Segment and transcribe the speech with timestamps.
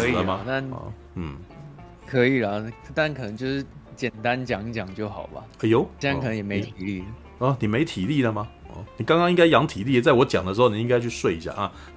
[0.00, 0.40] 死了吗？
[0.46, 0.62] 那
[1.14, 1.36] 嗯，
[2.06, 2.64] 可以了，
[2.94, 3.64] 但可能就是
[3.94, 5.42] 简单讲讲就好吧。
[5.62, 7.04] 哎呦，这样可能也没体力
[7.38, 8.46] 哦，哦，你没体力了吗？
[8.68, 11.72] 哦，你刚刚应该养体力，在我讲的时候，你应该去睡一下啊。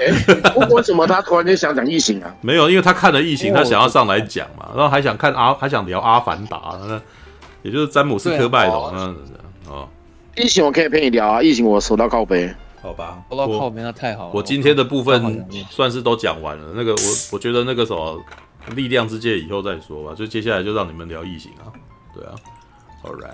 [0.00, 0.06] 哎，
[0.70, 2.34] 为什么他突然间想讲异形啊？
[2.40, 6.78] 没有，因为他看了异形，他想要上来讲嘛，然后还想看阿，还想聊阿凡达，
[7.62, 9.32] 也就是詹姆斯科拜龙那样子
[9.68, 9.88] 哦。
[10.36, 12.54] 异形我可以陪你聊啊，异形我手到靠背。
[12.86, 14.30] 好吧，我那太好了。
[14.32, 16.72] 我今天的部分算是都讲完了。
[16.72, 16.98] 那个我
[17.32, 18.22] 我觉得那个什么
[18.76, 21.66] 力量之界以后再说吧，就接下来就让你们聊异形啊。
[22.14, 22.34] 对啊
[23.02, 23.32] ，All right，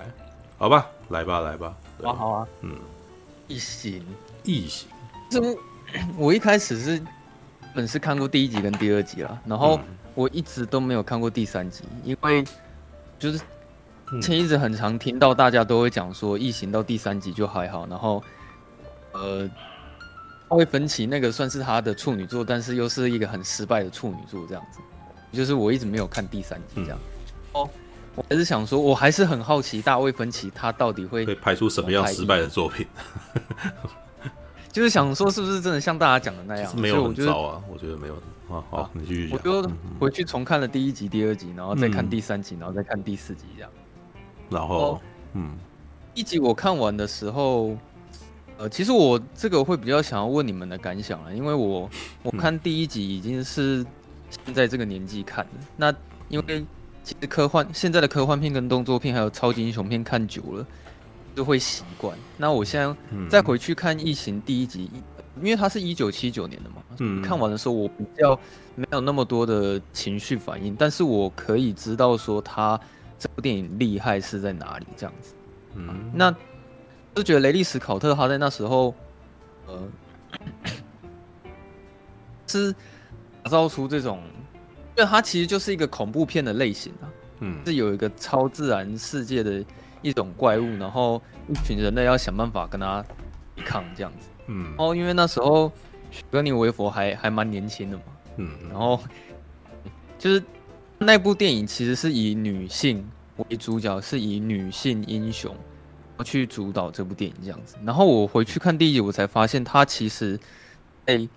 [0.57, 1.75] 好吧，来吧来吧。
[2.01, 2.75] 啊好啊，嗯，
[3.47, 4.03] 异形
[4.43, 4.87] 异形，
[5.29, 5.39] 这
[6.17, 6.99] 我一开始是
[7.75, 9.79] 本是看过第一集跟第二集了，然后
[10.15, 12.43] 我一直都没有看过第三集，因为
[13.19, 13.39] 就是
[14.19, 18.23] 前一直很常听到大家都会讲说异形到第三集就还好，然后。
[19.13, 19.47] 呃，
[20.49, 24.79] 大卫芬奇那个算是他的处女作，但是又是一个很失败的处女作，这样子。
[25.31, 26.99] 就是我一直没有看第三集，这样。
[27.53, 27.79] 哦、嗯，
[28.15, 32.85] 我还是想说，我还是很好奇大卫芬奇他到底会会拍出什么样失败的作品。
[34.71, 36.75] 就是想说，是不是真的像大家讲的那样？
[36.79, 38.15] 没有很糟啊，我觉得没有。
[38.49, 39.37] 啊，好，你继续讲。
[39.37, 43.71] 我就回去重看了第一集、第二集，然后再看第三集，然后再看第四集，这样。
[44.49, 45.01] 然后，
[45.33, 45.57] 嗯，
[46.13, 47.75] 一集我看完的时候。
[48.57, 51.89] 呃，其实我这个会比较想要问你们的感想了，因为我
[52.21, 53.85] 我看第一集已经是
[54.45, 55.93] 现在这个年纪看的，那
[56.29, 56.63] 因为
[57.03, 60.65] 其实科幻现在的科幻片跟动作片还有超级英雄片看久了
[61.35, 62.17] 就会习惯。
[62.37, 62.95] 那我现在
[63.29, 64.89] 再回去看《异形》第一集，
[65.41, 68.39] 因为它是一九七九年的嘛，嗯，看完的时候我比较
[68.75, 72.79] 没有那么多的情绪反应，但是我可以知道说它
[73.17, 75.33] 这部电影厉害是在哪里这样子，
[75.75, 76.33] 嗯，那。
[77.15, 78.93] 就觉得雷利·斯考特他在那时候，
[79.67, 79.87] 呃，
[82.47, 82.73] 是
[83.43, 84.19] 打造出这种，
[84.97, 87.05] 因为他其实就是一个恐怖片的类型啊，
[87.39, 89.63] 嗯，是有一个超自然世界的
[90.01, 93.05] 一种怪物，然后一群人类要想办法跟他
[93.55, 95.71] 抵抗这样子，嗯，然后因为那时候
[96.09, 98.03] 许格尼维佛还还蛮年轻的嘛，
[98.37, 98.99] 嗯，然后
[100.17, 100.43] 就是
[100.97, 103.07] 那部电影其实是以女性
[103.37, 105.55] 为主角，是以女性英雄。
[106.21, 110.37] 去主导这部电影这样子，然后我回去看第一集，我才发现他其实，
[111.05, 111.29] 哎、欸，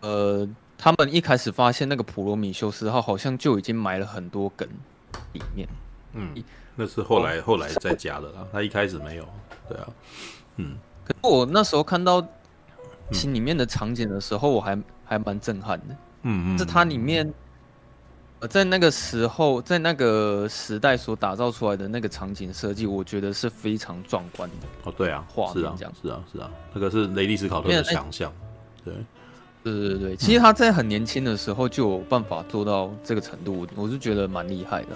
[0.00, 4.68] 呃，他们一开始发现那个普罗米修斯号好像就已经埋了很多梗
[5.32, 5.68] 里面，
[6.14, 6.34] 嗯，
[6.74, 9.28] 那是后来后来再加的啦，他一开始没有，
[9.68, 9.86] 对啊，
[10.56, 12.26] 嗯，可是我那时候看到
[13.12, 17.32] 心里面的场景的时候，我还还蛮震撼的，嗯嗯，是它里面。
[18.48, 24.66] 在那个时候，在那个时代所打造出来的那个场景设计，我觉得是非常壮观的。
[24.84, 28.32] 哦，对啊，画面这样，是啊，是啊，那个是雷利斯考特的强项。
[28.84, 28.94] 对，
[29.62, 34.88] 对对对，其实他在很年轻的时候就有办法做到这个程度，我是觉得蛮厉害的，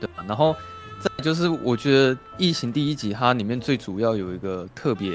[0.00, 0.24] 对吧？
[0.26, 0.54] 然后
[1.00, 5.12] 再就是，我觉得《异形》第一集它里面最主要有一个特别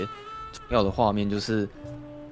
[0.51, 1.67] 重要的画面，就是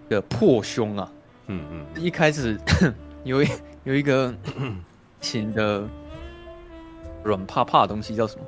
[0.07, 1.11] 一个破胸啊。
[1.47, 2.59] 嗯嗯，一开始
[3.23, 3.47] 有一
[3.85, 4.33] 有一个。
[5.21, 5.87] 型的
[7.23, 8.45] 软趴趴的东西叫什么？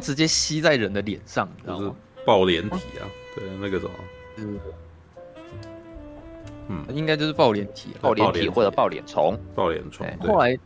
[0.00, 1.94] 直接吸在人的脸上，你知道吗？
[2.24, 3.04] 抱脸体啊，
[3.34, 3.92] 对，那个什么，
[6.68, 10.06] 嗯，应该就是爆脸体，爆脸体或者爆脸虫，爆脸虫。
[10.20, 10.56] 后来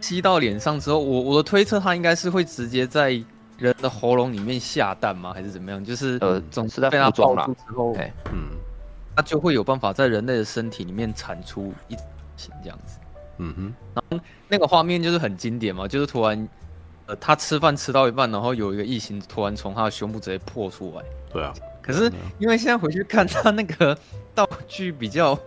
[0.00, 3.10] 吸到脸上之后，我我的推测，它应该是会直接在
[3.58, 5.32] 人的喉咙里面下蛋吗？
[5.32, 5.84] 还是怎么样？
[5.84, 7.96] 就是呃，总是在被它抱住之后，
[8.32, 8.50] 嗯，
[9.16, 11.96] 它就会有办法在人类的身体里面产出一
[12.36, 12.99] 型这样子。
[13.42, 16.48] 嗯哼，然后那个画面就是很经典嘛，就是突然，
[17.06, 21.02] 呃，他吃饭吃到一半，然后有一个异形突然从他的胸部直接破出来。
[21.32, 23.96] 对啊，可是因为现在回去看他那个
[24.34, 25.38] 道具比较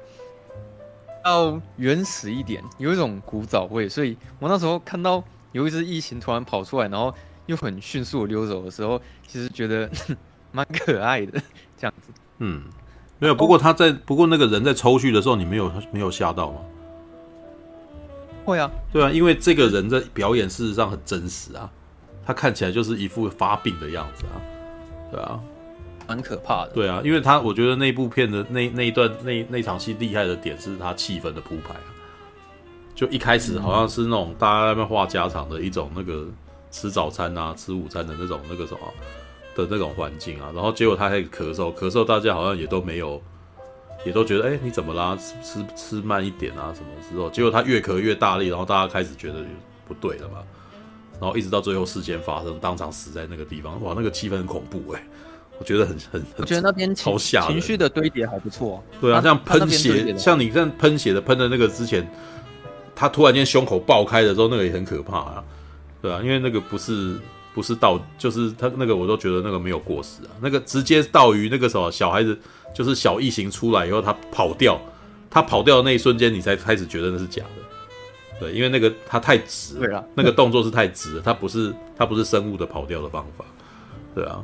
[1.23, 7.13] 要原始一点，有一种古早味，所以我那时候看到有一只异形突然跑出来，然后
[7.45, 9.87] 又很迅速的溜走的时候，其实觉得
[10.51, 11.39] 蛮可爱的
[11.77, 12.11] 这样子。
[12.39, 12.63] 嗯，
[13.19, 16.61] 没有，不过他在不过那个人在抽蓄的时候，你没有没有吓到吗？
[18.45, 21.69] 会啊，对啊，因为这个人的表演事实上很真实啊，
[22.25, 24.35] 他看起来就是一副发病的样子啊，
[25.11, 25.39] 对啊，
[26.07, 26.71] 蛮可怕的。
[26.73, 31.89] 对啊，因为他我觉得那部片的那那一段那那场戏厉害的点是他气氛的铺排啊，
[32.93, 36.27] 就一开始好像是那种大家在那边话家常的一种那个
[36.69, 38.79] 吃早餐啊、吃午餐的那种那个什么
[39.55, 43.21] 的那种环境啊，然后结果他还咳嗽，咳嗽大家好像也都没有。
[44.05, 45.17] 也都觉得，哎、欸，你怎么啦？
[45.17, 49.35] 吃吃吃慢一点啊，什么之后，结果他越咳越大力，然后大家开始觉得
[49.87, 50.39] 不对了嘛，
[51.19, 55.07] 然后一直到最后事件发生，当场死在那个地方，哇，那个气氛很恐怖哎、欸，
[55.59, 58.99] 我觉得很很，我觉得那边超吓情绪的堆叠还不错、啊。
[58.99, 62.05] 对啊，像喷血，像你这样喷血的喷的那个之前，
[62.95, 65.43] 他突然间胸口爆开的时候，那个也很可怕啊，
[66.01, 67.15] 对啊，因为那个不是
[67.53, 72.37] 不是到，就是他那个我都觉得那个没有过时啊，那个直接到于那个什么小孩子
[72.73, 74.79] 就是小异形出来以后，它跑掉，
[75.29, 83.45] 它跑掉的那一瞬间，你才开始觉得那是假的，对，因为那个它太直，对啊，那个动作是太直了，它不是它不是生物的跑掉的方法，
[84.15, 84.43] 对啊。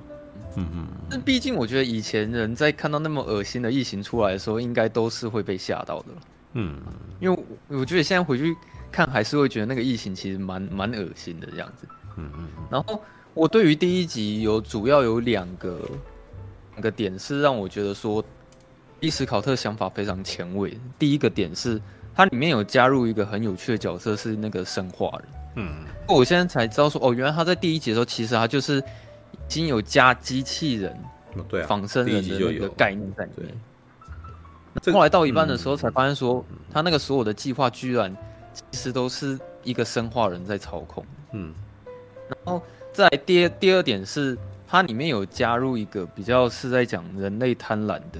[0.56, 6.06] 嗯嗯，但毕竟我觉得以前人在看到那么恶心的异形出来的时候，应该都是会被吓到的。
[6.54, 6.82] 嗯，
[7.20, 8.56] 因为我觉得现在回去
[8.92, 11.88] 看，还是会觉得那个异形其实蛮蛮恶心的这样子。
[12.18, 12.48] 嗯嗯。
[12.70, 13.00] 然后
[13.36, 15.88] 我对于第一集有主要有两个两
[16.80, 18.24] 个点是让我觉得说，
[19.00, 20.78] 伊史考特想法非常前卫。
[20.98, 21.82] 第一个点是
[22.16, 25.28] 它里面有加入一个很有趣的角色，是那个生化人。
[25.56, 25.86] 嗯。
[26.08, 28.84] 我现在才知道说，哦，原来他在第一集的时候，其实他就是。
[29.32, 30.96] 已经有加机器人、
[31.68, 33.48] 仿生人的那个概念在里面。
[34.74, 38.16] 那后来到一半的时候，才发现说，他那个所有的计划居然
[38.72, 41.04] 其实都是一个生化人在操控。
[41.34, 41.54] 嗯。
[42.28, 42.62] 然后
[42.94, 44.38] 再第二第二点是，
[44.70, 48.20] 它里面有加入一个比较是在讲人类贪婪的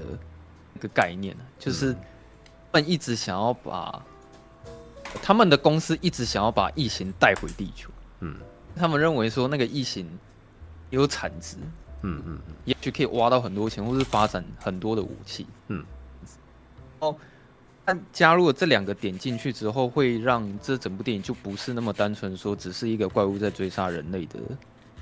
[0.74, 4.04] 一个概念，就是他们一直想要把
[5.22, 7.88] 他们的公司一直想要把异形带回地球。
[8.20, 8.34] 嗯。
[8.74, 10.06] 他们认为说那个异形。
[10.90, 11.56] 有产值，
[12.02, 15.84] 嗯嗯，也许可以挖到很多钱，或是发展很多的武器，嗯。
[16.98, 17.14] 哦，
[17.84, 24.40] 但加入了这两个点进去之后，会让这整部电影就不是那么单纯说只是一个怪物在追杀人类的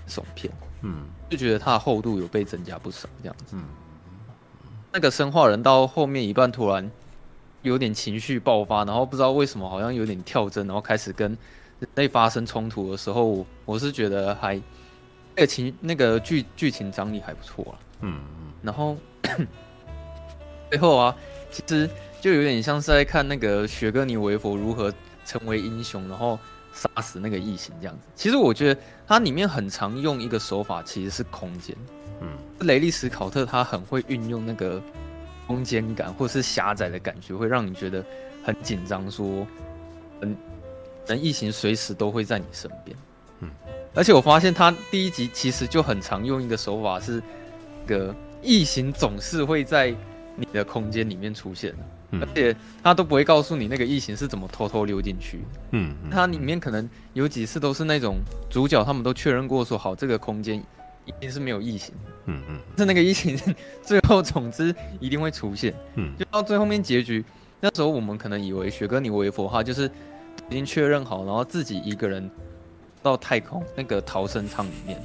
[0.08, 0.52] 爽片，
[0.82, 3.56] 嗯，就觉得它的厚度有被增加不少，这样子。
[3.56, 3.64] 嗯，
[4.92, 6.90] 那个生化人到后面一半突然
[7.62, 11.36] 有点情绪爆发，然后不知道为什么好像有点跳针，然后开始跟
[11.80, 14.60] 人类发生冲突的时候，我是觉得还。
[15.36, 18.96] 那个情那个剧剧情张力还不错啊，嗯嗯，然后
[20.68, 21.14] 最后啊，
[21.48, 21.88] 其实
[22.20, 24.92] 就有点像是在看那个雪哥尼维佛如何
[25.24, 26.36] 成为英雄，然后
[26.78, 28.06] 杀死那个异形这样子。
[28.14, 31.76] 其实我觉得它里面很常用一个手法，其实是空间，
[32.20, 32.28] 嗯，
[32.66, 34.80] 雷利史考特他很会运用那个
[35.46, 38.04] 空间感或是狭窄的感觉，会让你觉得
[38.44, 39.46] 很紧张，说，
[40.20, 40.36] 嗯，
[41.06, 42.96] 人异形随时都会在你身边。
[43.40, 43.50] 嗯
[43.94, 47.20] 而且我发现他第一集其实就很常用一个手法，是
[47.86, 49.92] 个异形总是会在
[50.36, 51.74] 你的空间里面出现，
[52.10, 55.40] 嗯、而且他都不会告诉你那个异形是怎么偷偷溜进去。
[55.72, 58.16] 嗯，它里面可能有几次都是那种
[58.50, 60.56] 主角他们都确认过说好这个空间
[61.04, 61.94] 一定是没有异形。
[62.26, 63.38] 嗯嗯，是那个异形
[63.82, 65.74] 最后总之一定会出现。
[65.96, 67.24] 嗯，就到最后面结局
[67.60, 69.90] 那时候我们可能以为雪歌妮维佛哈就是
[70.48, 72.30] 已经确认好，然后自己一个人。
[73.00, 75.00] 到太空那个逃生舱里面，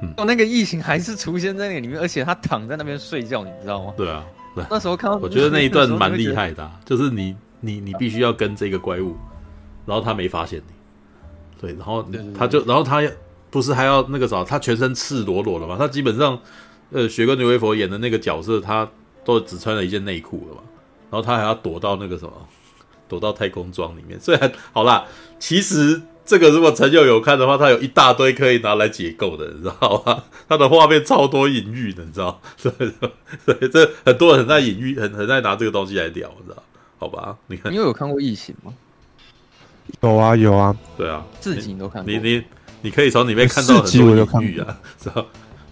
[0.00, 3.92] 嗯，哦，那个异形还是出现在那个里面，而且他躺在那边睡觉，你知道吗？
[3.94, 4.37] 对啊，对，
[4.70, 9.16] 那时候看到，我觉得那一段蛮厉害的，啊，就是你你你必须要跟这个怪物，
[9.86, 10.72] 然后他没发现你，
[11.60, 12.04] 对，然后
[12.36, 13.02] 他就，然后他
[13.50, 16.38] 不是还要那个啥，他全身赤裸裸的嘛，他基本上，
[16.90, 18.88] 呃，雪歌妮维佛演的那个角色，他
[19.24, 20.62] 都只穿了一件内裤了嘛，
[21.10, 22.32] 然后他还要躲到那个什么，
[23.08, 25.04] 躲到太空装里面，虽然好啦，
[25.38, 26.02] 其实。
[26.28, 30.22] 这个如果陈友有看的话，他有一大堆可以拿来解构的，你知道吗？
[30.46, 32.38] 他的画面超多隐喻的，你知道？
[32.58, 33.10] 所以说，
[33.46, 36.62] 所以这很多人很爱隐喻，很很爱拿这个东西来聊，你知道？
[36.98, 37.34] 好吧？
[37.46, 38.74] 你看，你有看过异形吗？
[40.02, 42.12] 有啊，有啊，对啊，自己你都看过。
[42.12, 42.44] 你你
[42.82, 45.24] 你可以从里面看到很多隐喻啊，知道？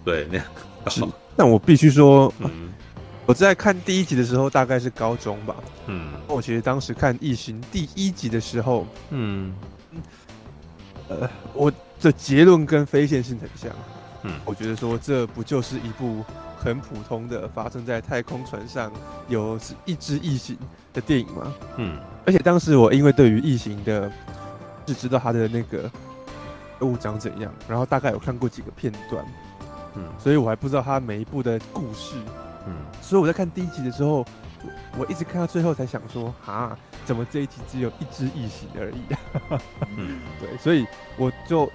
[0.03, 0.45] 对，那样。
[1.35, 2.69] 但我必须说，嗯，
[3.27, 9.53] 我在看第一集的时候大概是高中吧，嗯，我其实当时看异形第一集的时候，嗯。
[11.09, 11.71] 呃，我
[12.01, 13.71] 的结论跟非线性很像，
[14.23, 16.23] 嗯，我觉得说这不就是一部
[16.57, 18.91] 很普通的发生在太空船上
[19.29, 20.57] 有一只异形
[20.93, 21.53] 的电影吗？
[21.77, 24.11] 嗯，而且当时我因为对于异形的
[24.85, 25.89] 只知道它的那个
[26.81, 29.25] 物长怎样，然后大概有看过几个片段，
[29.95, 32.15] 嗯，所以我还不知道它每一部的故事，
[32.65, 34.25] 嗯，所以我在看第一集的时候，
[34.97, 36.77] 我一直看到最后才想说，哈。
[37.07, 39.01] 怎么这一集只有一只异形而已？
[39.95, 40.85] 嗯， 对，所以
[41.15, 41.71] 我就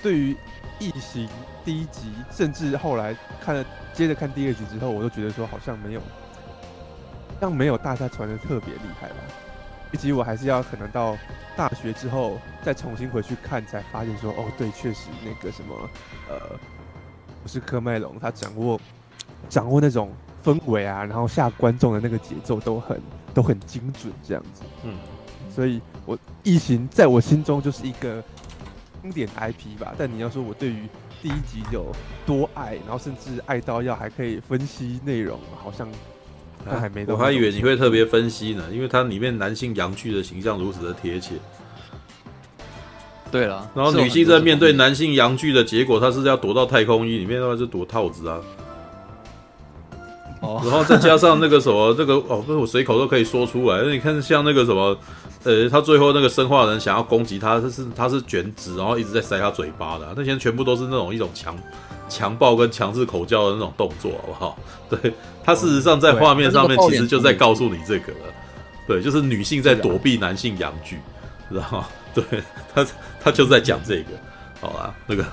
[0.00, 0.36] 对于
[0.78, 1.28] 异形
[1.64, 6.00] 第一集，甚至后来看了接着看第二集之后，我都觉得说好像没有，
[7.40, 9.16] 像没有大家传的特别厉害吧。
[9.90, 11.16] 以及我还是要可能到
[11.56, 15.74] 大学之后再重新回去看，才发现说哦，对，确实那个什么
[16.28, 16.38] 呃，
[17.42, 18.80] 不是科麦隆，他掌握
[19.48, 20.12] 掌握那种
[20.44, 23.00] 氛围啊，然后下观众的那个节奏都很。
[23.34, 24.94] 都很精准，这样子，嗯，
[25.54, 28.20] 所以我异形在我心中就是一个
[29.00, 29.94] 经典 IP 吧。
[29.96, 30.88] 但你要说我对于
[31.22, 31.86] 第一集有
[32.26, 35.86] 多爱，然后甚至爱到要还可以分析内容，好像
[36.68, 37.04] 但还没。
[37.06, 41.34] 我还以为你会特别分析呢，因为它里面男性阳具的形象如此的贴切。
[43.30, 48.40] 对了，然后女性在面对男性阳具的结果，她是要躲到太空衣里面，的话就躲套子啊。
[50.40, 53.82] 哦， 然后再加上那个什么，这个哦，不是我随口都可以说出来。
[53.82, 54.96] 那你看，像那个什么，
[55.44, 61.56] 呃，他最后那个生化人想要攻击他，他是他是卷纸，然后一直在塞他嘴巴的，啊，那些全部都是那种一种强
[62.08, 64.58] 强暴跟强制口交的那种动作，好不好？
[64.88, 65.12] 对，
[65.44, 68.32] 他事实上在画面上面其实就在告诉你这个了，
[68.86, 70.98] 对，就是女性在躲避男性阳具，
[71.50, 71.86] 知道吗？
[72.14, 72.24] 对
[72.74, 72.86] 他
[73.20, 74.10] 他就在讲这个，
[74.60, 74.94] 好吧？
[75.06, 75.24] 那个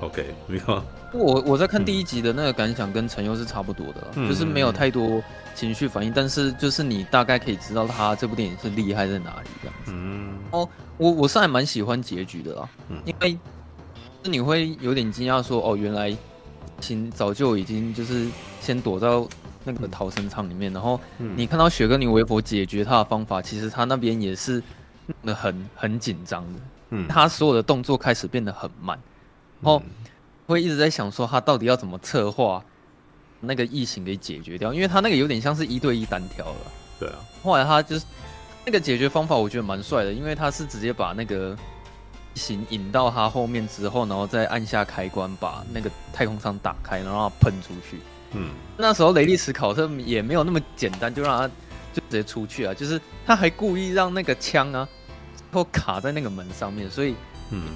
[0.00, 0.82] OK，你看。
[1.12, 5.22] 我我在看第一集的那个感想跟陈优是差不多的，嗯、就是没有太多
[5.54, 9.92] 情绪反应，嗯、但是就是你大概可以知道他这部电影是厉害在哪里这样子。
[9.94, 13.38] 嗯，哦，我我是还蛮喜欢结局的啦，嗯、因为
[14.24, 16.16] 你会有点惊讶说，哦，原来
[16.80, 18.28] 秦早就已经就是
[18.60, 19.28] 先躲到
[19.64, 24.62] 那个逃生舱里面，然后你看到雪歌妮维佛解决他的方法，其实他那边也是
[25.26, 28.98] 很很紧张的，嗯，他所有的动作开始变得很慢，
[29.60, 29.82] 然后。
[30.52, 32.62] 会一直在想说他到底要怎么策划
[33.40, 36.56] 那个异形给解决掉，因为他那个有点像是一对一单挑了。
[37.00, 38.04] 对啊，后来他就是
[38.64, 41.56] 那个解决方法，我觉得蛮帅的，因为他是直接把那个
[42.34, 47.98] 异形引到他后面之后，然后再按下开关，把那个太空舱打开，然后喷出去。
[48.32, 51.48] 嗯，那时候雷利斯考特也没有那么简单，就让他
[51.92, 54.88] 就直接出去啊，就是他还故意让那个枪啊，
[55.50, 57.16] 都卡在那个门上面，所以。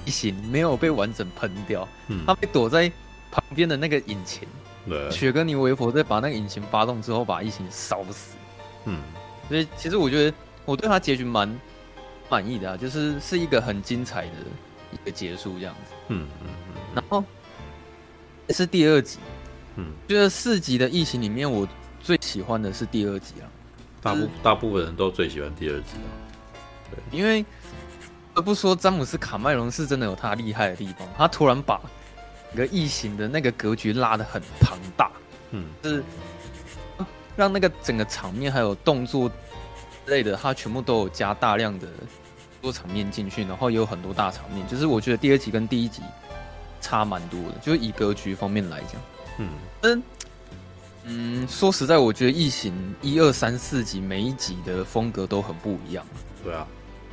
[0.05, 2.91] 异形没有被完整喷掉，嗯、他被躲在
[3.31, 4.47] 旁边的那个引擎。
[4.87, 8.35] 对，雪哥尼维佛在把那个引擎发动之后，把异形烧死。
[8.85, 9.01] 嗯，
[9.47, 11.59] 所以其实我觉得我对他结局蛮
[12.29, 14.31] 满意的啊，就是是一个很精彩的
[14.91, 15.93] 一个结束这样子。
[16.07, 16.75] 嗯嗯嗯。
[16.95, 17.23] 然后
[18.49, 19.19] 是第二集，
[19.75, 21.67] 嗯，就是四集的异形里面，我
[21.99, 23.45] 最喜欢的是第二集啊。
[24.01, 26.09] 大部大部分人都最喜欢第二集啊。
[26.89, 27.45] 对，因为。
[28.37, 31.81] 而不说詹姆斯卡麦隆是真的有他厉害的地方，他突然把
[32.53, 35.11] 一个异形的那个格局拉得很庞大，
[35.49, 36.03] 嗯，是
[37.35, 41.87] 让那个整个场面还有动作之类的，他全部都有加大量的
[42.61, 44.65] 多场面进去，然后也有很多大场面。
[44.67, 46.03] 就是我觉得第二集跟第一集
[46.79, 49.01] 差蛮多的，就是以格局方面来讲，
[49.39, 49.49] 嗯。
[49.81, 50.03] 嗯
[51.09, 56.05] 嗯，说实在，我觉得异形一二三四集每一集的风格都很不一样，
[56.43, 56.67] 对啊。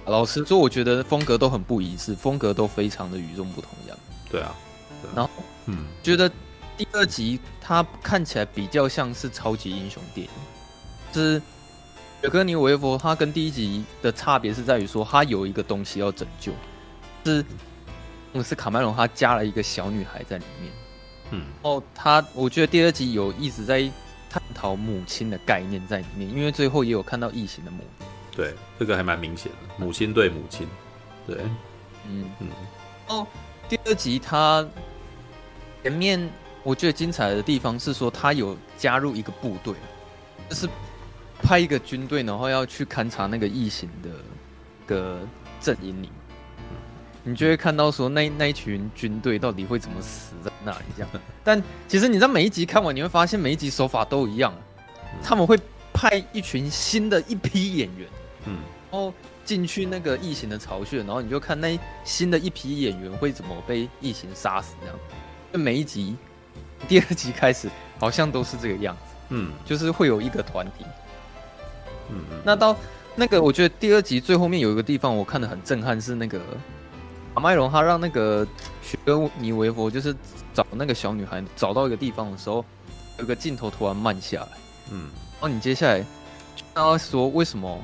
[0.07, 3.97] 老实说，我觉得风格都很不一致，风格都非常的与众不同样。
[4.31, 4.55] 对啊，
[5.03, 5.31] 对啊，然后，
[5.67, 6.31] 嗯，觉得
[6.77, 10.33] 第二集它看起来比较像是超级英雄电影，
[11.11, 11.41] 就是
[12.21, 16.53] 雪哥尼维佛，他跟第一集的差别是在于说，他有一个东西要拯救，
[17.25, 17.45] 是，
[18.33, 20.73] 我是卡麦隆他加了一个小女孩在里面，
[21.31, 23.91] 嗯，然后他，我觉得第二集有一直在
[24.29, 27.83] 探讨母亲的概念在里面，因为最后也有看到异形的母。
[28.35, 30.67] 对，这个还蛮明显的，母亲对母亲，
[31.27, 31.37] 对，
[32.09, 32.49] 嗯嗯。
[33.07, 33.27] 哦，
[33.69, 34.67] 第二集他
[35.83, 36.29] 前面
[36.63, 39.75] 我觉得精彩的地方是说，他有加入一个部队，
[40.49, 40.69] 就是
[41.41, 44.11] 派一个军队，然后要去勘察那个异形的
[44.87, 45.21] 个
[45.61, 46.09] 阵营里，
[47.23, 51.11] 你就会看到说那那一群军队到底会怎么死在那里这样。
[51.45, 54.53] 但其实你在每一集看完，你会发现每一集手法都一样，
[55.23, 55.57] 他们会
[55.93, 58.09] 派一群新的一批演员。
[58.47, 58.59] 嗯，
[58.91, 59.13] 然后
[59.45, 64.97] 进去那个异形的巢穴，然后你就看那新的一批演员会怎么被异形杀死，这样。
[65.53, 66.17] 就每一集，
[66.89, 69.15] 第二集开始好像都是这个样子。
[69.31, 70.85] 嗯，就是会有一个团体。
[72.11, 72.41] 嗯嗯。
[72.45, 72.77] 那到
[73.15, 76.41] 那个，我觉得第二集最后面有一个地方我看的很震撼，是那个
[77.35, 78.47] 马麦隆他让那个
[78.83, 80.15] 雪歌妮维佛就是
[80.53, 82.65] 找那个小女孩找到一个地方的时候，
[83.19, 84.49] 有个镜头突然慢下来。
[84.91, 85.09] 嗯，
[85.41, 86.01] 然后你接下来
[86.55, 87.81] 就要说为什么？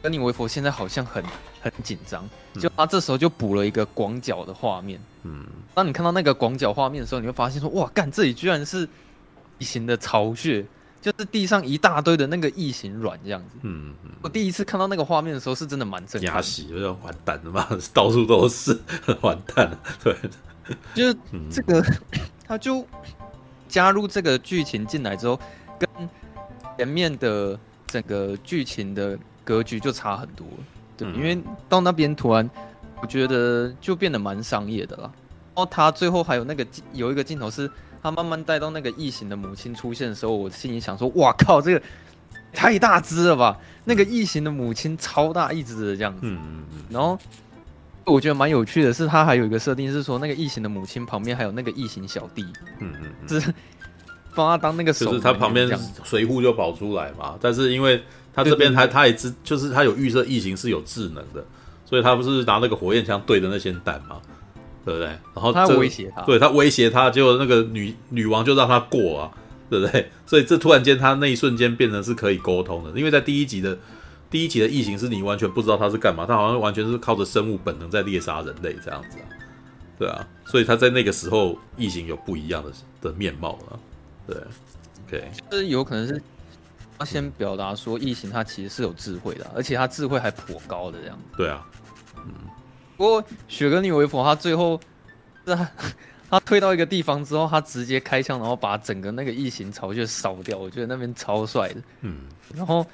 [0.00, 1.22] 雪歌妮维佛现在好像很
[1.60, 4.98] 很紧张，就他这时候就补了一个广角的画面。
[5.24, 8.88] 嗯，当你看到那个广角画面的时候，你会发现说：“哇，干，这里居然是
[9.58, 10.64] 异形的巢穴，
[11.02, 14.10] 就是地上一大堆的那个异形卵这样子。”嗯嗯。
[14.22, 16.34] 我第一次看到那个画面的时候，是真的蛮震撼。
[16.34, 18.80] 牙洗，有点完蛋了嘛，到处都是，
[19.20, 19.78] 完蛋了。
[20.02, 20.16] 对，
[20.94, 21.16] 就是
[21.50, 21.84] 这个，
[22.48, 22.86] 他就
[23.68, 25.38] 加入这个剧情进来之后，
[25.78, 26.08] 跟
[26.78, 29.18] 前面的整个剧情的。
[29.50, 30.46] 格局就差很多，
[30.96, 31.36] 对，因为
[31.68, 32.48] 到那边突然，
[33.02, 35.02] 我觉得就变得蛮商业的了。
[35.02, 37.68] 然后他最后还有那个有一个镜头是，
[38.00, 41.82] 他慢慢带到那个异形的母亲出现的时候，我心里想说，哇靠，这个
[42.52, 43.58] 太大只了吧？
[43.84, 46.20] 那个异形的母亲超大一只的这样子。
[46.22, 46.78] 嗯嗯嗯。
[46.88, 47.18] 然后
[48.04, 52.46] 我觉得蛮有趣的是，他还有一个设定是说，那个异形的母亲旁边还有那个异形小弟。
[52.78, 53.28] 嗯嗯。
[53.28, 53.52] 是
[54.32, 55.68] 帮他当那个手，就是他旁边
[56.04, 57.36] 随扈就跑出来嘛。
[57.40, 58.00] 但是因为
[58.32, 61.44] 他这边他他也知，就是他有预设异形是有智能的，
[61.84, 64.20] 所以他不是拿那个火焰枪对着那些蛋吗，
[64.84, 65.06] 对不对？
[65.06, 69.32] 然后他威胁他，对他威胁他，结果那个女女王就让他过啊，
[69.68, 70.10] 对不对？
[70.26, 73.76] 所以这突然间他那一瞬间变成是可以沟通的，因为在第一集的
[74.30, 79.26] 第一集的异形是你完全不知道他是干嘛，他好像完全是靠着生物本能在猎杀人类这样子啊，
[79.98, 82.70] 对啊，所以他在那个时候异形有不一样的
[83.02, 83.78] 的面貌了。
[84.26, 84.36] 对
[85.08, 86.22] ，OK，就是有可能是
[87.00, 91.18] 他先表达说异形他其实是有智慧的，而且他智慧还颇高的这样。
[91.34, 91.66] 对啊，
[92.16, 92.30] 嗯。
[92.94, 94.78] 不过雪格尼维佛他最后
[95.46, 95.70] 是他
[96.28, 101.82] 他推到一个地方之后，他直接开枪，然后把整个那个异形巢穴烧掉，我觉得那边超帅的。
[102.02, 102.26] 嗯。
[102.54, 102.84] 然后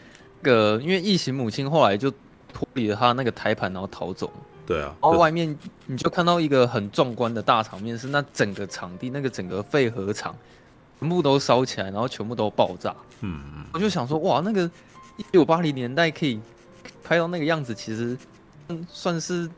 [0.40, 2.08] 那个因为异形母亲后来就
[2.52, 4.32] 脱离了他那个胎盘，然后逃走。
[4.64, 4.94] 对啊。
[5.02, 10.32] 然后外面你就看到一个很壮观的大场面，是那整个场地那个整个废核厂。
[10.98, 12.94] 全部都烧起来，然后全部都爆炸。
[13.20, 14.70] 嗯嗯，我就想说，哇，那个
[15.16, 16.40] 一九八零年代可以
[17.02, 18.16] 拍到那个样子，其实
[18.88, 19.48] 算是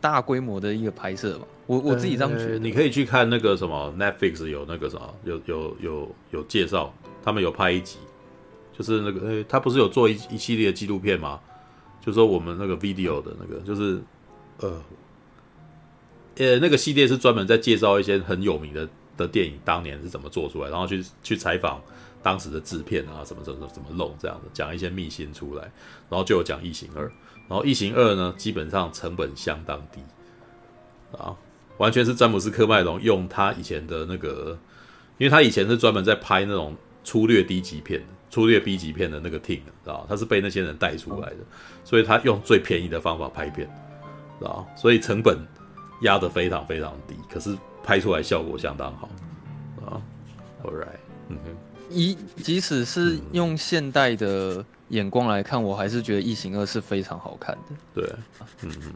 [0.00, 1.46] 大规模的一个拍摄吧。
[1.66, 2.58] 我我自己这样觉得。
[2.58, 7.98] 你可以去看那个什么 Netflix 有那个什么，有有有有介绍，他们有拍一集，
[8.76, 11.38] 就是那个，诶，他不是有做一一系列的纪录片吗？
[12.00, 14.00] 就说我们那个 video 的那个，就是
[14.60, 14.82] 呃，
[16.36, 18.88] 呃，那个系列是专门在介绍一些很有名的。
[19.18, 21.82] 的电影当年是怎么做出来，然后去去采访
[22.22, 25.62] 当时的制片啊，什么什么怎么弄这样的，讲一些秘辛出来，
[26.08, 27.04] 然后就有讲《异形二》，
[27.48, 30.00] 然后《异形二》呢，基本上成本相当低
[31.18, 31.36] 啊，
[31.76, 34.58] 完全是詹姆斯·科麦隆用他以前的那个，
[35.18, 41.38] 因为他以前是专门在拍那种粗略低级片、粗略 B 级片的那个 team，知道他是被那些人带出来的，
[41.84, 43.68] 所以他用最便宜的方法拍片，
[44.38, 45.38] 知道所以成本
[46.02, 47.56] 压得非常非常低，可是。
[47.88, 49.08] 拍出来效果相当好
[49.86, 49.96] 啊
[50.62, 51.56] ，All right，嗯哼，
[51.88, 57.74] 以即使是用现代的眼光来看，我还是觉得《异形二》是非常好看的。
[57.94, 58.04] 对，
[58.60, 58.92] 嗯哼，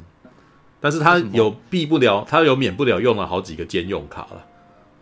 [0.78, 4.44] 但是它有避不了，它有免不了用了好几个兼用卡了，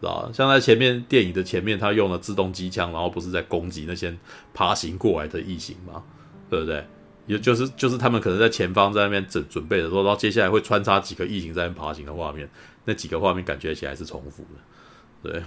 [0.00, 0.30] 知道？
[0.32, 4.16] 像在前面电影的前面，他用了自动机枪，然后不是在攻击那些
[4.54, 6.00] 爬行过来的异形吗？
[6.48, 6.86] 对不对？
[7.26, 12.48] 也就是就是他们可能在前方在那边准准备的时候，然后接下来会穿插几个异形在那边爬行的画面。
[12.90, 15.42] 那几个画面感觉起来是重复的，对。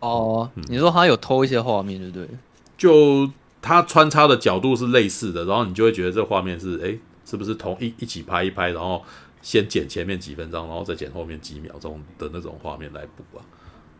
[0.00, 2.28] 哦，你说他有偷一些画面，对不对？
[2.76, 3.30] 就
[3.62, 9.04] 他穿插的角度是类似的，然后你就会觉得这画面是，哎，是不是同一一起拍一拍，然后
[9.40, 13.44] 先剪前面几分钟，然后再剪后面几秒钟的那种画面来补啊？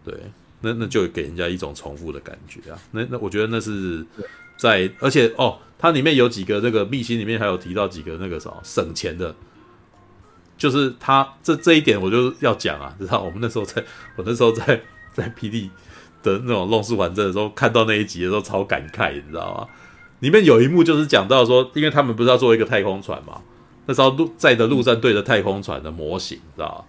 [0.04, 0.14] 对，
[0.62, 2.76] 那那就给人家一种重复的感觉啊。
[2.90, 4.04] 那那我觉得那是
[4.56, 9.32] 在，而且哦，它里面有几个那个秘辛里面还有提到几个那个什么省钱的。
[10.60, 13.82] 就是他这这一点我就要讲啊，知道我们那时候在，
[14.16, 14.78] 我那时候在
[15.14, 15.70] 在 PD
[16.22, 19.66] 的那种弄素还真的时候，看到那一集的时候超感慨，你知道吗？
[20.18, 23.40] 里面有一幕就是讲到说，因为他们不是要做一个太空船嘛，
[23.86, 26.84] 那时候陆载的陆战队的太空船的模型，知道吗？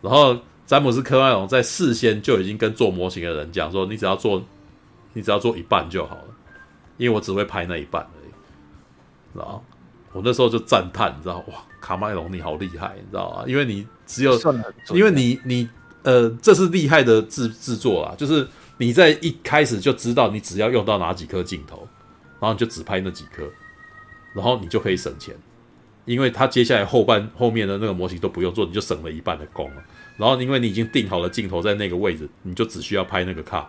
[0.00, 4.42] 然后詹姆斯科麦隆在事先就已经跟做模型的人讲说，你只要做，
[5.12, 6.24] 你只要做一半就好了，
[6.96, 8.30] 因为我只会拍那一半而已，
[9.34, 9.62] 知道？
[10.12, 13.44] 我那时候就赞叹，你知道哇，卡麦隆你好厉害，你知道吗？
[13.46, 14.38] 因为你只有，
[14.92, 15.68] 因为你你
[16.02, 18.46] 呃，这是厉害的制制作啊，就是
[18.78, 21.88] 你在一开始就知道你只要用到哪几颗镜头，
[22.38, 23.48] 然后你就只拍那几颗，
[24.34, 25.34] 然后你就可以省钱，
[26.04, 29.82] 因为他接下来后半后面的那个模型都不用做，你就省了一半的工了。
[30.16, 33.68] 然后因为你已经定好了镜头在那个位置，你就只需要拍那个卡，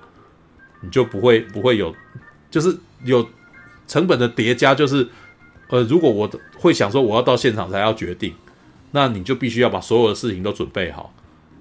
[0.81, 1.95] 你就不会不会有，
[2.49, 3.27] 就是有
[3.87, 5.07] 成本的叠加，就是。
[5.71, 6.29] 呃，如果我
[6.59, 8.33] 会想说我要到现场才要决定，
[8.91, 11.11] 那你就必须要把所有的事情都准备好，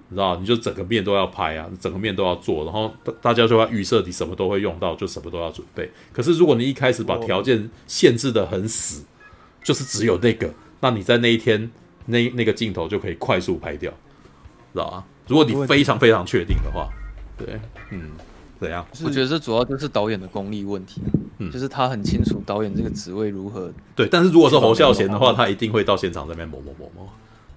[0.09, 0.37] 你知道？
[0.37, 2.93] 你就整个面都要拍啊，整个面都要做，然后
[3.23, 5.91] 大家就要预设你什么都会用到，就什么都要准备。
[6.13, 9.05] 可是如果你一开始把条件限制的很死，
[9.65, 11.71] 就是只有那个，那你在那一天
[12.07, 13.91] 那那个镜头就可以快速拍掉，
[14.73, 15.05] 知道吧？
[15.29, 16.89] 如果你非常非常确定的话，
[17.39, 18.11] 对，嗯。
[18.61, 18.87] 怎样？
[19.03, 21.01] 我觉得这主要就是导演的功力问题，
[21.43, 23.73] 嗯，就是他很清楚导演这个职位如何。
[23.97, 27.07] 对，但是如果是侯孝贤的话，他一定会到现场这边某某某某，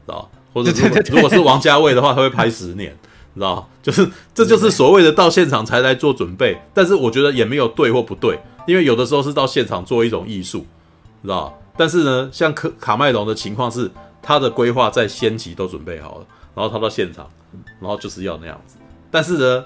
[0.06, 0.32] 知道？
[0.54, 2.98] 或者如果如果是王家卫的话，他会拍十年，
[3.36, 3.70] 知道？
[3.82, 6.62] 就是这就是所谓的到现场才来做准备。
[6.74, 10.66] 但是我觉得也没有对或不对，因为有的时候是到现场做一种艺术，
[11.22, 11.60] 知道？
[11.76, 13.92] 但是呢，像卡卡麦隆的情况是，
[14.22, 17.30] 他的规划在先期都准备好了，然后他到现场，
[17.82, 18.78] 然后就是要那样子。
[19.12, 19.66] 但是呢。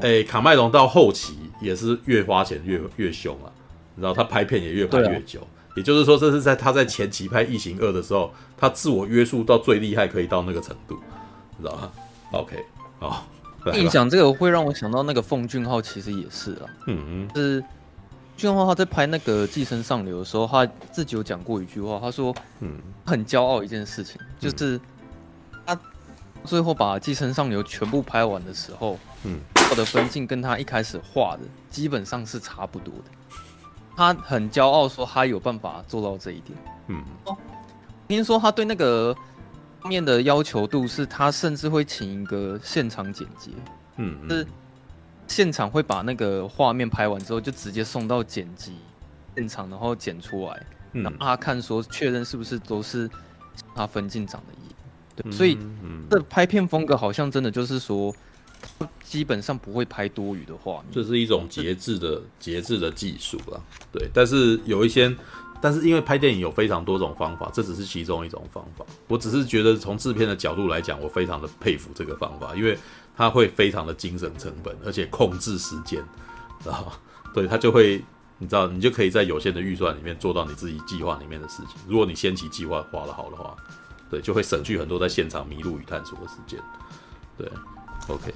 [0.00, 3.50] 哎、欸，卡麦隆到后期也是越花钱越越凶啊，
[4.00, 5.40] 然后他拍片也越拍越久。
[5.40, 10.98] 啊、也就是说，这是在他在前期拍《异形二》的时候，他自我约束到最厉害，可以到那个程度，
[11.60, 11.90] 知道吗
[12.32, 12.56] ？OK，
[12.98, 13.26] 好，
[13.72, 16.62] 你讲这个会让我想到那个奉俊昊，其实也是啊。
[16.86, 17.64] 嗯嗯，是
[18.36, 24.80] 俊昊他在拍那个《寄生上流》的时候，他自己有讲过一句话，他说：“嗯，很骄傲一件事情，就是
[25.66, 25.78] 他
[26.44, 33.10] 最后把《寄生上流》全部拍完的时候，嗯，我的分镜跟他一开始画的基本上是差不多的。
[33.98, 36.58] 他很骄傲说他有办法做到这一点。
[36.86, 37.36] 嗯，哦，
[38.06, 39.14] 听说他对那个。”
[39.84, 43.52] 面的要求度是，他甚至会请一个现场剪接，
[43.96, 44.46] 嗯，是
[45.28, 48.74] 现场会把那个画面拍完之后，就直接送到剪辑
[49.36, 53.08] 现场，然后剪出来，然后他看说确认是不是都是
[53.72, 55.56] 他分镜长的对，所以
[56.10, 58.12] 这拍片风格好像真的就是说，
[59.02, 65.14] 基本上不会拍多余的画面，这是一种节制的节制的技术了，对，但是有一些。
[65.60, 68.86] 但是因为拍电影有非常多种方法，这只是其中一种方法。
[69.08, 72.78] 我只是觉得从制片的角度来讲，我非常的佩服这个方法，因为
[73.16, 76.00] 它会非常的精神成本，而且控制时间，
[76.62, 76.92] 知道
[77.34, 78.00] 对，它就会，
[78.38, 81.74] 你知道，你就可以在有限的预算里面做到你自己计划里面的事情。
[81.88, 83.56] 如果你先期计划画得好的话，
[84.08, 86.60] 对，就会省去很多在现场迷路与探索的时间。
[87.36, 87.50] 对
[88.08, 88.34] ，OK。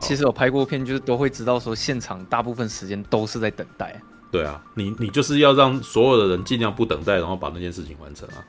[0.00, 4.00] 其实我拍过片，就是都会知道说，现场大部分时间都是在等待。
[4.30, 8.44] 对啊，你你就是要让所有的人尽量不等待，然后把那件事情完成啊。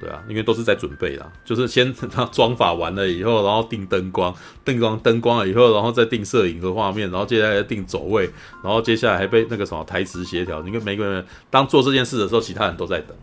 [0.00, 4.32] 对啊，因为都是在准备啦，就是先他妆发完了以后，然后定灯光，
[4.64, 8.30] 灯光灯光了以后，然后再定摄影和画面，然后接下来定走位，
[8.62, 10.62] 然后接下来还被那个什么台词协调。
[10.62, 13.16] 你看每个人当做这件事的时候，其他人都在等。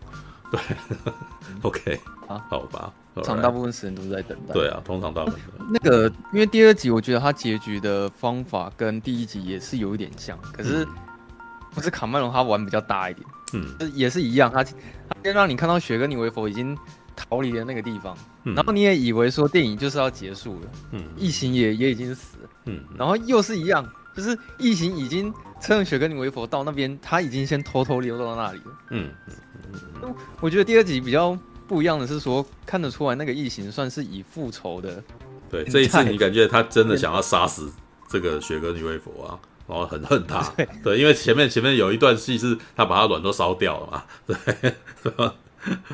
[0.52, 0.60] 对，
[1.63, 4.54] OK，啊，好吧，通常大部分时间都是在等待。
[4.54, 5.39] 对啊，通常大部分。
[5.69, 10.84] 那个，因为第二集我觉得他结局的方法跟第一集也是有一点像，可是。
[10.84, 10.88] 嗯。
[11.73, 14.73] 不是卡麦隆，他玩比较大一点，嗯，也是一样，他他
[15.21, 16.73] 先让你看到雪歌妮维佛已经
[17.17, 29.12] 逃离了那个地方，嗯，然后你也以为说电影就是要结束了，嗯，异形也也已经死了，嗯，然后又是一样，就是异形已经趁雪跟你维佛到那边，他已经先偷偷溜到那里了，嗯，
[30.01, 35.04] 嗯，我觉得第二集比较不一样的是说，看得出来那个异形算是以复仇的，
[35.49, 37.71] 对，这一次你感觉他真的想要杀死
[38.10, 39.39] 这个雪哥女卫佛啊？
[39.67, 45.25] 然后很恨他， 对，对，因为前面前面有一段戏是他把他卵都烧掉了嘛， 对，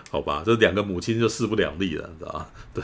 [0.09, 2.49] 好吧，这两个母亲就势不两立了，你知道吧？
[2.75, 2.83] 对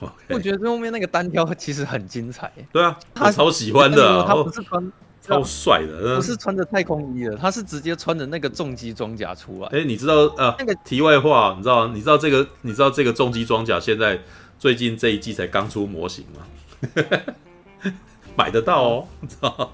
[0.00, 4.92] ，okay，我觉得最后面那个单挑其实很精彩，对啊，他超喜欢的，他不是穿
[5.26, 9.68] 超帅的，不是穿着太空衣的，他是直接穿着那个重机装甲出来。
[9.68, 10.54] 哎，你知道呃？
[10.58, 14.20] 那个题外话，你知道你知道这个你知道这个重机装甲现在
[14.58, 17.20] 最近这一季才刚出模型吗？
[18.36, 19.72] 买得到哦，你知道。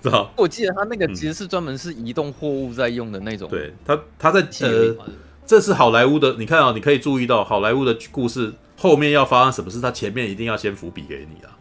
[0.00, 3.46] 知道， 我记得他那个其实是专门是移动货物在用的那种。
[3.50, 4.96] 对他，他在呃，
[5.44, 6.32] 这是好莱坞的。
[6.38, 11.52] 你看啊，你可以注意到好莱坞的故事后面要发生什么事，他前面一定要先伏笔给你啊。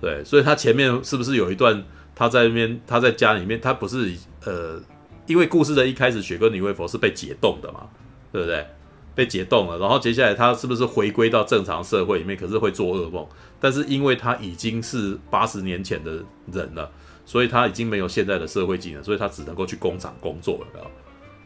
[0.00, 1.82] 对，所以他前面是不是有一段
[2.14, 4.80] 他在那边，他在家里面，他不是呃，
[5.26, 7.88] 因为故事的一开始，雪歌妮维佛是被解冻的嘛，
[8.32, 8.66] 对不对？
[9.14, 12.36] 被解冻了，然后接下来他是不是回归到正常社会里面？
[12.36, 13.26] 可是会做噩梦，
[13.60, 16.90] 但是因为他已经是八十年前的人了。
[17.26, 20.90] 所以他已经没有现在的社会技能，所以他只能够去工厂工作了，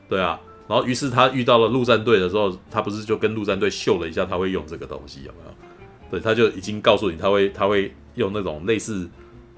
[0.08, 0.36] 对啊。
[0.66, 5.54] 然后于是他遇到了陆战队的时候，他不是就跟陆战队秀了一下他会用这个东西，有没有？
[6.10, 9.08] 对，他就已经告诉你他会他会用那种类似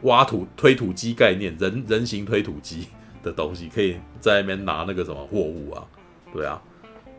[0.03, 2.89] 挖土推土机概念，人人形推土机
[3.23, 5.85] 的东西，可以在那边拿那个什么货物啊，
[6.33, 6.61] 对啊，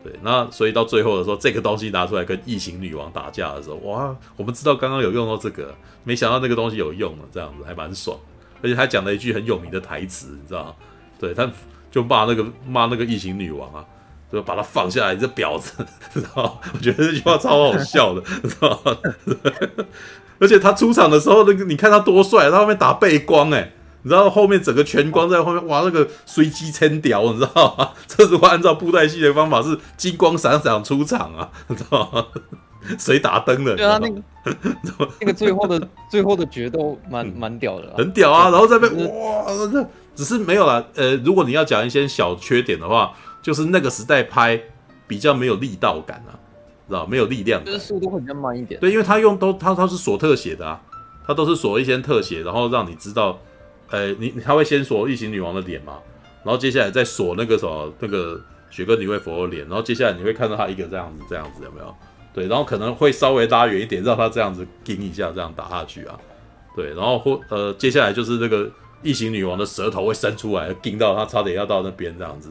[0.02, 0.12] 对。
[0.22, 8.18] 那所以到最后的时候，这个东西拿出来跟异形女王打架的时候，哇，我们知道刚刚有用到这个，没想到那个东西有用了，这样子还蛮爽。
[8.62, 10.74] 而且他讲了一句很有名的台词，你知道吗？
[11.18, 11.50] 对，他
[11.90, 13.84] 就骂那个骂那个异形女王啊，
[14.32, 16.60] 就把他放下来，这婊子， 知道？
[16.72, 18.80] 我觉得这句话超好笑的，知道？
[20.42, 27.90] 而且他出场的时候，那个你看他多帅，他后面打背光，哎，你知道后面整个全光在后面，哇，那个随机撑屌，你知道吗？
[28.08, 32.26] 这如果按照布袋戏的方法是金光闪闪出场啊， 你知道吗？
[32.98, 33.76] 谁打灯的？
[33.76, 34.20] 对啊，那个
[35.20, 38.50] 那个最后的最后的决斗蛮蛮屌的，很屌啊！
[38.50, 40.84] 然后在那边哇，这只是没有啦。
[40.96, 44.60] 呃，如果你要讲一些小缺点的话，就是那个时代拍
[45.06, 46.34] 比较没有力道感啊，
[46.92, 48.78] 知道没有力量，就是速度会比较慢一点。
[48.78, 50.80] 对，因为他用都他他是锁特写的啊，
[51.26, 53.40] 他都是锁一些特写，然后让你知道，
[53.90, 55.98] 呃，你他会先锁异形女王的脸嘛，
[56.44, 58.38] 然后接下来再锁那个什么那个
[58.70, 61.94] 雪歌妮维佛的脸，然后接下来你会看到他一个这样子这样子有没有？
[62.34, 66.18] 对，然后可能会稍微拉远一点，让他这样子顶一下，这样打下去啊。
[66.76, 68.70] 对，然后或呃，接下来就是那个
[69.02, 72.50] 异形女王的舌头会伸出来，盯到他差点要到那边这样子，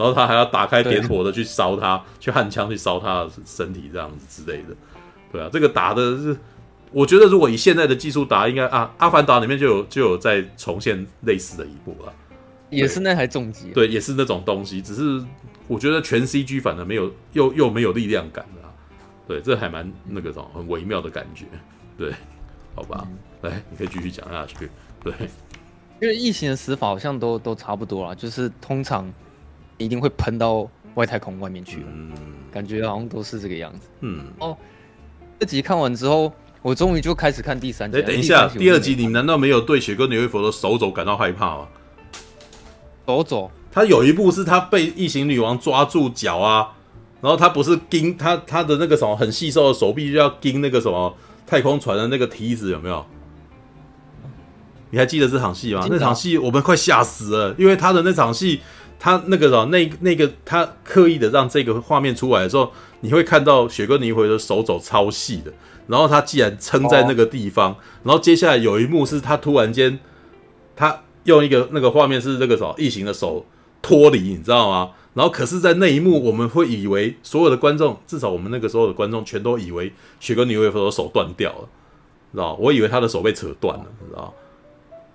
[0.00, 4.74] 然后他还要打开点火的去烧他，去焊枪去烧他的身体这样子之类的。
[5.30, 6.34] 对啊，这个打的是
[6.90, 12.12] 我觉得如果以现在的技术打，应该啊，《阿凡达》里面就有就有在重现类似的一步了，
[12.70, 15.22] 也是那台重机，对，也是那种东西，只是
[15.68, 18.68] 我觉得全 CG 反而没有，又又没有力量感的，
[19.28, 21.44] 对，这还蛮那个什么很微妙的感觉，
[21.98, 22.12] 对，
[22.74, 23.06] 好吧，
[23.42, 24.68] 来、嗯，你可以继续讲下去，
[25.04, 25.12] 对，
[26.00, 29.08] 因为异形的死法好像都都差不多啦，就是通常
[29.84, 32.12] 一定会喷到外太空外面去，嗯，
[32.52, 34.56] 感觉好像都是这个样子，嗯，哦，
[35.40, 36.32] 这集看完之后。
[36.62, 37.96] 我终于就开始看第三集。
[37.96, 41.68] 哎，等一下，第二集你难道没有对雪哥女巫佛的手肘感到害怕吗？
[43.06, 46.72] 手肘，他有一部是他被异形女王抓住脚啊，
[47.22, 51.16] 然后他不是盯他他的那个什么很细瘦的手臂就要盯那个什么
[51.46, 53.06] 太空船的那个梯子有没有？
[54.90, 55.86] 你还记得这场戏吗？
[55.88, 58.60] 那场戏我们快吓死了，因为他的那场戏，
[59.00, 65.52] 他那个什么那那个他刻意的让这个画面出来的时候，你会看到雪歌女巫佛的手肘超细的。
[65.88, 69.98] 然后他既然撑在那个地方，然后接下来有一幕是他突然间，
[70.76, 73.44] 他用一个那个画面是这个什么异形的手
[73.82, 74.90] 脱离，你知道吗？
[75.14, 81.68] 然后可是，在那一幕，我们会以为所有的观众，至少我们那个时候的观众，全都以为雪歌女巫佛的手断掉了，
[82.30, 82.54] 知道？
[82.60, 84.32] 我以为他的手被扯断了，知道？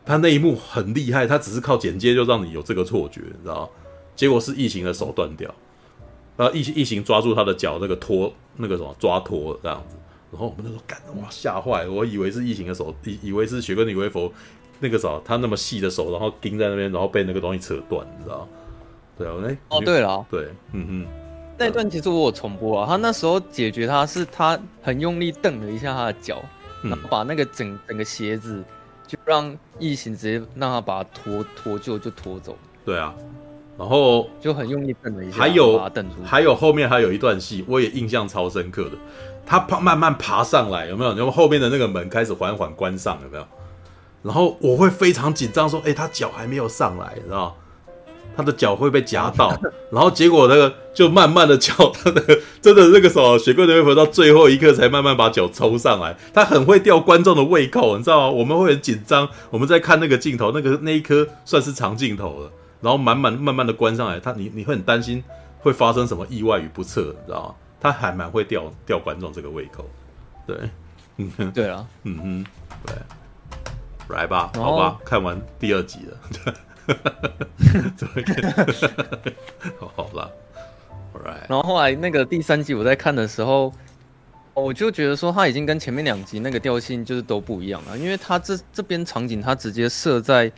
[0.06, 3.70] 他那一幕很厉害，他只是靠剪接就让你有这个错觉，你知道？
[4.16, 5.54] 结果是异形的手断掉，
[6.38, 9.96] 然后异异形抓住他的脚，那个拖那个什么抓拖这样子。
[10.32, 14.32] 然后我们那时候干哇吓坏，我以为是异形的手，以以为是雪根女威佛
[14.80, 18.48] 那个啥，他那么细的手，然后钉在那边，然后被那个东西扯断，你知道？
[19.18, 21.08] 对啊，哎，哦对了，对，嗯嗯，
[21.58, 26.44] 那段其实我有重播啊，他那时候解决他是他很用力蹬了一下他的脚，
[26.84, 28.62] 然后把那个整整个鞋子
[29.08, 33.14] 就让异形直接让他把他拖拖就就拖走，对啊，
[33.78, 35.92] 然后就很用力瞪了一下，还有
[36.24, 38.92] 还有后面还有一段戏，我也印象超深刻的。
[39.46, 41.14] 他爬慢慢爬上来，有没有？
[41.16, 43.46] 然后后面的那个门开始缓缓关上，有没有？
[44.24, 47.56] 然后我会非常紧张，说：“哎，他脚还没有上来，知道
[48.36, 49.50] 他的脚会被夹到。
[49.92, 52.22] ”然后结果那个就慢慢的脚，他的
[52.62, 56.16] 真的那个时候，雪歌女巫佛到最后一刻才慢慢把脚抽上来。
[56.34, 58.30] 他很会吊观众的胃口，你知道吗？
[58.30, 62.52] 我们会很紧张，我们在看那个镜头，那个那一颗算是长镜头了。
[62.82, 65.24] 然后慢慢慢慢的关上来，他你你会很担心
[65.60, 67.56] 会发生什么意外与不测，你知道吗？
[67.82, 69.86] 他还蛮会吊吊观众这个胃口，
[70.48, 70.58] 对，
[71.18, 72.46] 嗯哼，对啊，嗯哼，
[72.86, 72.96] 对，
[74.16, 76.54] 来吧，好吧，看完第二集了，
[79.96, 80.32] 好了
[81.14, 83.74] ，right，然后后来那个第三集我在看的时候，
[84.54, 90.52] 我就觉得说他已经跟前面两集那个调性就是都不一样了，因为他这这边场景他直接设在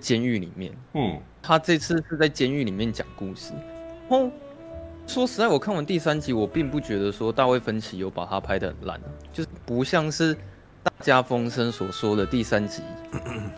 [0.00, 3.52] 监狱里面，嗯，他这次是在监狱里面讲故事，
[4.08, 4.30] 哦。
[5.06, 9.00] 说实在，我看完第三集，我并不觉得说大卫芬奇有把它拍的很烂，
[9.32, 10.36] 就是不像是
[10.82, 12.82] 大家风声所说的第三集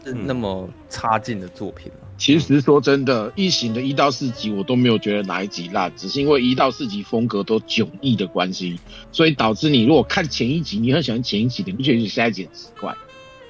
[0.05, 1.91] 是那么差劲的作品。
[2.19, 8.79] 其实说真的，异形的一到四集我都没有觉得哪一集烂，只是因为一到四集风格都迥异的关系，
[9.11, 12.97] 所以导致你如果看前一集，你很喜欢前一集，你不觉得下一集很奇怪？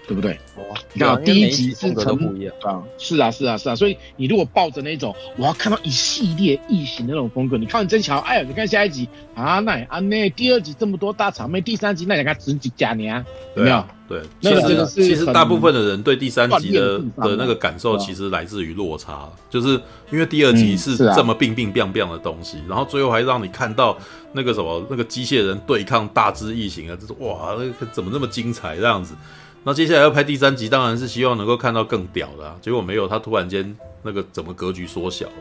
[0.06, 0.32] 对不对？
[0.56, 0.62] 哦，
[0.92, 13.24] 你看第一集是成不一样啊，是啊，是啊，是啊，所以你如果抱着那种我要看到一系列异形的那种风格，你看完真巧，哎呀，你看下一集啊，那啊那第二集这么多大场面，第三集那你看只几假年，
[13.56, 13.84] 有没有？
[14.08, 23.96] 对，其实其实大部分的人对第三集的的那个感受，其实来自于落差，就是因为第二集是这么病病病病的东西，然后最后还让你看到
[24.32, 29.14] 那个什么那个机械人对抗大只异形啊，就是哇，那个怎么那么精彩这样子？
[29.64, 35.32] 那接下来要拍第三集，当然是希望能够看到更屌的啊，结果没有，他突然间那个整个格局缩小了，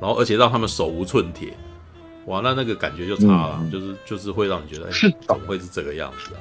[0.00, 1.52] 然后而且让他们手无寸铁，
[2.26, 4.90] 哇，那那个感觉就差了，嗯、就是就是会让你觉得，哎，
[5.26, 6.40] 怎么会是这个样子啊？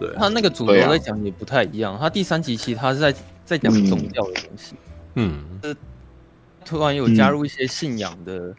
[0.00, 4.74] 对，他那个主流在讲也不太一样，啊、他第三集其实他是在在讲宗教的东西，
[5.16, 5.76] 嗯，是
[6.64, 8.54] 突然有加入一些信仰的、嗯，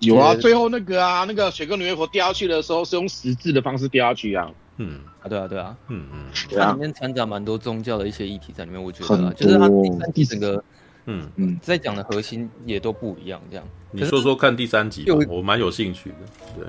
[0.00, 4.48] 有啊，最后那个啊，那个水哥女巫佛掉下去的时候是用十字的方式掉下去啊。
[4.78, 10.64] 嗯啊，对啊，对啊，嗯嗯，它里面掺杂蛮多宗教的一些议题在里面，我觉得啊，就是它第三集整个，
[11.06, 13.64] 嗯嗯，在讲的核心也都不一样，这样。
[13.90, 16.16] 你说说看第三集，我蛮有兴趣的。
[16.56, 16.66] 对，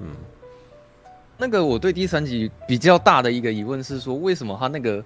[0.00, 0.08] 嗯，
[1.36, 5.04] 那个我对第三集比较大的一个疑问是说，为什么他那个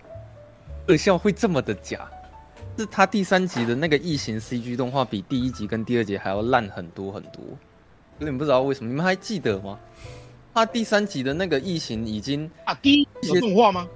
[0.86, 2.08] 特效会这么的假？
[2.78, 7.42] 是他第三集的那个异形 CG 动画比第一集跟第二集还要烂很多很多，
[8.18, 9.78] 有点不知道为什么，你们还记得吗？
[10.54, 13.88] 他第三集的那个异形已经啊，第一集有动画吗？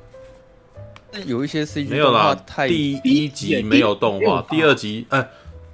[1.26, 5.28] 有一些 CG 没有啦，太第一集没有动画，第二集哎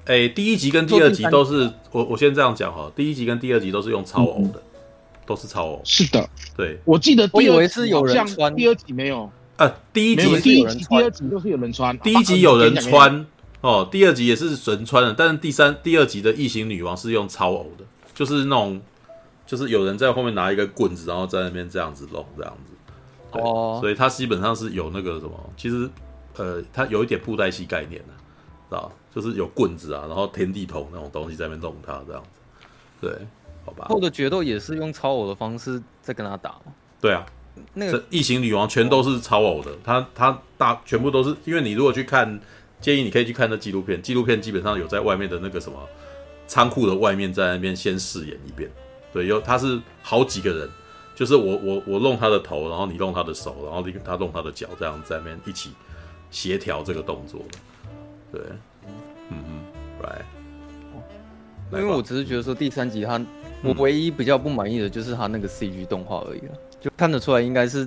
[0.07, 4.61] 哎，第一集跟第二集都是我我先这样讲哈，第一集跟第二集都是用超偶的，
[5.25, 5.81] 都是超偶。
[5.85, 9.31] 是的，对，我记得我以为是有人穿，第二集没有。
[9.57, 13.25] 呃，第一集第一集、第二集都是有人穿，第一集有人穿
[13.61, 18.81] 哦，第二集也是神穿的，但是第三、第二集的异形女王是用超偶的，就是那种，
[19.53, 25.87] 就是有人在后面拿一个棍子，然后在那边这样子弄这样子，哦，所以它基本上是有那个什么，其实
[26.39, 28.15] 呃，它有一点布袋戏概念的，
[28.71, 32.41] 知道就是有棍子啊，然后天地桶那种东西在那边弄它这样子，
[33.03, 33.27] 对，
[33.67, 33.85] 好吧。
[33.91, 36.73] 后的决斗也是用超偶的方式在跟他打吗？
[36.99, 37.27] 对啊。
[37.75, 42.41] 那个异形女王全都是超偶的，她她大全部都是，因为你如果去看，
[42.81, 45.79] 建议你可以去看那纪录片，纪录片基本上有在外面的那个什么
[46.47, 48.71] 仓库的外面，在那边先试演一遍，
[49.13, 50.69] 对，有他是好几个人，
[51.15, 55.71] 就是我我我弄他的头，然后你弄他的手，然后你他弄他的脚，这样在那边一起
[56.31, 57.41] 协调这个动作，
[58.33, 58.41] 对，
[59.31, 59.61] 嗯嗯
[60.03, 63.21] ，right，因为我只是觉得说第三集他，
[63.63, 66.53] 我唯一比较不满意的就是他那个 CG 动画而已了。
[66.81, 67.85] 就看得出来，应该是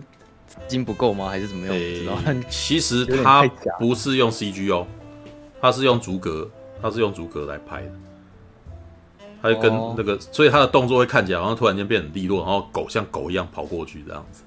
[0.47, 1.27] 资金不够吗？
[1.27, 1.75] 还是怎么样？
[1.75, 2.17] 欸、知道
[2.49, 3.45] 其实他
[3.79, 4.87] 不是用 CG 哦，
[5.59, 6.49] 他是用逐格，
[6.81, 7.91] 他是用逐格来拍的。
[9.45, 14.43] 他就跟那个，哦、所以他的动作会看起来好像突然间变很利落，然后狗像狗一样跑过去这样子。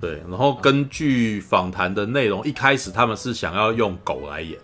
[0.00, 4.58] 对，然后根据访谈的内容，一开始他们是想要用狗来演，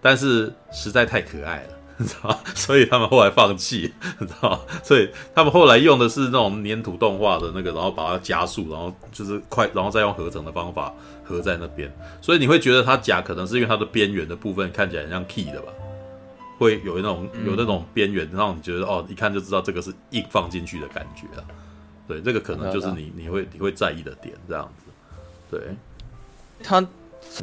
[0.00, 1.68] 但是实在太可爱了。
[1.96, 11.88] 你知道，所以他们后来放弃， 你知道，所以他们后来用的是那种粘土动画的那个，然后把它加速，然后就是快，然后再用合成的方法合在那边。
[12.20, 15.72] 所以你会觉得它假，可能是因为它的边缘的部分看起来很像 key 的吧？
[16.58, 21.44] 会有那种有那种边缘，让你觉得哦，一看就知道这个是硬放进去的感觉啊。
[22.06, 24.90] 对，这个可能就是你你会你会在意的点，这样子。
[25.50, 25.60] 对，
[26.62, 26.86] 它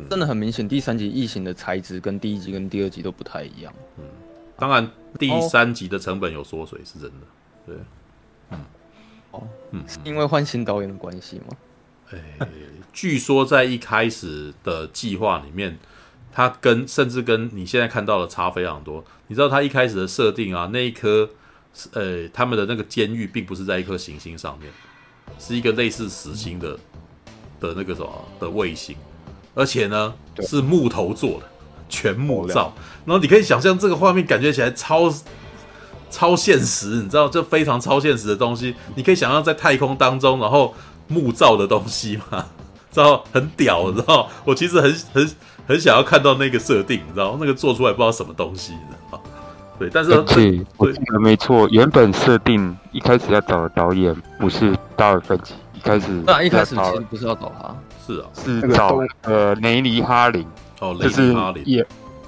[0.09, 3.73] 真的很明显，第三集异形的材质跟第一集跟第二集都不太一样。
[3.97, 4.03] 嗯。
[4.57, 7.25] 当然，第三集的成本有缩水是真的，
[7.65, 7.75] 对，
[8.51, 8.59] 嗯，
[9.31, 11.57] 哦，嗯，是因为换新导演的关系吗？
[12.11, 12.47] 欸，
[12.93, 15.79] 据说在一开始的计划里面，
[16.31, 19.03] 他跟甚至跟你现在看到的差非常多。
[19.27, 21.29] 你知道它一开始的设定啊，那一颗，
[21.93, 24.71] 呃，他们的那个监狱并不是在一颗行星上面，
[25.39, 26.77] 是一个类似死星的
[27.59, 28.95] 的那个什么的卫星，
[29.53, 31.45] 而且呢是木头做的。
[31.93, 35.13] 全木造，然后你可以想象这个画面，感觉起来超
[36.09, 38.73] 超现实，你知道，这非常超现实的东西。
[38.95, 40.73] 你可以想象在太空当中，然后
[41.09, 42.47] 木造的东西嘛，
[42.89, 44.29] 知道很屌，你知道？
[44.45, 45.29] 我其实很很
[45.71, 49.21] 很想要看到那个设定，你知道，那个做出来不知道什么东西，你知道？
[49.79, 57.73] 对，但是对，我记得没错，原本设定一开始要找的导演不是达尔芬奇，一开始那一开始其实不是要找他，
[58.05, 60.45] 是啊，是找呃雷尼哈林。
[60.81, 61.81] 哦，雷尼哈林也，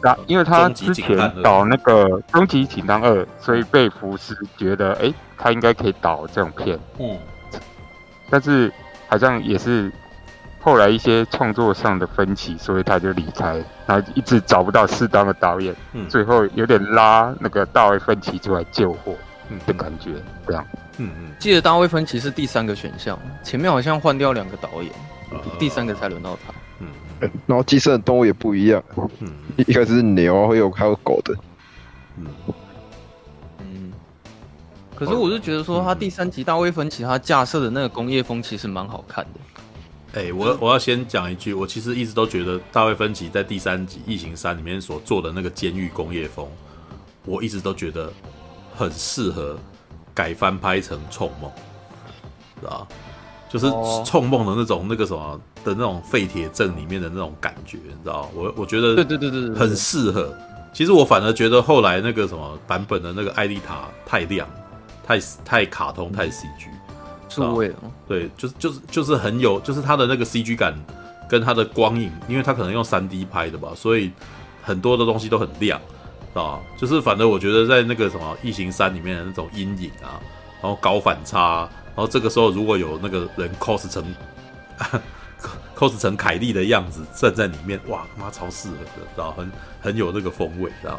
[0.03, 6.79] 啊，因为他之前导那个《终极警探二》，所以被福斯觉得，哎、欸，他应该可以导这种片。
[6.97, 7.17] 嗯，
[8.29, 8.71] 但是
[9.09, 9.91] 好像也是
[10.63, 15.75] 后来一些创作上的分歧，所以他就离开，然后一直找不到适当的导演。
[15.91, 19.13] 嗯，最后有点拉那个大卫芬奇出来救火
[19.67, 20.11] 的感觉，
[20.47, 20.65] 这样。
[20.97, 24.91] 嗯嗯，记得大卫芬奇是第三个选项，前面好像换掉两个导演，
[25.59, 26.53] 第三个才轮到他。
[26.79, 26.87] 嗯
[27.45, 28.83] 然后寄生的动物也不一样，
[29.19, 31.33] 嗯，一开始是牛，会有还有狗的，
[32.17, 32.25] 嗯
[33.59, 33.93] 嗯。
[34.95, 39.39] 可是我是觉得说，他第三集大卫芬奇他架设的那个工业风其实蛮好看的。
[40.13, 46.47] 哎，我我要先讲一句，我其实一直都觉得大卫芬奇在第三集《异形三》里面所做的那个监狱工业风，
[47.25, 48.11] 我一直都觉得
[48.75, 49.57] 很适合
[50.13, 51.51] 改翻拍成《冲梦》，
[52.59, 52.87] 是吧？
[53.49, 53.65] 就是
[54.05, 55.39] 《冲梦》的那种那个什么。
[55.63, 58.29] 的那种废铁镇里面的那种感觉，你知道？
[58.35, 60.35] 我我觉得对对对对很适合。
[60.73, 64.45] 其实我反而觉得后来那个什么版本的那个艾丽塔太亮，
[65.07, 66.67] 太太卡通，太 CG，
[67.35, 67.91] 错位哦。
[68.07, 70.73] 对，就是就是就是很有，就是它的那个 CG 感
[71.29, 74.11] 跟它的光影，因为它可能用三 D 拍的吧，所以
[74.61, 75.79] 很多的东西都很亮，
[76.33, 80.19] 啊，就是反正我觉得在那个什么异形三里面的那种阴影啊，
[80.61, 84.03] 然后高反差，然后这个时候如果有那个人 cos 成。
[85.75, 90.97] cos 成凯莉的样子站在里面，哇，他妈超适合的，然后很很有那个风味，这样，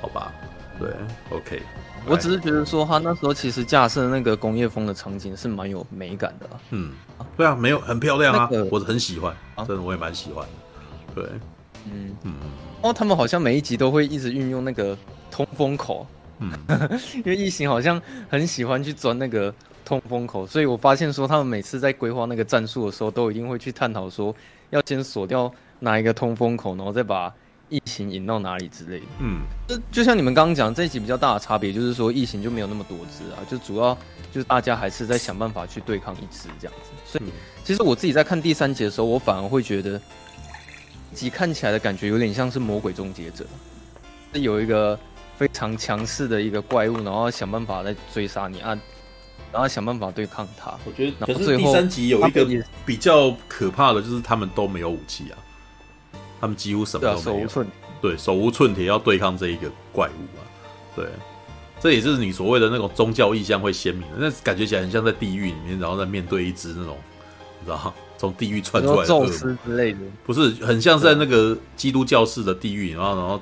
[0.00, 0.32] 好吧？
[0.78, 0.90] 对
[1.30, 1.62] ，OK。
[2.06, 6.48] 我只是觉得说，他那时候其实架设那个工业风的场景是蛮有美感的。
[6.70, 6.92] 嗯，
[7.36, 9.34] 对啊，没有很漂亮啊，那个、我很喜欢，
[9.66, 10.52] 真的我也蛮喜欢的。
[11.14, 11.24] 对，
[11.86, 12.34] 嗯嗯。
[12.82, 14.96] 哦，他们好像每一集都会一直运用那个
[15.30, 16.06] 通风口，
[16.38, 16.50] 嗯，
[17.16, 19.52] 因为异形好像很喜欢去钻那个。
[19.86, 24.34] 通风口，所以我发现说，他们每次在规划那个战术的时候，都一定会去探讨说，
[24.70, 25.48] 要先锁掉
[25.78, 27.32] 哪一个通风口，然后再把
[27.68, 29.06] 异形引到哪里之类的。
[29.20, 33.96] 嗯，就就像你们刚刚讲这一集比较大的差别，就是说疫情就没有那么多只啊，就主要
[34.32, 36.90] 就是大家还是在想办法去对抗一只这样子。
[37.04, 37.30] 所以
[37.64, 40.00] 其实我自己在看第三集的时候，我反而会觉得，
[41.12, 43.44] 集看起来的感觉有点像是魔鬼终结者，
[44.32, 44.98] 是有一个
[45.36, 48.78] 非常强势的一个怪物，然后想办法来追杀你啊。
[49.52, 50.74] 然后想办法对抗他。
[50.84, 52.46] 我觉得，可是第三集有一个
[52.84, 55.38] 比较可怕的就是他们都没有武器啊，
[56.46, 57.22] 他们几乎什么都没有。
[57.22, 57.74] 手无寸铁。
[58.00, 60.40] 对，手无寸铁要对抗这一个怪物啊。
[60.94, 61.06] 对，
[61.80, 66.96] 这也就是你所谓的那种宗教意象会鲜明的，那感觉起来很像在地狱里面，然后再面对一只那种，
[67.58, 69.98] 你知道 从地狱窜出来的宙斯之类的。
[70.24, 73.40] 不是，很像在那个基督教式的地狱，然后然后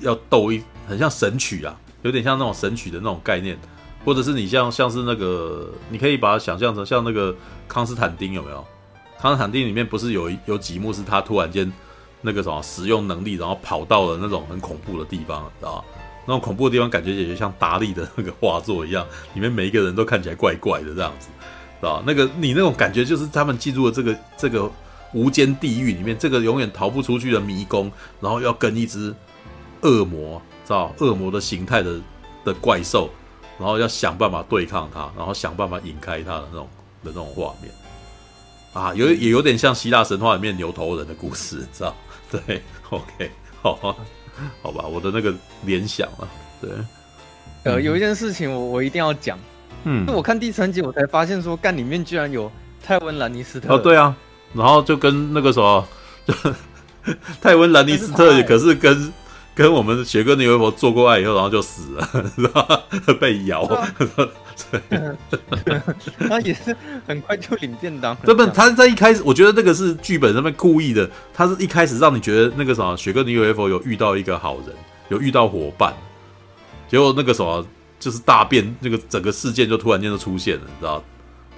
[0.00, 3.56] 要斗一，很像神曲啊，有点像那种神曲的那种概念。
[4.02, 7.36] 或者是你像像是那个，你可以把它想象成像那个
[7.68, 8.66] 康斯坦丁有没有？
[9.20, 11.70] 康斯坦丁里面不是有有几幕是他突然间
[12.20, 15.84] 那个什么使用能力，然后跑到了那种很恐怖的地方，知道？
[16.26, 21.28] 那种恐怖的地方感觉也就像达利的那个画作一样，里面每一个人都看起来怪怪的这样子，
[21.80, 22.02] 知道？
[22.06, 24.70] 那个你那种感觉就是他们进入了这个这个
[25.12, 27.90] 无间地狱里面，这个永远逃不出去的迷宫，
[28.20, 29.14] 然后要跟一只
[29.82, 32.00] 恶魔，知道恶魔的形态的
[32.44, 33.10] 的怪兽。
[33.58, 36.66] 然后要想办法对抗它，然后想办法引开它的那种
[37.04, 37.70] 的那种画面，
[38.72, 41.94] 啊，有也有点像希腊神话里面牛头人的故事，知道？
[42.46, 43.96] 对，OK，好啊，
[44.62, 46.28] 好吧，我的那个联想啊，
[46.60, 46.70] 对，
[47.64, 49.38] 呃，有一件事情我我一定要讲，
[49.84, 52.50] 嗯，我看第三集我才发现说，干里面居然有
[52.82, 54.14] 泰温兰尼斯特，哦，对啊，
[54.54, 55.86] 然后就跟那个什么，
[56.26, 56.34] 就
[57.40, 59.12] 泰温兰尼斯特可是跟。
[59.52, 62.82] 跟我们雪哥女微博做过爱以后，然后就死了， 是吧？
[63.20, 63.68] 被咬。
[64.70, 66.28] 对。
[66.28, 68.16] 他也是很快就领便当。
[68.24, 71.08] 这不，他在一开始，我觉得那个是剧本上面故意的。
[71.32, 74.74] 他是一开始让你觉得那个什么，雪哥女巫婆有遇到一个好人，
[75.08, 75.94] 有遇到伙伴，
[76.88, 77.66] 结果那个什么
[77.98, 81.02] 就是大变，那个整个事件就突然间就出现了，你知道？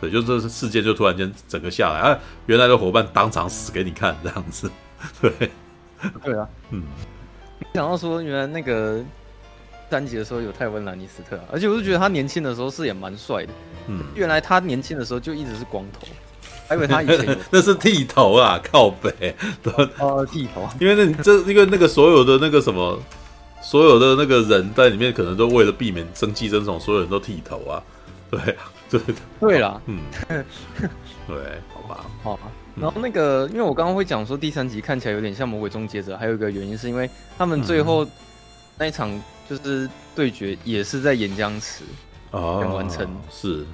[0.00, 4.70] 对，就这事件就突然间整个下来，啊，原来的伙伴当场死给你看，这样子。
[5.20, 5.30] 对，
[6.24, 6.38] 对。
[6.38, 6.82] 啊，嗯。
[7.72, 9.00] 想到说，原来那个
[9.92, 13.52] 三集的时候有泰温兰尼斯特，而且我就觉得他年轻的时候是也蛮帅的。
[13.88, 16.06] 嗯，原来他年轻的时候就一直是光头，
[16.66, 19.36] 还以为他以前 那是剃头啊，靠北。
[20.00, 20.66] 哦，剃头。
[20.80, 22.98] 因为那这因为那个所有的那个什么，
[23.60, 27.82] 所有的那个人在里面可能都为了避免生气争宠，所有人都剃头啊。
[28.30, 28.98] 对啊，对
[29.38, 30.00] 对啦，嗯，
[31.28, 31.36] 对，
[31.68, 32.50] 好吧，好吧。
[32.80, 38.06] 然后那个，因为我刚刚会讲说第三集看起来有点像《魔鬼终结者》，还有一个原因是因为他们最后
[38.78, 39.10] 那一场
[39.48, 41.84] 就是对决也是在岩浆池
[42.30, 43.64] 完成，是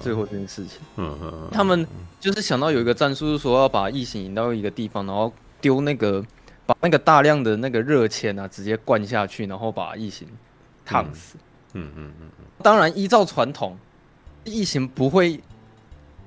[0.00, 0.80] 最后这件事情。
[0.96, 1.86] 嗯嗯，他们
[2.20, 6.24] 就是想到有一个战术，是说要把异形引到一个地方，然后丢那个
[6.66, 10.26] 把那个大量的那个热铅啊直接灌下去，然后把异形
[10.84, 11.36] 烫死。
[11.74, 12.44] 嗯嗯嗯嗯。
[12.62, 13.78] 当然，依照传统，
[14.44, 15.40] 异形不会。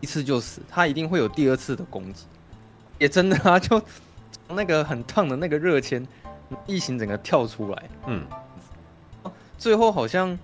[0.03, 2.25] 一次就死，他一定会有第二次的攻击，
[2.97, 3.79] 也真的啊，就
[4.49, 6.03] 那个很烫的那个热签，
[6.66, 8.24] 异形整个跳出来，嗯，
[9.58, 10.38] 最后好像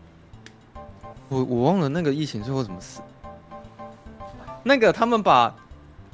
[1.30, 3.02] 我我忘了那个异形最后怎么死，
[4.64, 5.50] 那个他们把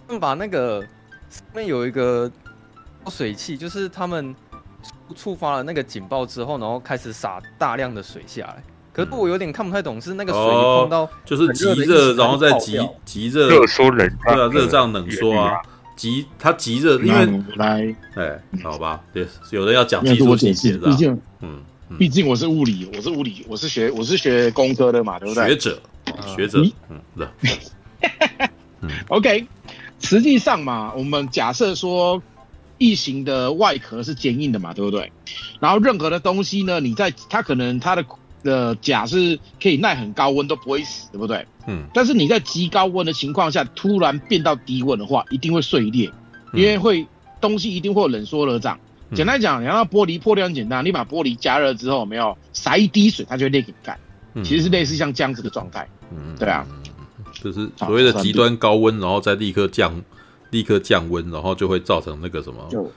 [0.07, 0.81] 他们把那个
[1.29, 2.31] 上面有一个
[3.07, 4.35] 水汽，就是他们
[5.15, 8.63] 触发了那个警报之后，然后开始洒大量的水下来。
[8.91, 15.59] 可是我有点看不太懂，是那个水碰到就是极热，然后再极极热热缩冷对啊，热胀冷缩啊，
[15.95, 21.61] 极它极热，因为来哎，好吧，对，有人要讲技术细节的，毕竟嗯，
[21.97, 25.49] 毕竟我是物理，我是物理，我是学我是学工科的嘛，对不对？
[25.49, 25.81] 学者，
[26.35, 27.27] 学者，嗯，对，
[29.09, 29.47] OK，
[29.99, 32.21] 实际上嘛，我们假设说
[32.77, 35.11] 异形的外壳是坚硬的嘛，对不对？
[35.59, 38.05] 然后任何的东西呢，你在它可能它的。
[38.43, 41.45] 的甲是可以耐很高温都不会死，对不对？
[41.67, 41.85] 嗯。
[41.93, 46.11] 但是你在极高温的情况下，突然变到低温的话，一定会碎裂，
[46.51, 47.07] 嗯、因为会
[47.39, 48.79] 东西一定会冷缩热胀。
[49.09, 53.97] 嗯、简单讲，你要玻璃破掉很简单，你把玻璃加热之后，有没有洒一滴水，它就会裂给你看。
[54.33, 55.87] 嗯、其实是类似像这样子的状态。
[56.11, 56.65] 嗯，对啊，
[57.41, 60.03] 就是所谓的极端高温，然后再立刻降，
[60.51, 62.91] 立刻降温，然后就会造成那个什么，就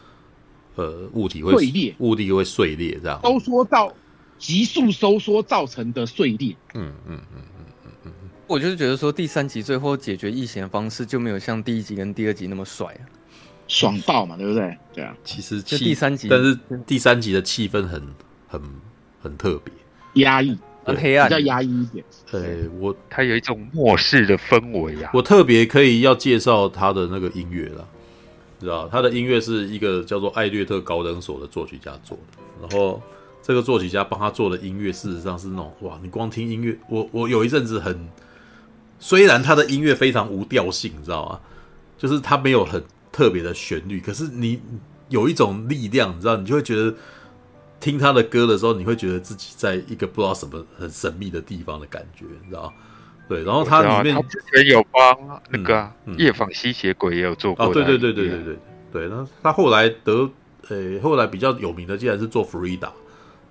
[0.74, 3.92] 呃，物体会碎裂，物体会碎裂，这样都说到。
[4.38, 6.54] 急速收缩造成的碎裂。
[6.74, 8.12] 嗯嗯嗯嗯嗯嗯，
[8.46, 13.02] 我就是觉得说第三集最后解决异形的方式就没有像第一集跟第二集那么帅啊，
[13.66, 14.78] 爽爆嘛，对不对？
[14.94, 18.02] 对啊，其实就第三集，但是第三集的气氛很
[18.46, 18.62] 很
[19.20, 19.72] 很特别，
[20.22, 22.04] 压抑，很黑暗，比较压抑一点。
[22.30, 22.40] 呃，
[22.78, 25.10] 我它有一种末世的氛围啊。
[25.12, 27.88] 我特别可以要介绍他的那个音乐了，
[28.60, 33.02] 知道他的音乐是一个叫做艾略特高等所的作曲家做的，然后
[33.46, 38.08] 这个作曲家帮他做的音乐，事实上是那种哇，你光听音乐，我我有一阵子很，
[38.98, 41.40] 虽然他的音乐非常无调性，你知道吗？
[41.96, 42.82] 就是他没有很
[43.12, 44.60] 特别的旋律，可是你
[45.10, 46.92] 有一种力量，你知道，你就会觉得
[47.78, 52.74] 听他的歌的时候，你会觉得自己在一个不知道什么很神秘的地方的感觉，你知道。
[53.28, 55.88] 对，然后他里面他之前有帮那个
[56.18, 57.66] 夜访吸血鬼也有做过。
[57.66, 58.56] 哦，对对对对对对
[58.90, 59.08] 对。
[59.08, 60.28] 那他后来得
[60.68, 62.92] 呃，后来比较有名的，竟然是做弗里达，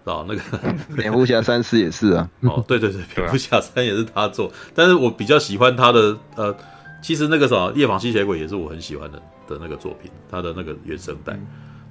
[0.05, 0.41] 啊，那个
[0.95, 2.29] 蝙蝠侠三世也是啊。
[2.41, 6.55] 哦，对对对，蝙蝠侠三也是他做，但是我比较喜欢他的呃，
[7.01, 11.39] 其实那个什么夜访吸血鬼也是我很喜欢的的那个作品，他的那个原声带。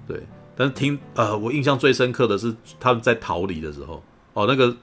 [0.07, 0.23] 对，
[0.57, 4.03] 但是听呃，我印象最深刻的是他们在逃离的时候，
[4.33, 4.75] 哦，那个。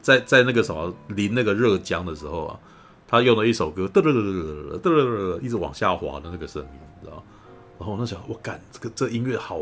[0.00, 2.58] 在在那个什么淋那个热浆的时候啊，
[3.06, 6.68] 他用了一首歌，嘚嘚嘚嘚嘚嘚嘚，一直往下滑的那个声音，
[6.98, 7.22] 你知道？
[7.78, 9.60] 然后我那想，我干这个这音乐好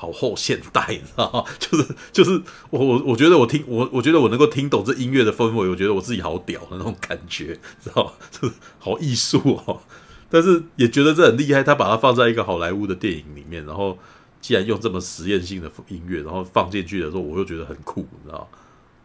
[0.00, 1.44] 好后现代，你知道吗？
[1.58, 2.40] 就是就是
[2.70, 8.14] 我我我觉得我听我我觉得我能够听懂这音乐的氛围，我觉得我自己好屌的那种感觉，知道？
[8.30, 9.82] 就是好艺术哦，
[10.30, 11.62] 但是也觉得这很厉害。
[11.62, 13.98] 他把它放在一个好莱坞的电影里面，然后
[14.40, 18.48] 既然用这么实验性的音乐，然后放进去的时候，我又觉得很酷，你知道？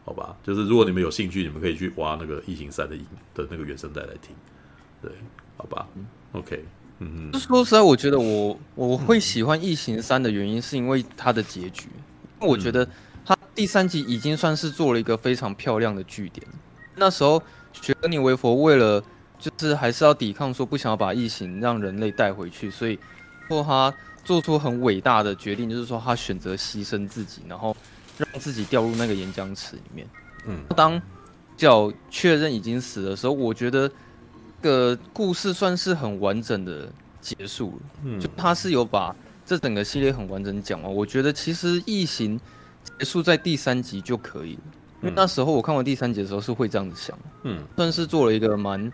[0.05, 4.35] 好吧，就是如果你们有兴趣，你们可以去挖那个《异形三》的音的那个原声带来听，
[5.01, 5.11] 对，
[5.57, 5.87] 好吧
[6.31, 6.63] ，OK，
[6.99, 7.39] 嗯嗯。
[7.39, 11.89] 说实在，我觉得我我会喜欢《异形三》的原因，是因为它的结局。
[12.39, 12.87] 因为我觉得
[13.25, 16.45] 它第三集已经算是做了一个非常漂亮的据点。
[16.95, 17.41] 那时候，
[17.73, 19.03] 雪歌妮维佛为了
[19.39, 22.97] 就是还是要抵抗，说不想要把异形让人类带回去，所以
[23.47, 23.93] 说他
[24.23, 27.75] 做出很伟大的决定，就是说他选择牺牲自己，然后。
[28.17, 30.07] 让自己掉入那个岩浆池里面。
[30.47, 31.01] 嗯，当
[31.57, 33.95] 角确认已经死的时候，我觉得这
[34.66, 36.89] 个故事算是很完整的
[37.22, 37.82] 结束了。
[38.03, 40.91] 嗯，就他是有把这整个系列很完整讲完。
[40.91, 42.39] 我觉得其实异形
[42.84, 44.61] 结束在第三集就可以了，
[45.03, 47.16] 因为那时候我看完第三集的时候是会这样子想。
[47.43, 48.91] 嗯，算是做了一个蛮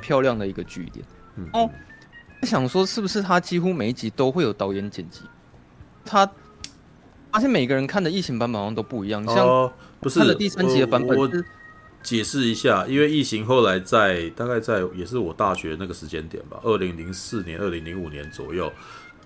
[0.00, 1.04] 漂亮的一个据点。
[1.34, 1.68] 嗯，哦，
[2.44, 5.22] 想说是不是他几乎每一集都会有导演剪辑？
[6.04, 6.30] 他。
[7.30, 11.44] 发现每个人看的异形版本好像都不一样，像不是看的第三集的版本是。
[12.02, 18.72] 解释一下，因为异形后来在大概在也是我大学那个时间点吧，二零零四年、二零零五年左右，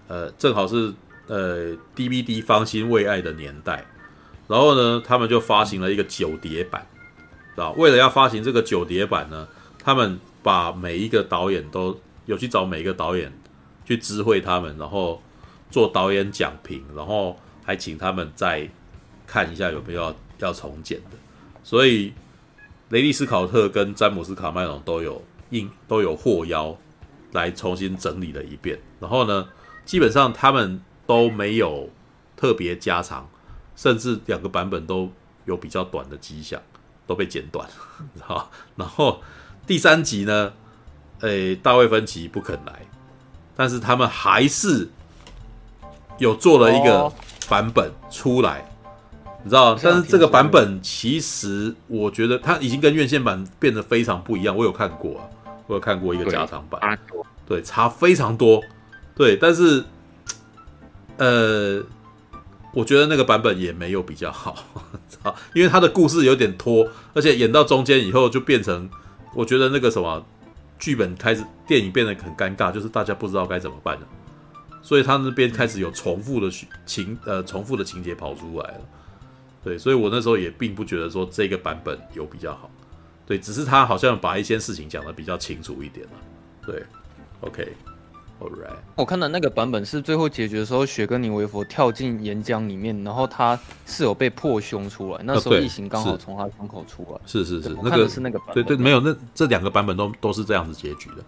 [0.08, 0.92] 呃，正好是
[1.26, 3.86] 呃 DVD 方兴未艾的年代。
[4.48, 6.86] 然后呢，他们就发行了一个九碟版，
[7.56, 9.46] 啊，为了要发行这个九碟版呢，
[9.78, 13.32] 他们把每一个导演都有去找每一个导演
[13.84, 15.22] 去知会他们，然后
[15.70, 17.38] 做导演讲评，然后。
[17.64, 18.68] 还请他们再
[19.24, 21.16] 看一下有没有，要重剪的，
[21.62, 22.12] 所以
[22.92, 26.76] 雷利斯考特跟詹姆斯卡麦隆都有应都有获邀
[27.32, 29.48] 来重新整理了一遍，然后呢，
[29.86, 31.88] 基本上他们都没有
[32.36, 33.26] 特别加长，
[33.74, 35.10] 甚至两个版本都
[35.46, 36.60] 有比较短的迹象，
[37.06, 37.66] 都被剪短
[38.28, 38.50] 了。
[38.76, 39.22] 然后
[39.66, 40.52] 第三集呢，
[41.20, 42.86] 诶，大卫芬奇不肯来，
[43.56, 44.90] 但是他们还是
[46.18, 46.98] 有做了一个。
[46.98, 47.12] 哦
[47.48, 48.64] 版本出来，
[49.44, 49.74] 你知道？
[49.82, 54.56] 但是这个版本其实我觉得它已经跟院线版变得非常不一样。
[54.56, 55.28] 我有看过啊，
[55.66, 56.98] 我有看过一个加长版，
[57.46, 58.62] 对，差非常多。
[59.14, 59.84] 对，但是
[61.16, 61.82] 呃，
[62.72, 64.56] 我觉得那个版本也没有比较好，
[65.54, 68.88] 因为它的故事有点拖，而且演到中间以后就变成，
[69.34, 70.24] 我觉得那个什么
[70.78, 74.06] 剧本开始电影变得很尴尬，就是大家不知道该怎么办了。
[74.80, 76.50] 所以他那边开始有重复的
[76.86, 78.80] 情，呃，重复的情节跑出来了，
[79.64, 82.70] 对，所以我那时候也并不觉得说这个版本有比较好，
[83.26, 86.12] 对，只是他好像把一些事情讲的比较清楚一点了，
[86.66, 86.82] 对
[87.40, 101.24] ，OK，All right，我看到那个版本是最后解决的时候，雪跟尼维佛跳进岩浆里面，然后他是有被破胸出来，那时候异形刚好从他胸口出来，是是是，那个是那个版本，对对，没有，那这两个版本都都是这样子结局的。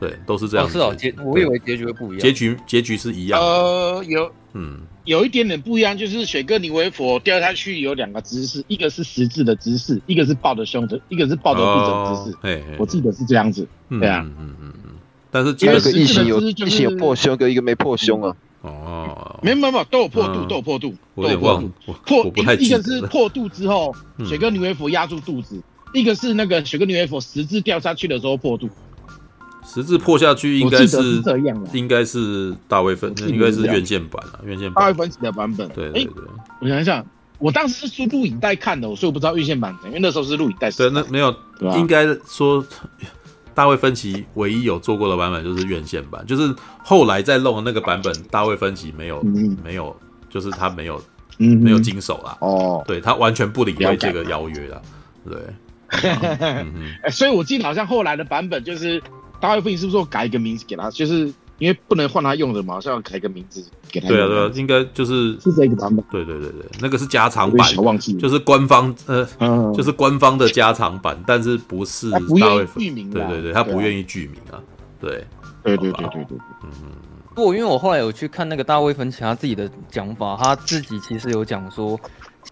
[0.00, 0.68] 对，都是这样。
[0.68, 2.20] 是哦，结我以为结局会不一样。
[2.20, 3.40] 结局结局是一样。
[3.40, 12.38] 呃，有，嗯，有一点点不一样，就是雪歌妮维佛掉下去有两个姿势，一个是十字的姿势，一个是抱着胸的，一个是抱着肚子的姿势。
[12.42, 13.66] 哎，我记得是这样子。
[13.90, 14.90] 对啊，嗯嗯嗯。
[15.30, 18.36] 但是因为异形有异形有破胸，跟一个没破胸啊。
[18.62, 21.92] 哦，没有没有，都有破肚，都有破肚，都有破肚。
[22.06, 23.94] 破一个是破肚之后，
[24.26, 28.70] 雪歌妮维佛压住肚子，一个是那个雪歌妮维佛十字掉下去的时候破肚。
[29.64, 31.22] 十字破下去应该是
[31.72, 34.82] 应该是大卫芬，应该是院线版啊，院线版。
[34.82, 35.66] 大卫芬奇的版本。
[35.70, 36.24] 对对对，
[36.60, 37.04] 我想一想，
[37.38, 40.70] 我当时是录影带看的，所以我不知道院线版的，因为那时候是录影带。
[40.70, 41.34] 对，那没有，
[41.76, 42.64] 应该说
[43.54, 49.96] 大卫芬奇唯一有做过的版本就是院线版，就是后来再弄的那个版本，大卫芬奇没有、嗯、没有，
[50.28, 51.02] 就是他没有、
[51.38, 52.36] 嗯、没有经手啦。
[52.40, 54.82] 哦，对他完全不理会这个邀约了。
[55.30, 55.38] 对，
[56.20, 56.74] 嗯、
[57.10, 59.02] 所以我记得好像后来的版本就是
[59.44, 61.32] 大卫芬奇是不是说改一个名字给他，就是。
[61.60, 64.08] 因为不能换他用的嘛，好像要改一个名字给他。
[64.08, 66.04] 对啊，对啊，应该就是是这个版本。
[66.10, 67.72] 对对对对，那个是加长版，
[68.18, 73.08] 就是官方呃，嗯、就是官方的加长版，但是不是大卫剧名。
[73.08, 74.58] 对对对，他不愿意剧名啊。
[75.00, 75.24] 对
[75.62, 76.38] 对对对对对。
[76.64, 76.90] 嗯嗯。
[77.36, 81.98] 不过因为我后来有去看那个大卫芬奇他自己的讲法，他自己其实有讲说，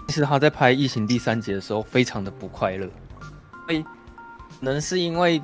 [0.06, 2.88] 其实他在拍《异形》第三集的时候非常的不快乐，
[3.66, 3.88] 所以可
[4.60, 5.42] 能是因为。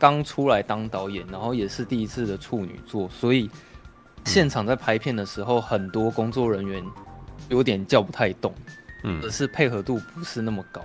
[0.00, 3.50] 刚出来当导演，然后也是第一次的处女作，所以
[4.24, 6.82] 现场在拍片的时候，很多工作人员
[7.50, 8.54] 有点叫不太动，
[9.04, 10.82] 嗯，而是配合度不是那么高，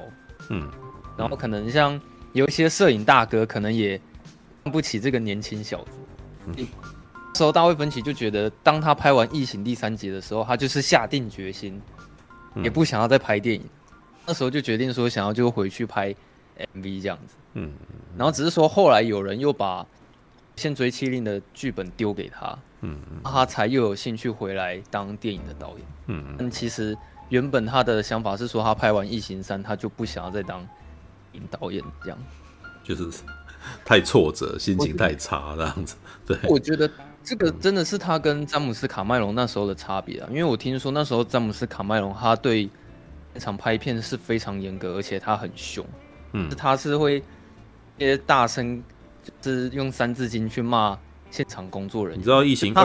[0.50, 0.70] 嗯，
[1.18, 2.00] 然后可能像
[2.34, 3.98] 有一些摄影大哥，可能也
[4.66, 5.92] 看不起这个年轻小子。
[6.46, 6.68] 嗯，
[7.08, 11.82] 那时候大卫芬奇就觉得，当他拍完《异形》第三集的时候，他就是下定决心，
[12.64, 13.64] 也不想要再拍电影，
[14.26, 16.14] 那时候就决定说，想要就回去拍
[16.76, 17.36] MV 这样子。
[17.54, 17.72] 嗯，
[18.18, 19.84] 然后只是说后来有人又把
[20.56, 25.88] 《线追七令》的剧本丢给他，嗯，他才又有兴趣回来当电影的导演。
[26.08, 26.98] 嗯，但其实
[27.30, 30.66] 原本他的想法是说，他拍完《异形三》，他就不想要再当
[31.34, 32.18] 影导演，这样
[32.84, 33.24] 就是
[33.84, 35.96] 太挫折，心情太差这样子。
[36.26, 36.90] 对，我觉得
[37.24, 42.70] 这个真的是他跟詹姆斯卡麦隆那时候的差别啊，因为我听说那时候詹姆斯卡麦隆他对
[43.34, 45.84] 那场拍片是非常严格，而且他很凶，
[46.34, 47.24] 嗯，他是会。
[47.98, 48.84] 一些大声
[49.40, 51.00] 就是用三字经去骂
[51.32, 52.20] 现场工作人员。
[52.20, 52.84] 你知道《异形二》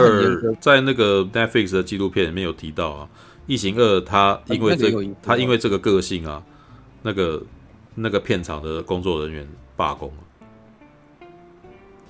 [0.60, 3.08] 在那个 Netflix 的纪录片里面有提到啊，
[3.48, 6.40] 《异形二》他因为这个，他因为这个个性啊，
[7.02, 7.42] 那个
[7.96, 11.26] 那个片场的工作人员罢工了。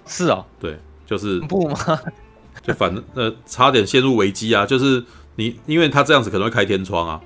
[0.04, 1.78] 是啊，对，就是不吗？
[2.62, 4.66] 就反正呃，差点陷入危机啊！
[4.66, 5.02] 就是
[5.36, 7.18] 你，因为他这样子可能会开天窗啊。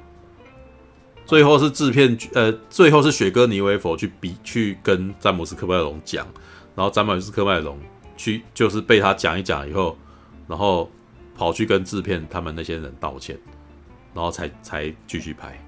[1.26, 6.26] 最后是制片，呃，最后是雪哥尼维佛去比去跟詹姆斯科麦隆讲，
[6.74, 7.78] 然后詹姆斯科麦隆
[8.16, 9.96] 去就是被他讲一讲以后，
[10.46, 10.90] 然后
[11.36, 13.38] 跑去跟制片他们那些人道歉，
[14.12, 15.58] 然后才 才继续拍，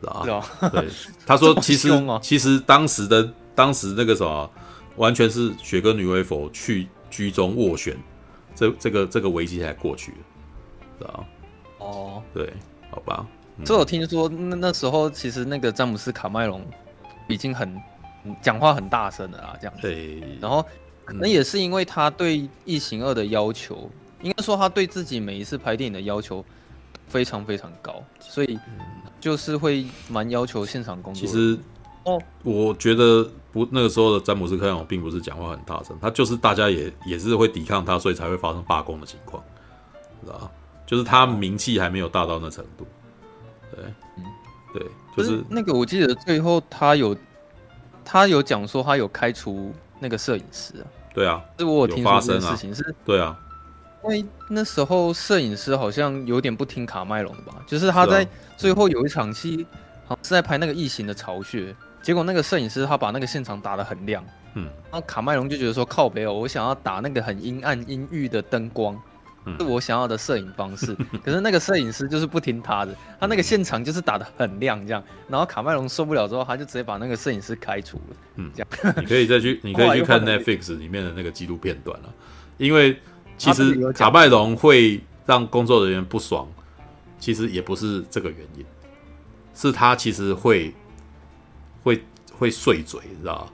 [0.00, 0.46] 是吧？
[0.72, 0.88] 对，
[1.26, 1.90] 他说其实
[2.22, 4.50] 其实当时的当时那个什么，
[4.96, 7.94] 完全是雪哥尼维佛去居中斡旋，
[8.54, 10.18] 这这个这个危机才过去了，
[10.98, 11.24] 是吧？
[11.78, 12.52] 哦，对，
[12.90, 13.26] 好吧。
[13.64, 16.64] 这我听说，那那时候其实那个詹姆斯卡麦隆
[17.28, 17.80] 已经很
[18.40, 19.82] 讲话很大声了啊，这样子。
[19.82, 20.22] 对。
[20.40, 20.64] 然后
[21.04, 23.90] 可能也是因为他对《异形二》的要求，
[24.22, 26.44] 应该说他对自己每一次拍电影的要求
[27.06, 28.58] 非常非常高，所以
[29.20, 31.20] 就是会蛮要求现场工作。
[31.20, 31.58] 其实
[32.04, 39.42] 哦，我觉得不，那个时候的詹姆斯卡麦隆并不是讲话很大声，他就是大家也也是会抵抗他，所以才会发生罢工的情况，
[40.24, 40.50] 知道
[40.86, 42.86] 就是他名气还没有大到那程度。
[43.74, 43.84] 对，
[44.18, 44.24] 嗯，
[44.72, 47.16] 对，就是那个，我记得最后他有，
[48.04, 50.86] 他有讲说他有开除那个摄影师啊。
[51.14, 53.38] 对啊，是我有听说这件事情是，对啊，
[54.04, 59.66] 因为那时候摄影师好像有点不听卡麦隆的吧，就是他在最后有一场戏，
[60.06, 68.98] 好像是在拍那个异形的巢穴，结果那个摄影师他把那个现场打得很亮，嗯，然后卡麦隆就觉得说靠北哦，我想要打那个很阴暗阴郁的灯光。
[69.58, 78.16] 是我想要的摄影方式， 可是那个摄影师就是不听他的，他那个现场就是打的很亮这样，然后卡麦隆受不了之后，他就直接把那个摄影师开除了。
[78.36, 78.94] 嗯，这样。
[79.00, 82.14] 你可以再去， 你可以去看 Netflix 里面的那个纪录片段了，
[82.58, 82.98] 因为
[83.36, 86.48] 其实卡麦隆会让工作人员不爽，
[87.18, 88.64] 其实也不是这个原因，
[89.54, 90.72] 是他其实会
[91.82, 93.52] 会会碎嘴，你知道吗？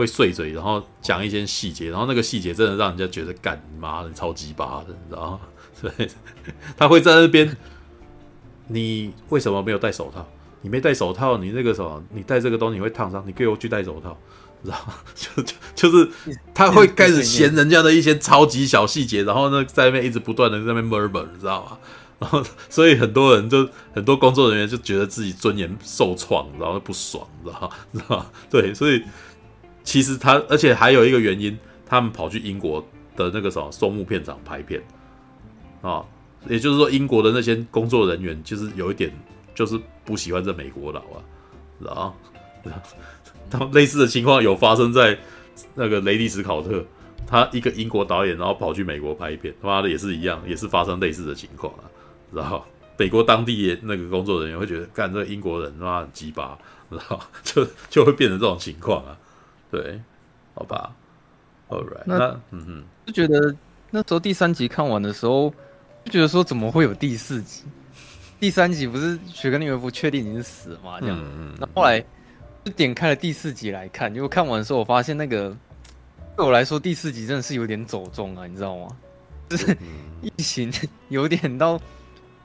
[0.00, 5.40] 会碎嘴，然后讲一些细节，然后那个细节真的让人家觉得干你妈的超鸡巴的，你知道吗？
[5.78, 6.08] 所以
[6.74, 7.54] 他会在那边，
[8.68, 10.26] 你为什么没有戴手套？
[10.62, 14.16] 你没戴手套，你那个什么，你戴这个东西会烫伤，你给我去戴手套，
[14.64, 14.94] 知道吗？
[15.14, 16.10] 就就就是
[16.54, 21.76] 他会开始嫌人家的一些超级小细节，然后呢，在那边一直不断的在那边 murmur，你知道吗？
[22.18, 27.70] 然后所以很多人就很多工作人员就觉得自己尊严受创，然后不爽，知道吗？
[27.92, 28.26] 知道吗？
[28.50, 29.04] 对，所以。
[29.90, 32.80] 其实他，而且还有一个原因，他们跑去英国
[33.16, 34.80] 的那个什么松木片场拍片
[35.82, 36.04] 啊，
[36.46, 39.10] 也就是说，英国的那些工作人员其实有一点，
[39.52, 41.18] 就是不喜欢这美国佬啊，
[41.80, 42.16] 知道
[42.64, 42.72] 吗？
[43.50, 45.18] 他们类似的情况有发生在
[45.74, 46.84] 那个雷迪斯考特，
[47.26, 51.82] 他一个英国导演，然后跑去美国拍片，他妈的也是一样，也是发生类似的情况啊，
[52.32, 52.64] 然后
[52.96, 56.56] 美国当地那个工作人员会觉得，干这个英国人他妈很鸡巴，
[56.88, 59.18] 然后就 就会变成这种情况啊。
[59.70, 60.00] 对，
[60.54, 60.94] 好吧
[61.68, 63.54] ，All right，那嗯哼，就觉得
[63.90, 65.52] 那时候第三集看完的时候，
[66.04, 67.62] 就觉得说怎么会有第四集？
[68.38, 70.98] 第三集不是雪格尼维夫确定已经死了吗？
[71.00, 72.00] 这样，嗯、那后来
[72.64, 75.56] 就点开了第四集来看，结果看完的时候，我发现那个
[76.36, 78.96] 对我来说第四集真的是有点走中啊，你知道吗？
[79.50, 79.76] 就是
[80.22, 80.72] 异形
[81.08, 81.80] 有点到，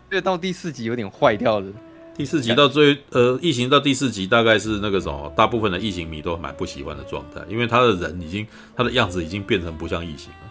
[0.09, 1.71] 越到第四集有点坏掉了。
[2.17, 10.49] 第四集到最呃，异形到第四集大概是那个什么，大部分的异形迷都蛮不喜欢的状态，因为他的人已经他的样子已经变成不像异形了，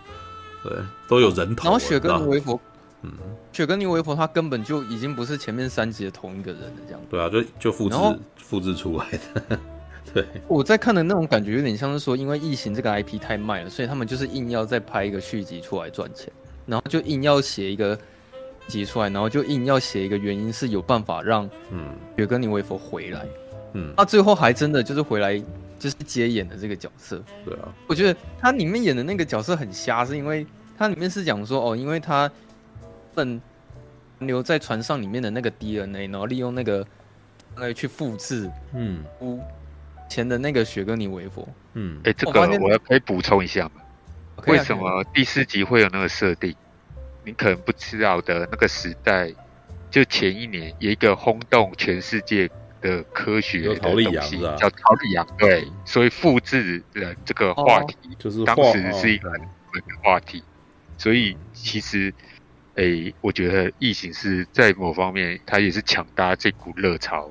[0.62, 1.64] 对，都有人头。
[1.64, 2.60] 然后雪跟尼维佛，
[3.00, 3.10] 嗯，
[3.50, 7.00] 雪跟尼维佛他根本就已经不是前面三集的同一个人了，这样。
[7.08, 7.96] 对啊，就就复制
[8.36, 9.58] 复制出来的。
[10.12, 16.30] 对，我在看的那种感觉有点像是说，因为异形这个 IP 太卖了，所以他们就是硬要再拍一个续集出来赚钱，
[16.66, 17.98] 然后就硬要写一个。
[18.66, 21.94] 挤出来，然后就硬要写一个原因，是有办法让嗯。
[22.16, 23.26] 雪哥尼维佛回来，
[23.72, 25.36] 嗯，他最后还真的就是回来，
[25.78, 27.20] 就是接演的这个角色。
[27.44, 30.46] 对啊，我觉得他里面演的那个角色很瞎，是因为
[30.78, 32.30] 他里面是讲说哦，因为他
[33.14, 33.40] 本
[34.20, 36.86] 留在船上里面的那个 DNA，然后利用那个
[37.56, 39.04] 来去复制，嗯，
[40.08, 43.82] 前的那个雪哥尼维佛，嗯，哎、欸，这个我要可以补充一下吗？
[44.46, 46.54] 为什么第四集会有那个设定？
[47.24, 49.32] 你可能不知道的那个时代，
[49.90, 52.48] 就前一年有一个轰动全世界
[52.80, 60.42] 的科学的东西，叫桃李羊，对，所以复制了这个话题，就是当时是一个很热的话题，
[60.98, 62.12] 所以其实，
[62.74, 67.30] 诶，我觉得异形是在某方面，它也是抢搭这股热潮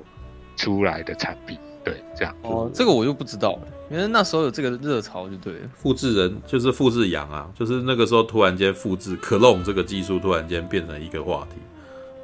[0.56, 1.58] 出来的产品。
[1.84, 5.60] 对，这样哦，这个我就不知道了，因为那时候有这个热潮就对了。
[5.74, 11.56] 复制人就是复制羊啊，就是那个时候突然间复制 clone 这个技术突然间变成一个话题，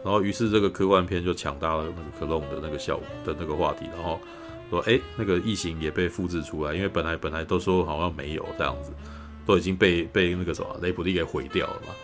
[0.03, 4.19] 然后于是这个科幻片就抢大了那个 clone 的那个效果的那个话题，然后
[4.71, 8.91] 说哎，那个异形也被复制出来，因为本来本来都说好像没有这样子，
[9.45, 11.95] 都已经被被那个什么雷普利给毁掉了嘛，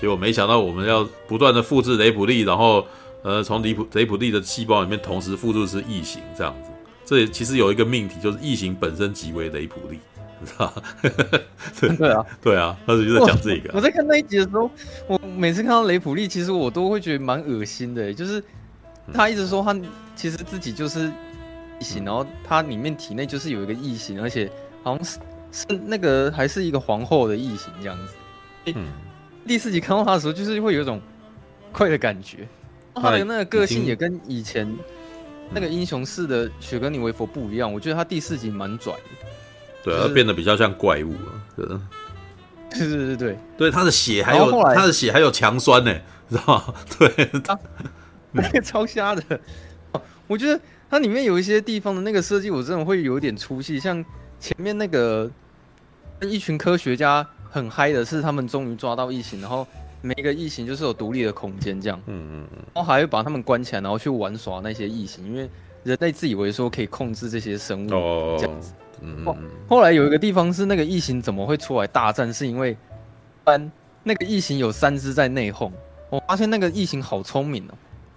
[0.00, 2.86] 结果没想到我们要不断的复制雷普利，然后
[3.22, 6.70] 呃从雷普雷普利的细胞里面同时复制是异形这样子。
[7.12, 9.98] 这其实有一个命题，就是异形本身极为雷普利，
[10.40, 10.82] 你知道吧？
[11.78, 13.70] 对啊， 对啊，他是就在讲这个。
[13.74, 14.70] 我在看那一集的时候，
[15.06, 18.12] 我每次看到雷普利，其实我都会觉得蛮恶心的。
[18.12, 18.42] 就是
[19.12, 19.78] 他一直说他
[20.16, 21.12] 其实自己就是
[21.78, 24.50] 异形，然后他里面体内就是有一个异形，而且
[24.82, 25.18] 好像是
[25.52, 28.14] 是那个还是一个皇后的异形这样子。
[28.74, 28.86] 嗯，
[29.46, 31.00] 第四集看到他的时候，就是会有一种
[31.70, 32.48] 快的感觉。
[32.94, 34.66] 他的那个个性也跟以前。
[35.54, 39.00] 那个英雄式的雪跟尼维佛不一样，我觉得他第四集蛮拽的，
[39.84, 41.66] 对，他变得比较像怪物了，对，
[42.78, 43.16] 对对对。
[43.16, 45.94] 对，对他的血还有他的血还有强酸呢，
[46.30, 46.74] 知道吗？
[46.98, 47.30] 对，
[48.32, 49.40] 那个超瞎的，
[50.26, 50.58] 我觉得
[50.90, 54.04] 它里面有一些地方的那个设计，我真的会有点出戏，像
[54.40, 55.30] 前面那个
[56.22, 59.66] 一群科学家很嗨的是他们终于抓到异形，然后。
[60.02, 65.48] 每一个异形就是有独立的空间，这样，嗯嗯嗯，然后还会把他们关起来，然后去玩耍那些异形，因为
[65.84, 69.36] 人类自以为说可以控制这些生物，哦，这样子，嗯嗯。
[69.68, 72.76] 后来有一个地方是那个异形怎么会出来大战，是因为，
[73.44, 73.70] 班
[74.02, 75.70] 那个异形有三只在内讧，
[76.10, 77.74] 我发现那个异形好聪明哦，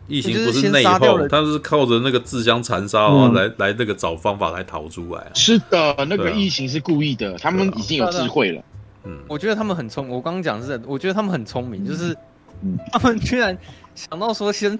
[0.07, 5.27] 异形不是内讧，它是靠着那个自相残杀，然后来来那个找方法来逃出来。
[5.35, 8.63] 是的，那个异形是故意的，他们已经有智慧了。
[9.05, 12.15] 嗯，我觉得他们很聪，我刚刚讲的是，我觉得他们很聪明，就是，
[12.91, 13.55] 他们居然
[13.93, 14.71] 想到说先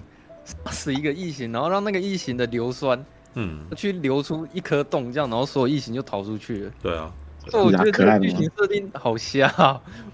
[0.44, 3.04] 杀死一个异形，然后让那个异形的硫酸，
[3.34, 6.70] 嗯，去流出一颗洞，这样，然后所有异形就逃出去了。
[6.82, 7.12] 对啊，
[7.48, 9.48] 所以我觉得这个剧情设定好瞎，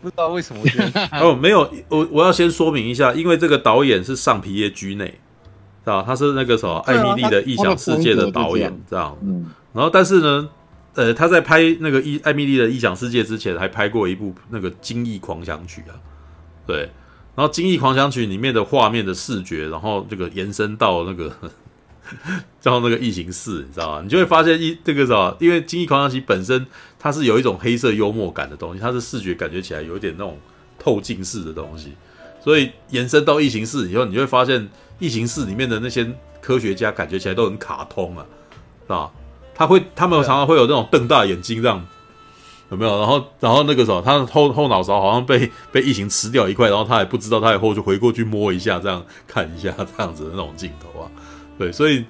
[0.02, 0.62] 不知道为什么。
[1.18, 10.50] 哦，没有，我我要先说明一下，因为这个导演是上皮耶居内，知道他是那个什么艾米丽的异想世界的导演，这样，嗯，然后但是呢。
[10.94, 15.96] 呃，他在拍那个伊艾米丽的异想世界之前，还拍过一部那个《惊异狂想曲》啊，
[16.66, 16.80] 对，
[17.34, 21.34] 然后《惊异狂想曲》里面的画面的视觉，然后这个延伸到那个
[22.62, 24.00] 到那个异形四，你知道吗？
[24.02, 26.66] 你就会发现一这个什么，因为《惊异狂想曲》本身
[26.98, 30.38] 它是有一种黑色幽默感的东西，它是视觉感觉起来有一点那种
[30.78, 31.94] 透镜式的东西，
[32.44, 34.68] 所以延伸到异形四以后，你就会发现
[34.98, 36.06] 异形四里面的那些
[36.42, 38.26] 科学家感觉起来都很卡通啊，
[38.82, 39.10] 是吧？
[39.54, 41.86] 他会，他们常常会有那种瞪大眼睛，这样
[42.70, 42.98] 有没有？
[42.98, 51.10] 然后，然后那个时候，他后后脑勺好像被 被异形吃掉一块，然后他也不知道，他以后就回过去摸一下，这样看一下，这样子的那种镜头啊。
[51.58, 52.04] 对，所以，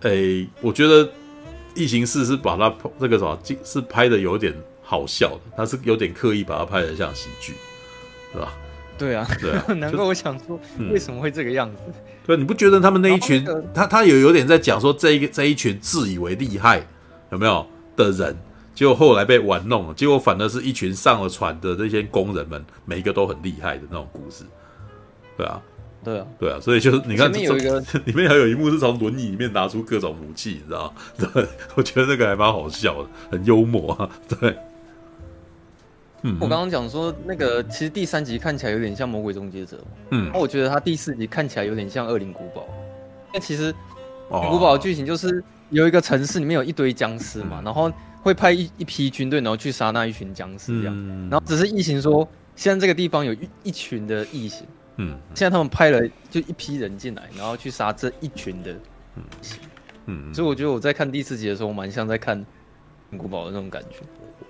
[0.00, 1.08] 诶，我觉得
[1.74, 7.52] 异形四是把它那个什么，是拍的有点好笑的，他是有点刻意把它拍的像喜剧，
[8.32, 8.54] 是吧？
[8.98, 10.58] 对啊，对啊， 难怪我想说，
[10.90, 11.82] 为什么会这个样子？
[11.86, 11.94] 嗯
[12.26, 16.86] 对，你不觉得他们那一群，那个、他他有有点在讲说这一个这一群自以为厉害
[17.30, 18.36] 有没有的人，
[18.74, 24.44] 结果后来被玩弄了，结果反而是一群上了船的这些工人们，每一个都很厉害的那种故事，
[25.38, 25.62] 对啊，
[26.04, 30.92] 对啊，对啊，所以就是你看，里面有一个， 里面还有一幕是从轮椅里面拿出各种武器，你知道吗？
[31.32, 31.46] 对，
[31.76, 34.54] 我觉得那个还蛮好笑的，很幽默啊，对。
[36.22, 39.76] 嗯，我刚刚讲说那个，其实第三集看起来有点像《魔鬼终结者》，
[40.10, 42.62] 嗯，那我觉得他第四集看起来有点像《恶灵古堡》。
[43.32, 43.72] 那其实
[44.28, 47.92] 《古堡》的剧情就是有一个城市里面有一堆僵尸嘛，然后
[48.22, 51.28] 会派一一批军队，然后去杀那一群僵尸这样。
[51.30, 54.66] 然后只是异形说，现在这个地方有一一群的异形，
[54.96, 58.74] 嗯，现在他们派了就一批人进来，然后去杀这一群的
[60.06, 62.44] 嗯，所以我觉得我在看第四集的时候，我蛮像在看
[63.16, 63.98] 《古堡》的那种感觉。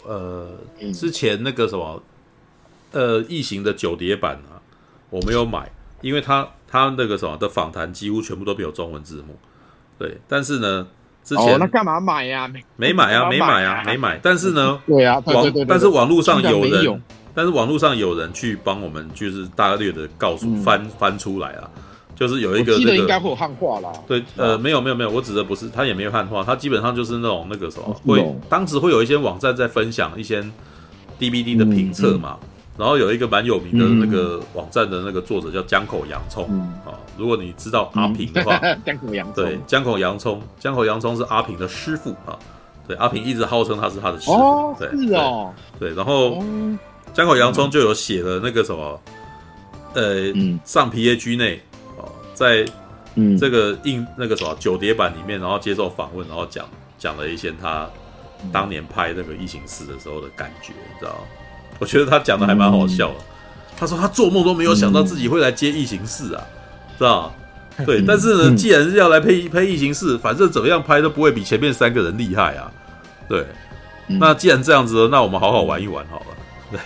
[0.07, 0.49] 呃，
[0.92, 2.03] 之前那个什么，
[2.92, 4.62] 呃，异形的九叠版啊，
[5.11, 5.70] 我没有买，
[6.01, 9.38] 因为他他那个什么的访谈几乎全部都没有中文字幕，
[9.99, 10.18] 对。
[10.28, 10.86] 但是呢，
[11.24, 12.49] 之前、哦、那干嘛买呀？
[12.49, 14.18] 没没买啊，没买啊，没买。
[14.22, 17.03] 但是呢， 对啊，网但是网络上有人，
[17.34, 21.70] 但是网络上有人去帮我们，就是大略的告诉、嗯、翻翻出来啊。
[22.19, 23.93] 就是有一个、那个，记得应该会有汉化啦。
[24.09, 30.43] 对，呃，没有没有没有，我指的不是，他也没有汉化，他基本上就是那种那个什么，会当时会有一些网站在分享一些
[31.21, 32.37] DVD 的评测嘛，
[32.77, 36.45] 然后有一个蛮有名的那个网站的那个作者叫江口洋葱
[36.85, 42.37] 啊，如果你知道阿平的话， 江口洋葱，对，江口洋葱，江口洋葱是阿平的师傅啊，
[42.89, 46.43] 对，阿平一直号称他是他的师傅，对，是哦，对，然后
[47.14, 49.01] 江口洋葱就有写了那个什么，
[49.95, 50.33] 呃，
[50.64, 51.62] 上 PAG 内。
[52.39, 52.64] 在
[53.16, 56.64] 嗯这个印那个什么九叠版里面，然后接受访问，然后讲
[56.97, 57.89] 讲了一些他
[58.53, 61.18] 当年拍那个《异形四》的时候的感觉，你知道吗？
[61.80, 63.16] 我觉得他讲的还蛮好笑的。
[63.76, 66.47] 他说他做梦都没有想到自己会来接《异形四》啊，
[66.97, 67.84] 知道吗？
[67.84, 72.70] 对，但是呢，既然是要来拍拍《异形四》，反正怎么样拍都不会比前面三个人厉害啊。
[73.28, 73.47] 对，
[74.07, 76.26] 那既然这样子，那我们好好玩一玩好了。
[76.71, 76.79] 对，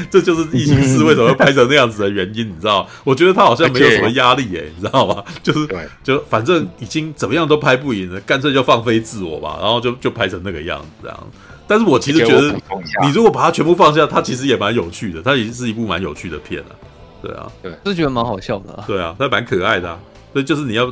[0.10, 2.88] 这就是异形四为什么会拍成那样子的原因，你知道？
[3.04, 5.22] 我觉得他好像没有什么压力哎，你知道吗？
[5.42, 5.68] 就是，
[6.02, 11.26] 就反正已经怎么样都拍不赢了，干脆就放飞自我吧，然后就就拍成那个样子这样。
[11.66, 12.54] 但是我其实觉得，
[13.02, 16.76] 你如果把它全部放下，它其实也蛮有趣的，它已经是一部蛮有趣的片了。
[17.20, 18.84] 对啊，对，是觉得蛮好笑的啊。
[18.86, 19.98] 对啊，它蛮可爱的啊。
[20.32, 20.90] 所以就是你要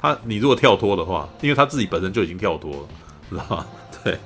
[0.00, 2.78] 他，你如果跳脱的话，因为他自己本身就已经跳脱了，
[3.30, 3.66] 知道吗？
[4.02, 4.18] 对。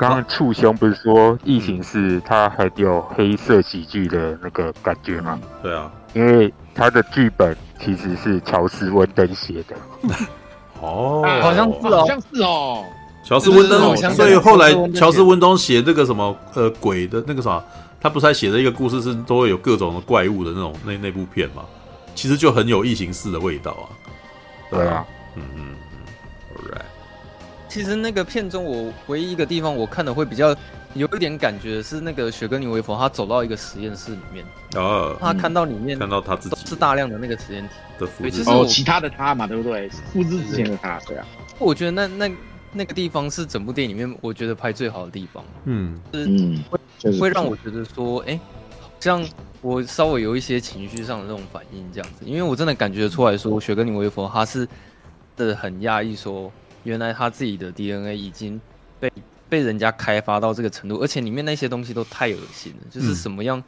[0.00, 5.38] 刚刚触兄不是说异形是它很有黑色喜剧的那个感觉吗？
[5.62, 9.76] 对啊，因为他的剧本其实是乔斯温登写的。
[10.80, 12.82] 哦，好像是哦，好像是哦。
[13.22, 17.62] 乔斯温登，所以后来乔斯温登写那个什么呃鬼的那个啥，
[18.00, 21.62] 他不是还写了一个故事，是都会有各种的怪物的那种那那部片嘛？
[22.14, 23.84] 其实就很有异形四的味道啊。
[24.70, 25.04] 对啊，
[25.36, 25.69] 嗯嗯。
[27.70, 30.54] 其实那个片中，我唯一一个地方我看的会比较
[30.94, 34.44] 有一点感觉是那个雪歌妮维佛，他走到一个实验室里面，
[34.74, 39.88] 哦，他看到里面看到他自己是大量的那个实验体的复制，哦，其他的他嘛，对不对？
[40.12, 41.24] 复制之前的他，对啊。
[41.60, 42.32] 我觉得那那
[42.72, 46.26] 那个地方是整部电影里面我觉得拍最好的地方，嗯，是
[46.68, 48.36] 会会让我觉得说，哎，
[48.80, 49.24] 好像
[49.62, 54.66] 我稍微有一些情绪上的这种反应这样子，因为我真的感觉出来说，雪歌妮维佛他是
[55.36, 56.50] 的很压抑说。
[56.84, 58.60] 原来他自己的 DNA 已经
[58.98, 59.12] 被
[59.48, 63.62] 被人家开发到这个程度，而且里面那些东西都太恶心了，就是什么样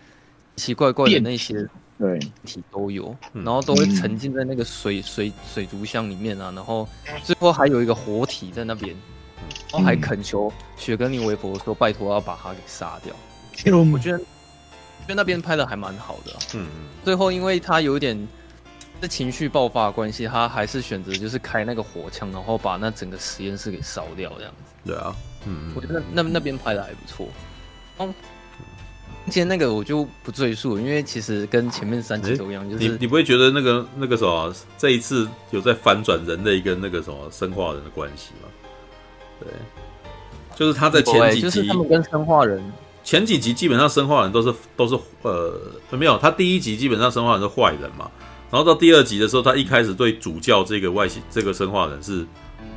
[0.56, 2.18] 奇奇怪怪的那些对。
[2.44, 6.88] 体都有，然后都会沉浸在那个水水水族箱里面啊，然后
[7.22, 8.96] 最后还有一个活体在那边，
[9.72, 13.14] 然后还恳求雪歌妮维佛说拜托要把他给杀掉。
[13.92, 18.16] 我觉得，因为那边拍的还蛮好的，嗯嗯，最后因为他有点。
[19.02, 24.72] 是情绪爆发的关系，他还是选择就是开那个火枪，然后把那整个实验室给烧掉，这样子。
[24.86, 27.28] 对啊，嗯，我觉得那那边拍的还不错。
[27.96, 28.14] 哦，
[29.24, 38.48] 今天那个我就不赘述，因为其实跟前面三集都一样，就是你你不会觉得那个那个什么这一次有在反转人类跟那个什么生化人的关系吗？
[39.40, 39.48] 对，
[40.54, 42.62] 就是他在前几集，就是他们跟生化人
[43.02, 48.08] 前几集基本上生化人都是都是呃没有，他第一集基本上生化人是坏人嘛。
[48.52, 52.22] 然后到第二集的时候，他一开始对主教这个外星这个生化人是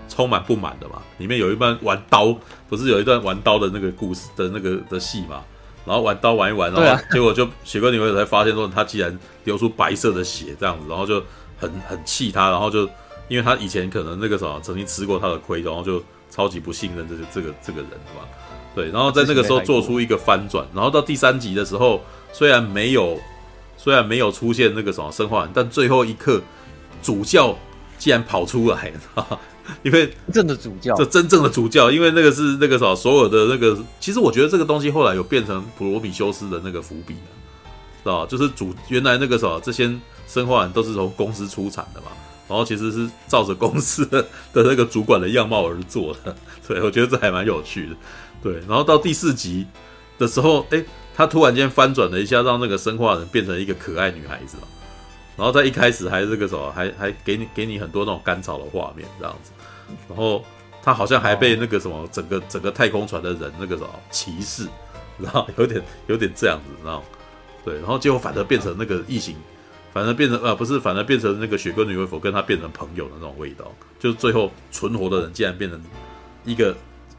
[0.08, 1.02] 充满不满的嘛。
[1.18, 2.34] 里面有一段玩刀，
[2.70, 5.44] 不是有一段玩刀的那个故事的那个的戏嘛。
[5.86, 11.22] 然后玩刀玩一玩，然后结果就雪歌妮维佛才发现说，他竟然流出白色的血这样子，然后就
[11.60, 12.90] 很很气他，然后就
[13.28, 16.02] 因为他以前可能那个什么曾经吃过他的亏，然后就
[16.32, 18.26] 超级不信任这个这个这个人的嘛。
[18.74, 22.02] 对，然后在那个时候做出一个翻转，然后到第三集的时候，
[22.32, 23.20] 虽然没有。
[23.86, 26.42] 虽然没有出现那个什么生化人，但最后一刻，
[27.04, 27.56] 主教
[28.00, 28.92] 竟然跑出来，
[29.86, 37.30] 因为真正的主教，这真正的主教，因为那个是那个什么，所有的那个，其实我觉得这个东西后来有变成普罗米修斯的那个伏笔啊，
[38.04, 39.88] 知道就是主原来那个啥，这些
[40.28, 42.08] 生化人都是从公司出产的嘛，
[42.48, 44.20] 然后其实是照着公司的
[44.52, 46.36] 的那个主管的样貌而做的，
[46.68, 47.96] 对，我觉得这还蛮有趣的，
[48.42, 49.68] 对，然后到第四集
[50.18, 50.84] 的时候，哎，
[51.16, 54.64] 他突然间翻转了一下，让那个生化人变成一个可爱女孩子嘛。
[55.38, 59.52] 然后在一开始还是个什么，还还给你给你很多那种甘草的画面这样子，
[60.10, 60.44] 然后
[60.84, 64.68] 他好像还被那个什么整个整个太空船的人那个什么歧视，
[65.18, 67.06] 然后有点有点这样子，知道吗？
[67.64, 69.36] 对，然后结果反而变成那个异形，
[69.94, 75.82] 反而变成呃不是，反而变成那个雪歌女巫佛跟他变成朋友的那种味道，就是最后存活的人竟然变成
[76.46, 76.76] 一个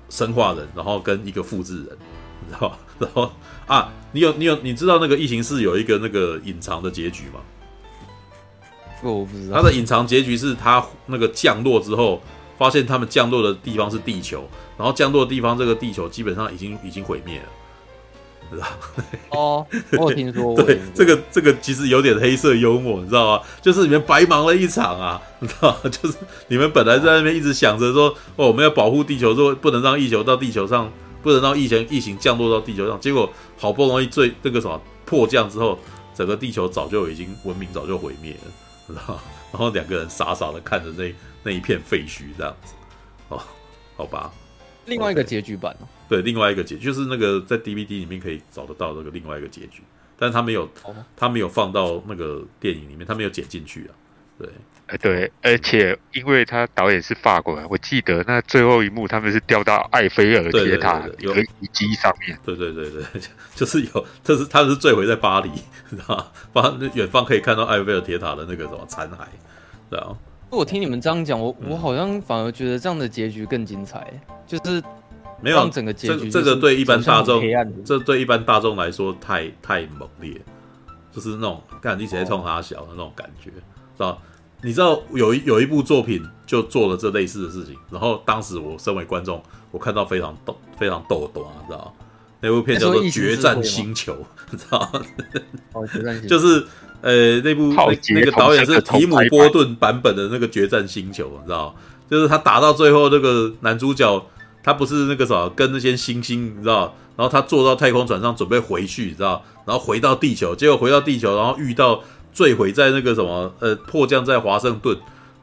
[0.08, 1.98] 生化人，然后跟一个复制人，
[2.46, 2.78] 你知道吧？
[2.98, 3.30] 然后
[3.66, 7.40] 啊，你有你有你知道那个异形是有一个那个隐藏的结局吗？
[9.02, 12.20] 我不知道，它的隐藏结局是它那个降落之后，
[12.56, 14.48] 发现他们降落的地方是地球，
[14.78, 17.44] 然后降落的地方这个地球基本上已经已经毁灭了，
[18.50, 18.66] 知 道
[19.30, 20.62] 哦，我有听说过。
[20.62, 23.42] 对，这个这个其实有点黑色幽默，你知道吗？
[23.60, 25.90] 就是你们白忙了一场啊， 你知道吗？
[25.90, 26.16] 就是
[26.48, 30.90] 你们本来在那边一直想着说，哦，我们要保护地球，说不能让地球到地球上，
[31.26, 35.76] 不能让疫情疫情降落到地球上，结果好不容易最那个什么迫降之后，
[36.14, 38.94] 整个地球早就已经文明早就毁灭了。
[38.94, 39.18] 然后，
[39.50, 41.12] 然后两个人傻傻的看着那
[41.42, 42.74] 那一片废墟，这样子，
[43.28, 43.42] 哦，
[43.96, 44.32] 好吧。
[44.84, 49.82] 另外一个结局版哦，对，另外一个结局就是那个在 DVD 里面可以找得到那个另外一个结局，
[50.16, 50.70] 但是他没有，
[51.16, 53.90] 他没有放到那个电影里面，他没有剪进去啊。
[54.38, 54.48] 对，
[54.86, 62.38] 哎对，而且因为他导演是法国人，我记得那最后一幕他们是掉到埃菲尔铁塔有个遗迹上面。
[62.44, 63.02] 对对对对，
[63.54, 65.50] 就是有，这是他是坠毁在巴黎，
[65.90, 66.26] 知道吗？
[66.52, 69.16] 巴远方可以看到埃菲尔铁塔的那个什么残骸，
[69.90, 70.16] 对啊。
[70.48, 74.06] 我听你们这样讲，我我好像反而觉得这样的结局更精彩，
[74.46, 74.80] 就是
[75.42, 76.30] 没有整个结局。
[76.30, 77.42] 这这个对一般大众，
[77.84, 80.40] 这对一般大众来说太太猛烈，
[81.12, 83.50] 就是那种看一直在冲他小的那种感觉。
[83.50, 84.22] 知道，
[84.66, 89.40] 你知道有一有一部作品就做了这类似的事情，然后当时我身为观众，
[89.70, 91.94] 我看到非常逗，非常逗懂啊，知道
[92.40, 94.12] 那部片叫做《决战星球》，
[94.50, 94.90] 你知道
[95.72, 96.28] 哦，决战星球。
[96.28, 96.66] 就是
[97.00, 101.72] 呃，那部那，那个导演是提姆波顿版本的那个《决战星球》，你知道
[102.10, 104.26] 就是他打到最后，那个男主角
[104.64, 112.02] 他不是那个啥，跟那些星星，你知道，然后他坐到太空船上准备回去，你知道，然后回到地球，结果回到地球，然后遇到。
[112.36, 114.94] 坠毁在那个什么呃，迫降在华盛顿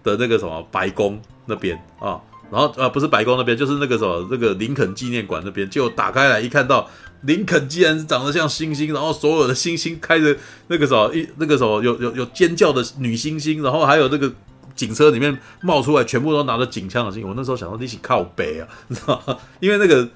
[0.04, 2.22] 的那个什么白宫那边啊，
[2.52, 6.88] 然后呃不是白宫那边，就是那个什么那个林肯纪念馆那边，就打开来一看到
[7.22, 10.38] 林肯竟然是长得像猩猩，然后所有的猩猩开着
[10.68, 14.32] 那个什么一那个什么有有有尖叫的女猩猩，然后还有那个
[14.76, 19.36] 警车里面冒出来全部都拿着警枪的猩猩，我那时候想说一起靠北啊，你知道吗？
[19.60, 20.08] 因为那个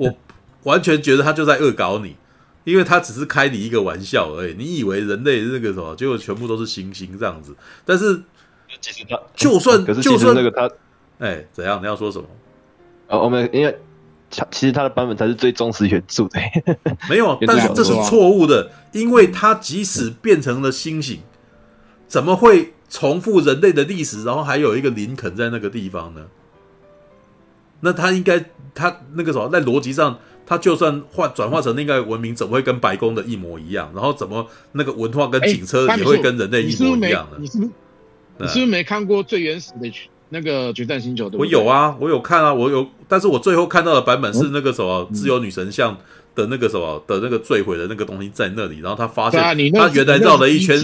[0.00, 0.12] 我
[0.64, 2.16] 完全觉得他就在恶搞你。
[2.64, 7.54] 因为他只是开你一个玩笑而已，你以为人类那个什么，结果全部都是猩猩这样子。
[7.84, 8.22] 但是
[8.80, 10.68] 其实他就算，可是就算那个他，
[11.18, 11.80] 哎，怎样？
[11.82, 12.26] 你要说什么？
[13.08, 13.78] 哦，我们因为
[14.30, 16.40] 其实他的版本才是最忠实原著的。
[17.08, 21.20] 没有， 但是这是错误的，因为他即使变成了星星，
[22.08, 24.24] 怎么会重复人类的历史？
[24.24, 26.26] 然后还有一个林肯在那个地方呢？
[27.80, 28.42] 那他应该，
[28.74, 30.18] 他那个什么，在逻辑上。
[30.46, 33.90] 他就算换转化成另外一个文明，怎么会跟白宫的一模一样？
[33.94, 37.38] 然后怎么那个文化跟警车也会跟人类一模一样的？
[37.38, 37.70] 你是不是
[38.38, 39.90] 你是不是没看过最原始的
[40.28, 41.30] 那个决战星球？
[41.30, 45.96] 对，我有啊，我有看啊，我有，但是我最后看到的版本是那个什么自由女神像
[46.34, 49.40] 的那个什么的那个坠毁的那个东西在那里，然后他发现
[49.72, 50.78] 他原来绕了一圈，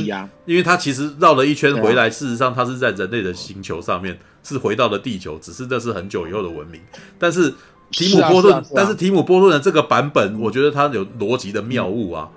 [0.47, 6.81] 因为他其实绕了一圈回来，事实上他是在人类的星球上面，是回到了地球，只是那是很久以后的文明，
[7.19, 7.53] 但是。
[7.91, 12.29] 提姆波顿，啊啊啊、但是提姆波顿的这个版本，我觉得它有逻辑的谬误啊，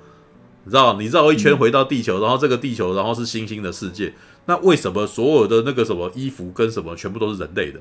[0.64, 4.14] 你知道，你绕一圈回到地球，然后这个地球，然后是星星的世界，
[4.46, 7.80] 那为什么所有的那个什么衣服跟什么全部都是人类的？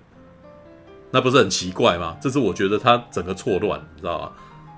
[1.10, 2.16] 那不是很奇怪吗？
[2.20, 4.30] 这是我觉得它整个错乱，你知道吗？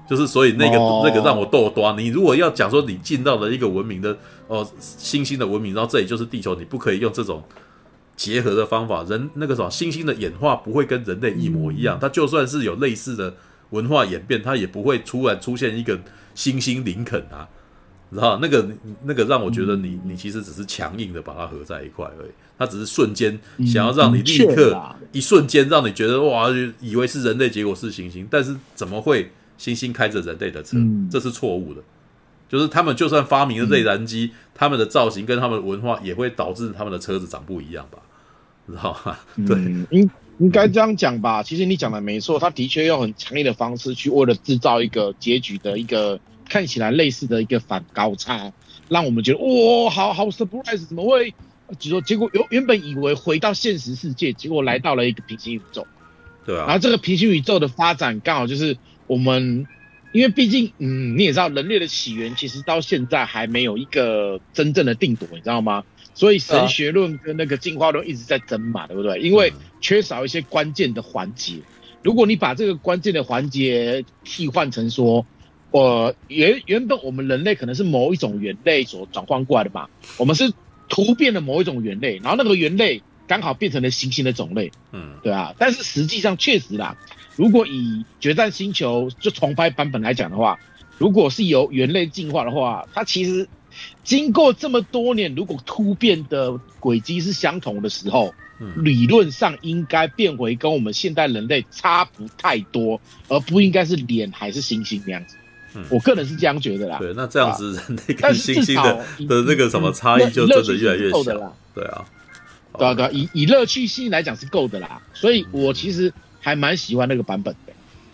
[0.09, 4.11] 就是所以那个、哦、那个让我逗端，你如果要讲说你进到了一个文明的
[4.49, 7.43] 哦、呃、星星的文明，然后这里就是地球，你不可以用这种。
[8.17, 11.99] 结合的方法，人那个什么，猩猩的演化不会跟人类一模一样。
[12.01, 13.35] 它就算是有类似的
[13.71, 15.97] 文化演变，它也不会突然出现一个
[16.37, 17.49] 猩猩林肯啊，
[18.13, 18.69] 知道那个
[19.05, 22.31] 那个让我觉得你你其实只是强硬的把它合在一块而已。
[22.57, 23.37] 它只是瞬间
[23.67, 26.49] 想要让你立刻一瞬间让你觉得哇，
[26.81, 28.25] 以为是人类，结果是猩猩。
[28.31, 30.77] 但是怎么会猩猩开着人类的车？
[31.11, 31.83] 这是错误的。
[32.49, 37.99] 就是他们就算发明了内燃机，他们的造型跟他们的文化也会导致他们的车子长不一样吧？
[38.73, 39.19] 知道吗？
[39.47, 39.57] 对，
[39.91, 41.43] 应应该这样讲吧。
[41.43, 48.53] 其实你讲的没错，他的确用很强烈的方式去为了制造一个结局的一个看起来类似的一个反高差，
[48.89, 51.35] 让我们觉得哇，好好 surprise，怎么会？
[51.79, 55.87] 就说结果原原本以为回到现实世界，结果来到了一个平行宇宙，
[56.45, 56.67] 对啊。
[56.67, 59.67] 然后这个平行宇宙的发展刚好就是我们，
[60.13, 65.85] 因为毕竟嗯，你也知道人类的起源其实到现在还没有一个真正的定夺，你知道吗？
[66.15, 69.21] 所以神学论跟那个进化论一直在争嘛，对不对？
[69.21, 71.57] 因为缺少一些关键的环节。
[72.03, 75.27] 如果你把这个关键的环节替换成说，
[75.73, 80.53] 呃，原原本我们人类可能是某一种猿类所转换过来的嘛，我们是。
[80.87, 85.55] 突变了某一种猿类，然后那个猿类刚好变成了行星的种类，嗯，对啊。
[85.59, 86.95] 但是实际上确实啦，
[87.37, 87.71] 如果以
[88.21, 90.59] 《决战星球》就重拍版本来讲的话，
[90.99, 93.49] 如果是由猿类进化的话，它其实
[94.05, 105.37] 经过这么多年，如果突变的轨迹是相同的时候，嗯，理论上应该变回跟我们现代人类差不太多，而不应该是脸还是星星那样子。
[105.89, 106.99] 我个人是这样觉得啦。
[106.99, 111.53] 对，那这样子人类跟猩猩的的那个什么差异就真的越来越小啦。
[111.75, 112.05] 对啊，
[112.79, 115.03] 对啊，对啊，以以乐趣性来讲是够的啦。
[115.15, 117.73] 所以我其实还蛮喜欢那个版本的，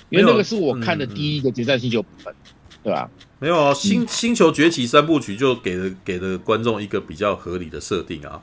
[0.08, 2.34] 因为那个是我看的第一个决战星球版本，
[2.82, 3.10] 对吧？
[3.38, 8.40] 没有啊，星星球崛起三部曲就给了给了观众一个比较合理的设定啊，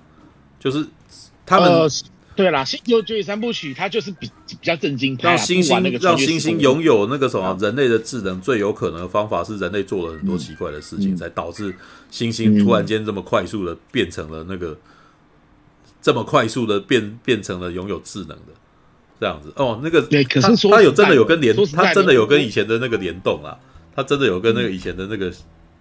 [0.59, 0.85] 就是
[1.45, 1.89] 他们。
[2.35, 11.75] 对啦，星球崛起三部曲，它就是比比较震惊，让星星让星星拥有那个什么人类的智能，最有可能的方法是人类做了很多奇怪的事情，嗯、才导致
[12.11, 14.77] 星星突然间这么快速的变成了那个、嗯、
[15.99, 18.53] 这么快速的变变成了拥有智能的
[19.19, 19.51] 这样子。
[19.55, 23.57] 哦，那个对，可是说他有真的有跟联，他真的有跟以前的那个联动啊，
[23.97, 25.27] 他真的有跟那个以前的那个、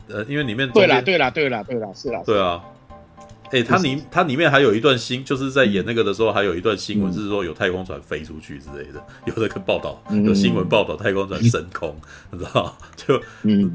[0.09, 2.61] 嗯、呃，因为里面对啦对啦对啦对啦是啦，对啊。
[3.53, 11.95] 哎、欸，它里它里面还有一段新，就是在演那个的时候，还有一段新闻是说有太空船飞出去之类的， 有那个报道，有新闻报道太空船升空，
[12.33, 12.77] 你知道？
[12.97, 13.21] 就，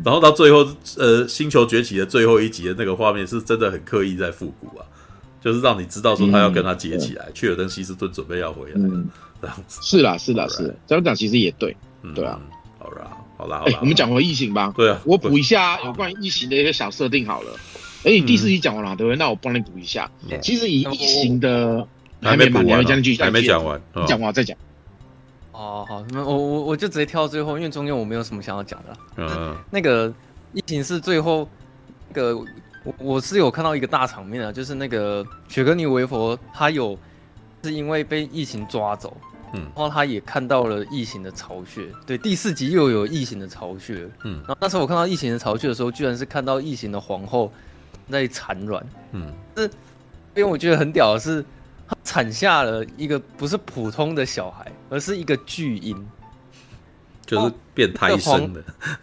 [0.03, 0.67] 然后到最后，
[0.97, 4.83] 呃，星球崛起的最后一集的那个画面是真的很刻意在复古啊，
[5.39, 8.73] 就是让你知道说他要跟他结起来，去尔登西斯顿准备要回来，
[9.41, 9.79] 这样子。
[9.81, 11.77] 是啦，是啦，是啦，这样讲其实也对，
[12.13, 12.37] 对啊。
[13.41, 14.71] 好啦，好啦，哎，我们讲回异形吧。
[14.77, 17.51] 对啊，我补一下有关于异形的一个小设定好了。
[18.03, 19.17] 哎，你第四集讲完了，对不对？
[19.17, 20.09] 那我帮你补一下。
[20.41, 21.87] 其实以异形的
[22.21, 22.83] 还没补完，
[23.17, 24.55] 还没讲完，讲完再讲。
[25.51, 28.97] 哦，好，那我我我就直接跳到最后，因为中间我没有什么想要讲的。
[29.17, 30.13] 嗯，那个
[30.53, 31.49] 疫情是最后
[32.09, 32.37] 那个
[32.83, 36.97] 我我是有看到一个大场面啊，就是那个雪格尼维佛他有
[37.63, 39.15] 是因为被疫情抓走，
[39.53, 41.87] 嗯，然后他也看到了异形的巢穴。
[42.05, 44.09] 对，第四集又有异形的巢穴。
[44.23, 47.51] 嗯，然后那时候我看到异形的巢穴的时候，居然是看到异形的皇后。
[48.09, 49.63] 在产卵，嗯，是，
[50.35, 51.41] 因为我觉得很屌的是，
[51.87, 56.05] 他产下了一个不是普通的小孩，而是一个巨婴，
[57.25, 58.51] 就是变胎生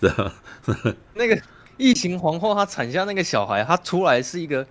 [0.02, 0.32] 的，
[1.14, 1.40] 那个
[1.78, 4.70] 异形皇后，她产下那个小孩，她出来是一个非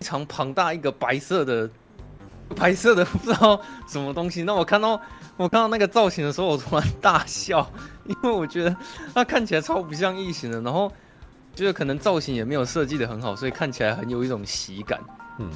[0.00, 1.70] 常庞大一个白色的，
[2.56, 4.42] 白色的不知道什么东西。
[4.42, 5.00] 那我看到
[5.36, 7.70] 我看到那个造型的时候，我突然大笑，
[8.04, 8.76] 因为我觉得
[9.14, 10.90] 它看起来超不像异形的，然后。
[11.54, 15.00] 觉得可能造型也没有设计的很好，所以看起来很有一种喜感。
[15.40, 15.50] 嗯，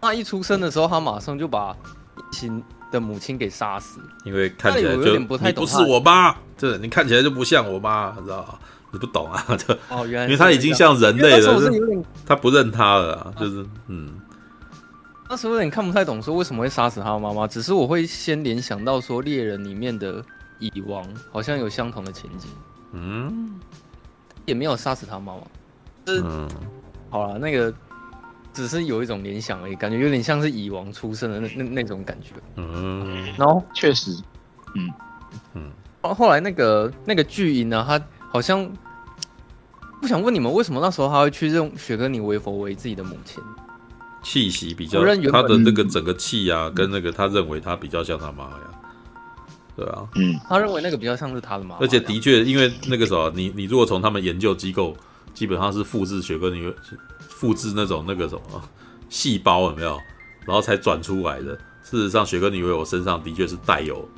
[0.00, 1.76] 他一出生的时候，他马上就把
[2.16, 2.62] 异形
[2.92, 5.64] 的母亲给杀死，因为看起来就有点不太懂。
[5.64, 8.58] 你不是我妈，这你看起来就不像我妈，你知道吗？
[8.92, 11.60] 你不懂啊，这哦，原来因为他已经像人类了，
[12.24, 14.14] 他不认他了，啊，就是嗯。
[15.28, 17.46] 那时候有点看不太懂，说为什么会杀死他的妈妈。
[17.46, 20.24] 只是我会先联想到说，猎人里面的
[20.58, 22.50] 蚁王好像有相同的情景。
[22.92, 23.60] 嗯。
[24.46, 25.40] 也没有杀死他妈妈，
[26.06, 26.46] 是、嗯、
[27.08, 27.72] 好了，那个
[28.52, 32.34] 只是有一种联想而已，感觉有点像是蚁王出生的那那那种感觉。
[32.56, 34.10] 嗯，然后确实，
[34.74, 34.92] 嗯
[35.54, 35.70] 嗯，
[36.02, 38.70] 后后来那个那个巨婴呢，他好像
[39.98, 43.42] 不想问你们为什么那时候他会去认雪哥你为佛为自己的母亲，
[44.24, 44.98] 气息比较，
[45.30, 48.70] 他的那个整个气啊，跟那个他认为他比较像他妈呀。
[49.76, 54.96] 对啊，嗯，他认为那个比较像是他的妈妈，而且的确，因为那个时候，你你如果从他们研究机构，
[55.34, 56.72] 基本上是复制雪歌妮，
[57.28, 58.62] 复制那种那个什么
[59.08, 59.98] 细胞有没有，
[60.46, 61.58] 然后才转出来的。
[61.82, 64.08] 事实上，雪歌妮维佛身上的确是带有，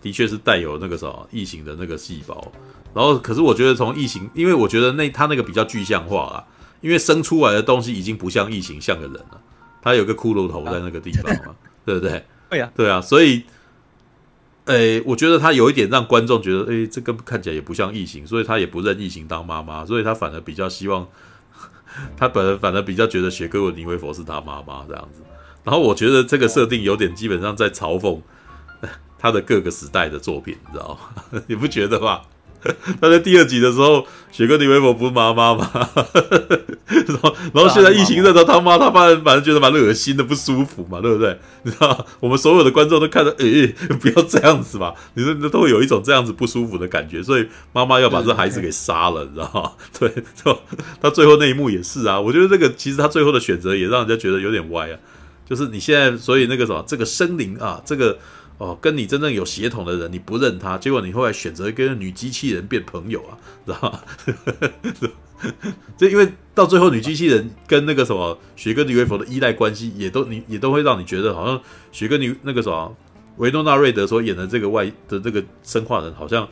[0.00, 2.52] 的确是带有那个什么异形的那个细胞。
[2.94, 6.44] 然后，可是我觉得从异形，因为我觉得那他那个比较具象化啊，
[6.80, 9.40] 因为生出来的东西已经不像异形，像个人了。
[9.82, 12.24] 他有个骷髅头在那个地方嘛，啊、 对不对？
[12.50, 13.44] 对呀，对啊，所以。
[14.66, 21.06] 诶、欸，我觉得他有一点让观众觉得，诶、欸，这个看起来也不像异形，所以他也不认异形当妈妈，所以他反而比较希望，
[22.18, 25.22] 他本人反而比较觉得雪歌妮维佛是他妈妈这样子，
[25.62, 28.20] 然后我觉得这个设定有点基本上在嘲讽
[29.16, 30.98] 他的各个时代的作品，你知道
[31.30, 31.40] 吗？
[31.46, 32.22] 你不觉得吗？
[33.00, 35.70] 他在第二集的时候，雪哥你以为我不是妈妈吗？
[36.86, 41.38] 然后，然后现在疫情认到他妈，他妈反正觉得蛮恶心的，不舒服嘛，对不对？
[41.62, 49.72] 你知道，我们所有的观众都看着，诶、欸，不要这样子嘛，你说都会有一种这样子不舒服的感觉，所以妈妈要把这孩子给杀了，你知道吗？
[49.98, 50.08] 对，
[50.44, 50.58] 就
[51.00, 54.98] 他最后那一幕也是啊，我觉得这个其实他最后的选择也让人家觉得有点歪啊，
[55.48, 58.18] 就是你现在，所以那个什么，这个生灵啊，这个。
[58.58, 64.00] 哦，跟你真正有血统的人，你不认他，结果你后来选择跟女机器人变朋友啊， 知道吗？
[65.98, 71.60] 就因为到最后，女机器人跟那个什么雪哥尼维佛的依赖关系，也都你也都会让你觉得，好像
[71.92, 72.96] 雪哥尼那个什么
[73.36, 76.48] 维诺纳瑞德所演的这个外的这个生化人，好像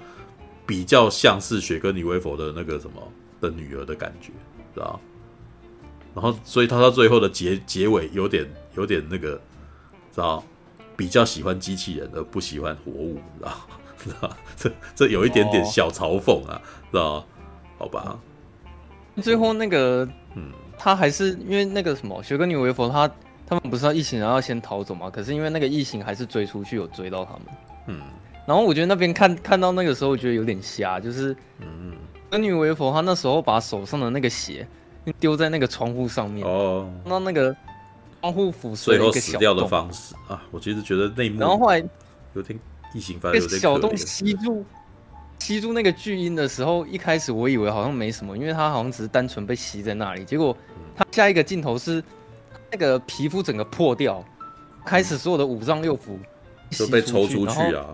[0.67, 3.01] 比较像是雪哥尼维佛的那个什么
[3.41, 4.29] 的女儿的感觉，
[4.75, 5.01] 知道？
[6.15, 9.41] 然后，所以他到最后的结结尾有点有点那个，
[10.13, 10.45] 知道？
[10.97, 13.53] 比较喜欢机器人而不喜欢活物，知道？
[13.97, 14.31] 知道？
[14.57, 16.61] 这这有一点点小嘲讽啊，
[16.91, 17.25] 知道？
[17.79, 18.19] 好吧。
[19.23, 23.09] 最后那个，嗯，他还是因为那个什么雪歌妮薇佛，他
[23.47, 25.09] 他们不是要异形然后先逃走吗？
[25.09, 27.43] 可是因为那个异形还是追出去，有追到他们。
[27.87, 28.01] 嗯。
[28.47, 34.67] 然后我觉得那边看看到那个时候，我觉得有点瞎，就是，嗯，雪歌妮薇佛他那时候把手上的那个血
[35.19, 37.57] 丢在那个窗户上面，哦，那那个。
[38.25, 40.43] 窗户腐碎，最后死掉的方式啊！
[40.51, 41.85] 我其实觉得那幕，然后后来
[42.33, 42.59] 有点
[42.95, 44.65] 异形，反正有点小洞吸住
[45.39, 50.25] 吸住那个巨婴的时候，一开始我以为好像没什么，因为他好像只是单纯被吸在那里。
[50.25, 50.57] 结果
[50.97, 52.03] 他下一个镜头是
[52.73, 54.25] 那个皮肤整个破掉，
[54.87, 56.17] 开始所有的五脏六腑
[56.79, 57.85] 都被抽出去啊！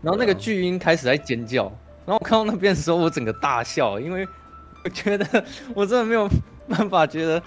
[0.00, 1.64] 然后那个巨婴开始在尖叫，
[2.06, 4.26] 然后我看到那边的时候，我整个大笑，因为
[4.82, 5.44] 我觉得
[5.76, 6.26] 我真的没有
[6.70, 7.42] 办法觉得。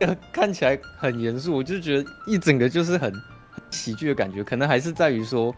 [0.32, 3.12] 看起来很严肃，我就觉得一整个就是很
[3.70, 5.54] 喜剧的感觉，可能还是在于说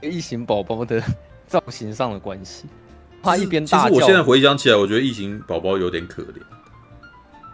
[0.00, 1.02] 异形宝宝的
[1.46, 2.66] 造型上的关系。
[3.22, 6.40] 他一边大叫，其实我现在回想起来，我觉得异形宝宝有点可怜，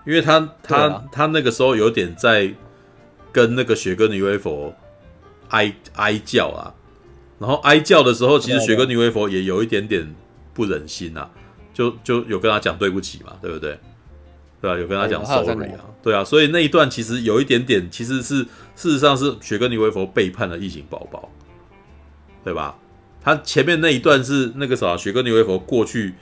[0.07, 2.55] 因为他他、啊、他那个时候有点在
[3.33, 4.73] 跟那个雪哥女威佛
[5.49, 6.73] 哀哀叫啊，
[7.41, 10.15] 然后哀叫的时候，其实雪哥女威佛也有一点点
[10.55, 11.29] 不忍心啊，
[11.75, 13.77] 就就有跟他讲对不起嘛，对不对？
[14.67, 18.43] 对啊，有跟他讲 sorry 啊，对啊，所以那一段其实有一点点，其实是
[18.75, 21.31] 事实上是雪哥尼维佛背叛了异形宝宝，
[22.43, 22.77] 对吧？
[23.23, 26.15] 他前面那一段是那个啥，雪哥尼维佛过去，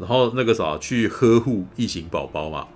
[0.00, 2.66] 然后那个啥去呵护异形宝宝嘛，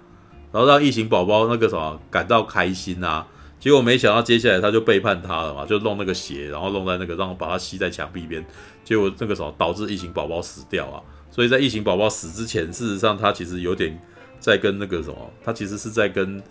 [0.53, 3.27] 然后让异形宝宝那个啥感到开心啊，
[3.59, 8.45] 结果没想到接下来他就背叛他了嘛，就弄那个鞋，然后弄在那个让把它吸在墙壁边，
[8.85, 14.01] 结果那个啥导致异形宝宝死掉啊，所以在异形宝宝死之前，事实上他其实有点。
[14.41, 16.43] 在跟那个什么，他其实是在跟，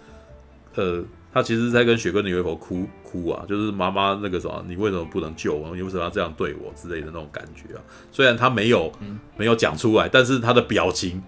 [0.75, 1.03] 呃，
[1.33, 5.75] 他其实是在跟雪歌妮薇佛哭哭啊，就是妈妈那个什么，你为什么不能救我？
[5.75, 7.81] 你为什么要这样对我之类的那种感觉啊？
[8.11, 11.21] 虽然他没有、嗯、没有讲出来，但是他的表情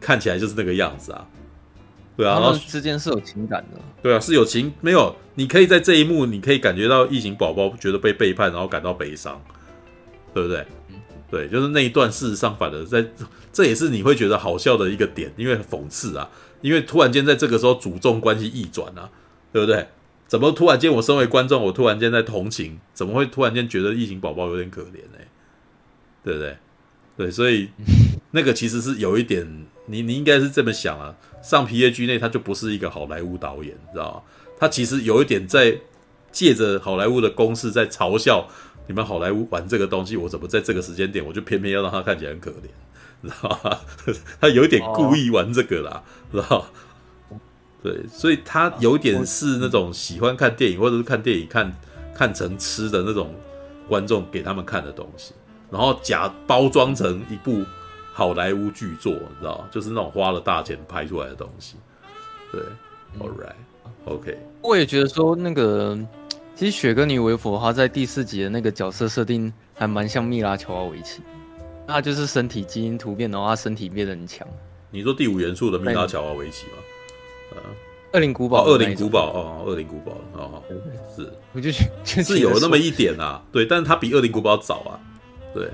[0.00, 1.26] 看起来就是那个样子啊。
[2.16, 3.80] 对啊，然后之间是有情感的。
[4.00, 5.16] 对啊，是有情，没有？
[5.34, 9.42] 你可以在这一幕，你可以感觉到异形宝宝觉得被背叛，然后感到悲伤，
[10.32, 10.64] 对不对？
[11.28, 13.04] 对，就是那一段，事实上反而在，
[13.54, 16.28] 这也是你会觉得好笑的一个点，因为讽刺啊，
[16.60, 19.08] 因为突然间在这个时候主众关系逆转啊，
[19.52, 19.86] 对不对？
[20.26, 25.18] 怎么突然间我身为观众，我突然间在同情，怎么会突然间觉得异形宝宝有点可怜呢？
[26.24, 26.56] 对不对？
[27.16, 27.68] 对，所以
[28.32, 29.46] 那个其实是有一点，
[29.86, 34.22] 你你应该是这么想啊，上 PAG 内他就不是一个好莱坞导演，知道吗？
[34.58, 35.78] 他其实有一点在
[36.32, 38.48] 借着好莱坞的公式在嘲笑。
[38.86, 42.68] 你们好莱坞玩这个东西，我怎么在这个时间点，我就偏偏要让他看起来很可怜，
[43.28, 43.80] 知道吧？
[44.40, 46.66] 他有点故意玩这个啦，知道？
[47.82, 51.72] 对，所以他有点是那种喜欢看电影，或者是看电影看
[52.14, 53.34] 看成吃的那种
[53.88, 55.34] 观众给他们看的东西，
[55.70, 57.64] 然后假包装成一部
[58.12, 59.66] 好莱坞巨作，你知道？
[59.70, 61.76] 就是那种花了大钱拍出来的东西。
[62.50, 62.60] 对
[63.18, 64.38] ，All right，OK。
[64.62, 65.98] 我也觉得说那个。
[66.56, 71.20] 其实雪哥尼维佛他在第四集的那个角色设定还蛮像蜜拉乔瓦维奇，
[71.86, 74.46] 他就是身体基因突变，的话他身体变得很强。
[74.90, 76.72] 你说第五元素的米拉乔瓦维奇吗？
[77.56, 77.62] 呃，
[78.12, 80.62] 恶灵古堡，恶灵古堡哦，恶灵古堡哦，
[81.14, 81.84] 是，我就觉
[82.16, 85.00] 得 是有那么一点啊，对，但是他比恶灵古堡早啊，
[85.52, 85.70] 对，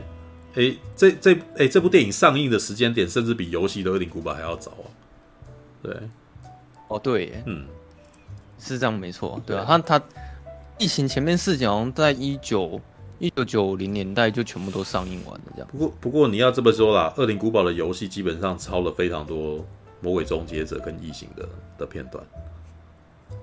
[0.55, 4.87] 哎，这这哎这部电影上映的时间点甚至比游戏的恶灵古堡还要早啊，
[5.83, 5.97] 对，
[6.89, 7.67] 哦对，嗯，
[8.59, 10.05] 是这样没错，对啊，他他。
[10.79, 12.81] 疫情前面四集好像在一九
[13.21, 15.69] 一九九零年代就全部都上映完了，这样。
[15.71, 19.59] 不过不过你要这么说啦，《恶灵古堡》的游戏基本上抄了非常多
[20.01, 21.49] 《魔鬼终结者》跟《异形》的
[21.79, 22.25] 的片段。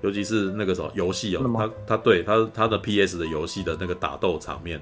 [0.02, 4.82] 尤其是那个什么游戏哦，他他对他他的 PS 的游戏的那个打斗场面，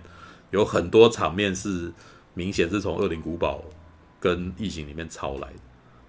[0.49, 1.91] 有很多场面是
[2.34, 3.57] 明显是从《恶灵古堡》
[4.19, 5.59] 跟《异形》里面抄来的，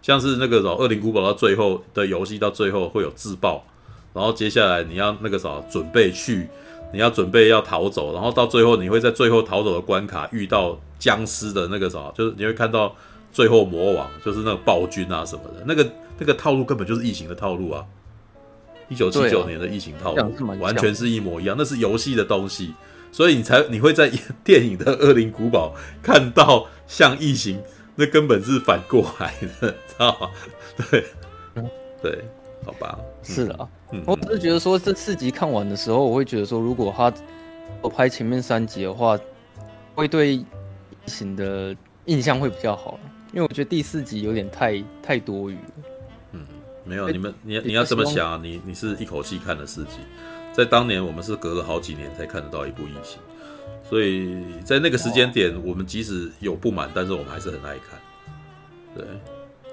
[0.00, 3.64] 像是那个什么《恶灵古堡》到最后的游戏到最后会有自爆，
[4.14, 6.48] 然后接下来你要那个什么准备去，
[6.92, 12.94] 你要准备要逃走，然后到最后你会在最后逃走的关卡遇到僵尸的那个什么，就是你会看到
[13.32, 15.86] 最后魔王就是那个暴君啊什么的，那个
[16.18, 17.84] 那个套路根本就是异形的套路啊，
[18.88, 22.72] 一九七九年的异形套路完全是一模一样，那是游戏的东西，
[23.12, 24.10] 所以你才你会在
[24.42, 27.60] 电影的《恶灵古堡》看到像异形，
[27.96, 30.30] 那根本是反过来的，知道吗？
[30.90, 31.04] 对，
[32.02, 32.24] 对，
[32.64, 32.98] 好吧，
[33.34, 33.68] 是的啊。
[34.04, 37.12] 我只是觉得说，这四集看完的时候，我会觉得说，如果他
[37.82, 39.18] 我拍前面三集的话，
[39.94, 40.46] 会对异
[41.06, 41.74] 形的
[42.06, 42.98] 印象会比较好。
[43.32, 45.60] 因为我觉得第四集有点太太多余了。
[46.32, 46.46] 嗯，
[46.84, 49.98] 没有，你们你你要这么想啊，你你是一口气看了四集，
[50.52, 53.18] 在当年我们是隔了好几年才看得到一部异形，
[53.88, 58.00] 所以在那个时间点，我们即使有不满，但是我们还是很爱看。
[58.94, 59.04] 对。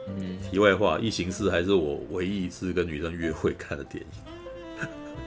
[0.08, 4.10] 嗯，题外话，《异形四》还是我唯一一次跟女生约会看的电影。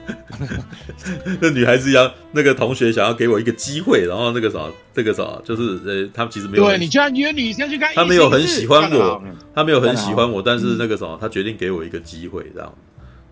[1.41, 4.59] 那女孩子要那个同学想要给我一个机会，然后那个啥，
[4.93, 6.63] 这个啥，就是呃，他们其实没有。
[6.63, 9.21] 对，你居然约女生去看，他没有很喜欢我，
[9.53, 12.73] 他没有很喜欢我，但是那个啥，他决定给我一个机会，这样。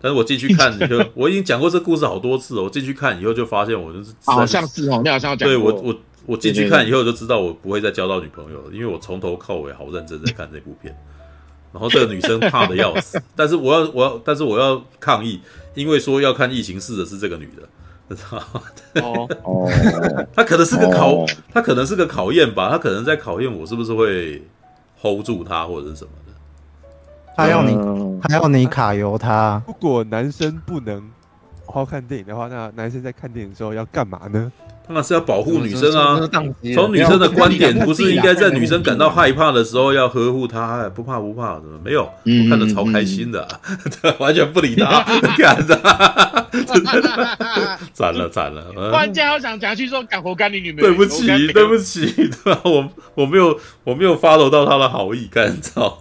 [0.02, 2.62] 但是我进去看，你就 我已经讲过这故事好多次了。
[2.62, 10.94] 我进去看以后就发现，我就是好像是哦，你好像讲对我我我进去看以后就知道我不会再交到女朋友了，因为我从头靠尾好认真在看这部片。
[11.72, 15.40] 然后这个女生怕的要死， 但是我要我要，但是我要抗议，
[15.74, 18.62] 因为说要看异形四的是这个女的，知道吗？
[19.02, 24.42] 哦哦，她可能是个考，她可能是个考验吧，她可能在考验我是不是会
[25.00, 26.32] hold 住她或者是什么的。
[27.36, 27.74] 她要你，
[28.22, 29.62] 她要你卡油她。
[29.66, 31.02] 如果男生不能
[31.66, 34.50] 好好看电影的话，那男生在看电影的时候要干嘛呢？
[34.88, 36.20] 那是要保护女生啊！
[36.74, 40.88] 从女生的观点，不是应该在女生感到害怕的时候要呵护她？
[40.94, 42.04] 不怕不怕，怎么没有？
[42.04, 43.46] 我看的超开心的，
[44.18, 45.02] 完全不理他，
[45.36, 45.76] 干的，
[47.92, 48.90] 惨了惨了！
[48.90, 52.06] 关键 好想讲去说干活干你女朋友，对不起对不起，
[52.44, 52.60] 对吧？
[52.64, 55.98] 我我没有我没有 follow 到他的好意，干操！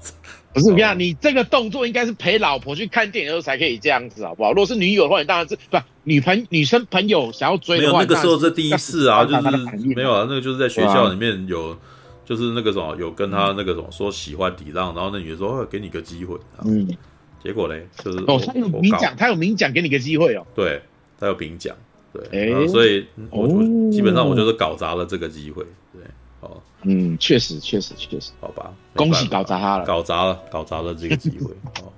[0.56, 4.52] 不是，我跟你讲，你这个动作应该是陪老婆去看电影的时候才可以这样子，好不好？
[4.52, 9.58] 如果是女友的话，你当然是不女朋女生朋友想要追的话，没有那个时候是第一次啊，就是
[9.94, 11.78] 没有啊，那个就是在学校里面有，
[12.24, 16.88] 就是那个什么有跟他那个什么说喜欢抵让，然后那女的说哦，给你个机会，嗯，
[17.44, 20.82] 结果嘞就是哦，他有明讲，他有明讲给你个机会哦，对，
[21.20, 21.76] 他有明讲，
[22.14, 23.46] 对，所以我
[23.92, 25.66] 基本上我就是搞砸了这个机会，
[26.84, 26.94] 对。
[26.94, 31.52] 嗯，确实，确实，确实，好吧，恭喜搞砸他了，搞砸了，搞砸了这个机会。
[31.82, 31.92] 哦，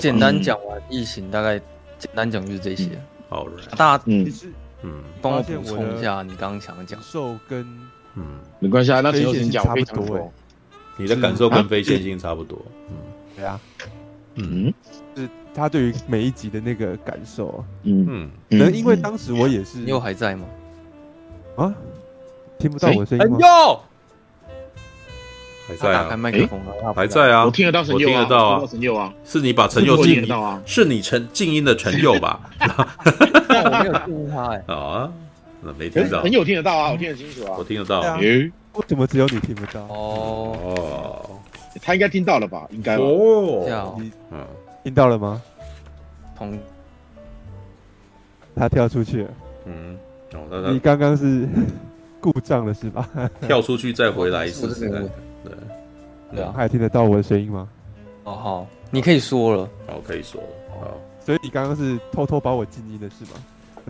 [0.00, 1.58] 简单讲完疫情，大概
[1.98, 3.00] 简单讲就是这些。
[3.28, 4.30] 好，大家嗯
[4.82, 6.98] 嗯，帮我补充一下你刚刚想讲。
[6.98, 7.64] 感受跟
[8.16, 10.32] 嗯，没关系啊，那陈友先讲差不多。
[10.96, 12.60] 你的感受跟非线性差不多。
[12.90, 12.96] 嗯，
[13.36, 13.60] 对啊。
[14.34, 14.72] 嗯，
[15.14, 17.64] 是他对于每一集的那个感受。
[17.84, 19.78] 嗯嗯，可能因为当时我也是。
[19.78, 20.46] 你又还在吗？
[21.56, 21.74] 啊？
[22.62, 23.38] 听不到我的声音吗？
[25.66, 30.28] 还在啊，开麦克风了，还在啊，我听得到陈佑啊，我听得到啊，陈佑啊，是你把陈佑静音，
[30.64, 32.40] 是你陈静音的陈佑吧？
[32.60, 35.10] 我没有听他哎，啊，
[35.60, 38.50] 那没听到，陈佑听得到啊，我听得清楚啊，我听得到，为
[38.88, 39.80] 什么只有你听不到？
[39.88, 41.40] 哦，
[41.82, 42.66] 他应该听到了吧？
[42.70, 43.98] 应该哦，
[44.30, 44.46] 嗯，
[44.84, 45.42] 听到了吗？
[46.38, 46.56] 同，
[48.54, 49.30] 他跳出去了，
[49.66, 49.98] 嗯。
[50.72, 51.46] 你刚刚是
[52.22, 53.08] 故障了是吧？
[53.40, 54.88] 跳出去再回来一次，对
[56.32, 57.68] 对啊，还听得到我的声音吗？
[58.24, 60.48] 哦好，你可以说了，好，可以说了，
[60.80, 60.96] 好。
[61.20, 63.30] 所以你刚刚是偷偷把我静音的是吗？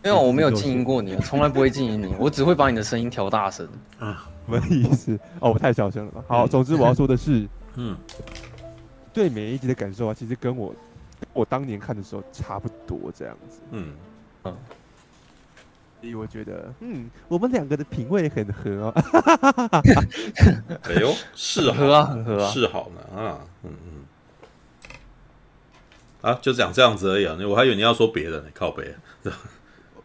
[0.03, 3.67] 没有，我没有静音过你，从来不会静音你， 我只会把你的声音调大声
[3.99, 4.27] 啊。
[4.45, 5.17] 什么意思？
[5.39, 6.23] 哦，我太小声了吧？
[6.27, 7.47] 好，总之我要说的是，
[7.77, 7.95] 嗯，
[9.13, 10.73] 对每一集的感受啊，其实跟我
[11.31, 13.93] 我当年看的时候差不多这样子，嗯
[14.43, 14.53] 嗯。
[16.03, 18.93] 所以我觉得，嗯，我们两个的品味很合哦。
[20.83, 24.03] 哎呦， 是合啊，很合啊，是好呢啊，嗯嗯。
[26.19, 28.93] 啊，就讲这样子而已啊，我还以为你要说别的呢，靠背。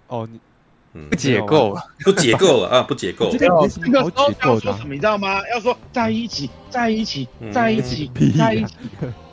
[0.06, 0.38] 哦，你
[0.94, 3.32] 嗯，解构了，不解构了啊，不解构。
[3.32, 5.40] 这个这个时候要说什么，你知道吗？
[5.52, 8.08] 要说在一起，在一起，在一起，
[8.38, 8.76] 在一起。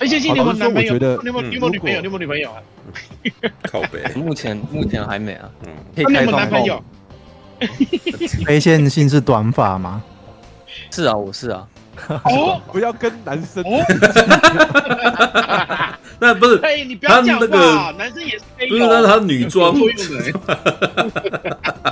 [0.00, 0.96] 飞仙性， 你有没有男朋友？
[0.96, 2.00] 你有没有女朋友？
[2.00, 2.62] 你有没有女朋友啊？
[3.70, 5.50] 靠北，目前目前还没啊。
[5.66, 6.82] 嗯，可以开放男朋友。
[8.46, 10.02] 非线性是短发吗？
[10.90, 11.68] 是啊，我是啊。
[12.24, 13.62] 哦， 不要跟男生。
[16.20, 20.32] 那不是， 哎，你不要讲话，男生也是可以，不是，那是他女装作用的，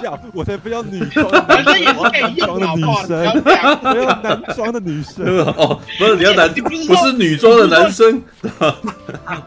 [0.05, 3.51] 要我才不要女装， 男生也是可以用的女生，不
[3.99, 5.25] 要男装的女生。
[5.57, 8.23] 哦，不是你要男，不是女装的男生，
[8.59, 8.71] 好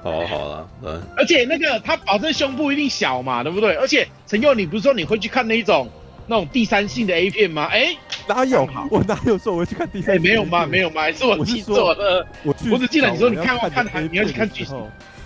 [0.03, 3.75] 好了，嗯，而且那个他保证胸部一定小嘛，对不对？
[3.75, 5.87] 而且陈佑，你不是说你会去看那一种？
[6.27, 7.65] 那种第三性的 A 片吗？
[7.71, 7.95] 哎，
[8.27, 8.67] 哪有？
[8.89, 10.15] 我哪有说我会去看第三？
[10.15, 10.65] 哎，没有吗？
[10.65, 11.01] 没有吗？
[11.01, 12.25] 还是我记错了？
[12.43, 14.75] 我我只记得你说你看看韩，你要去看剧情。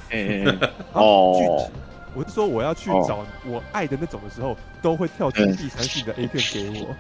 [0.10, 0.46] 哎，
[0.94, 1.70] 哦，
[2.14, 6.96] 我是说我要去找我爱的那种的时候，都会跳出第三性的 A 片给我。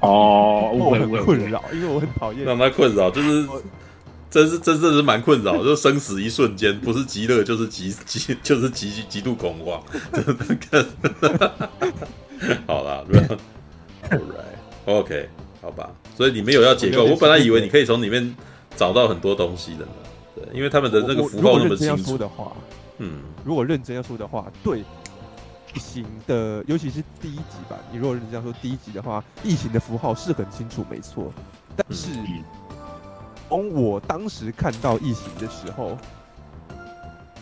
[0.00, 3.46] 哦， 我很困扰，因为我很讨厌让他困扰，就是
[4.30, 9.82] 真是真正是蛮困扰，就生死一瞬间，不是极乐就是极极就是极极度恐慌。
[12.66, 13.02] 好啦
[14.84, 15.28] ，Right，OK，
[15.60, 17.04] 好吧，所以你没有要解构。
[17.04, 18.34] 我本来以为你可以从里面
[18.76, 19.90] 找到很多东西的呢，
[20.36, 22.16] 对，因为他们的那个符号那么清楚。
[22.18, 22.52] 的话，
[22.98, 24.80] 嗯，如果认真要说的话，对，
[25.74, 27.76] 异形的，尤其是第一集吧。
[27.90, 31.32] 你如果认真要说第一集的话，异形的符号是很清楚，没错。
[31.74, 32.10] 但是
[33.48, 35.96] 从我当时看到异形的时候，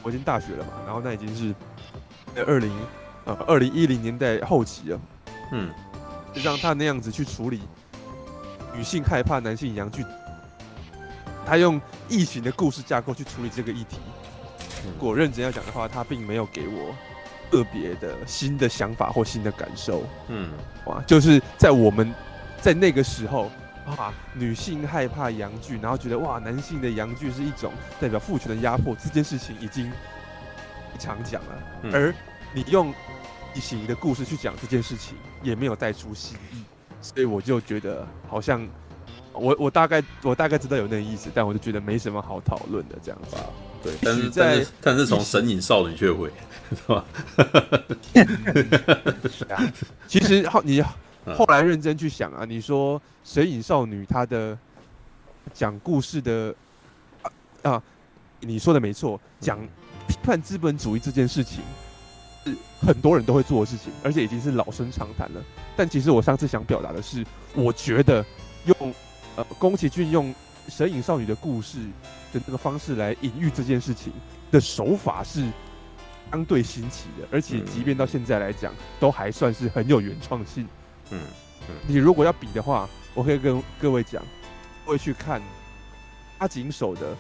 [0.02, 1.54] 我已经大学了嘛，然后那已经是
[2.46, 2.72] 二零。
[3.28, 5.00] 呃，二零一零年代后期了，
[5.50, 5.68] 嗯，
[6.32, 7.62] 就像他那样子去处理
[8.72, 10.04] 女性害怕男性阳具，
[11.44, 13.98] 他用异形的故事架构去处理这个议题。
[14.84, 16.94] 如果认真要讲的话，他并没有给我
[17.50, 20.04] 特别的新的想法或新的感受。
[20.28, 20.52] 嗯，
[20.84, 22.14] 哇，就是在我们
[22.60, 23.50] 在那个时候
[23.94, 29.90] 啊，女性害怕阳具，然后觉得哇，男性的阳具是一种代表父权的压迫，这件事情已经
[30.98, 32.14] 常讲了，嗯、而
[32.52, 32.92] 你用。
[33.54, 36.62] 异形的故事去讲这件事情，也没有带出新意，
[37.00, 38.68] 所以我就觉得好像
[39.32, 43.34] 我我大概我大概知道有那个意思，但我就觉得没什么好讨论的这样子。
[43.82, 46.30] 对，但是在但是但是从神隐少女却会
[46.76, 47.02] 是吧？
[50.06, 50.84] 其实好你
[51.34, 54.56] 后来认真去想啊，你说神隐少女她的
[55.52, 56.54] 讲故事的
[57.22, 57.82] 啊，啊，
[58.40, 59.58] 你说的没错，讲
[60.06, 61.60] 批判资本主义这件事情。
[62.44, 65.42] 是很多人都会做的事情，而且已经是老生常谈了。
[65.76, 68.24] 但其实我上次想表达的是，我觉得
[68.66, 68.94] 用
[69.34, 70.32] 呃宫崎骏用
[70.68, 71.78] 神隐少女的故事
[72.32, 74.12] 的那个方式来隐喻这件事情
[74.52, 75.44] 的手法是
[76.30, 80.68] 相对新奇的，而且即便到现在来讲，都还算是很有原创性。
[81.10, 81.20] 嗯，
[81.86, 84.22] 你如果要比的话，我可以跟各位讲，
[84.84, 85.40] 会去看
[86.38, 87.12] 阿井守的《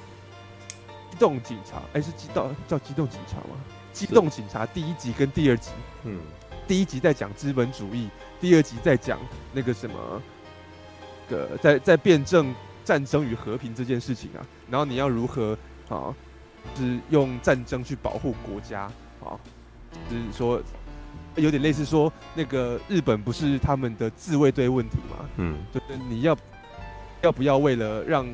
[1.10, 3.56] 机动警察》，哎，是机动叫《机动警察》吗？
[3.92, 5.70] 机动警察第一集跟第二集，
[6.04, 6.20] 嗯，
[6.68, 8.10] 第一集在讲资本主义，
[8.40, 9.18] 第二集在讲
[9.52, 10.22] 那个什么，
[11.30, 12.54] 个在在辩证
[12.84, 15.56] 战争与和平这件事情啊，然后你要如何
[15.88, 16.14] 啊，
[16.76, 18.82] 是用战争去保护国家
[19.24, 19.40] 啊，
[20.10, 20.60] 就是说
[21.36, 25.28] 有点类似说那个日本不是他们的自卫队问题吗？
[25.36, 26.36] 嗯，就是你要
[27.22, 28.26] 要不要为了让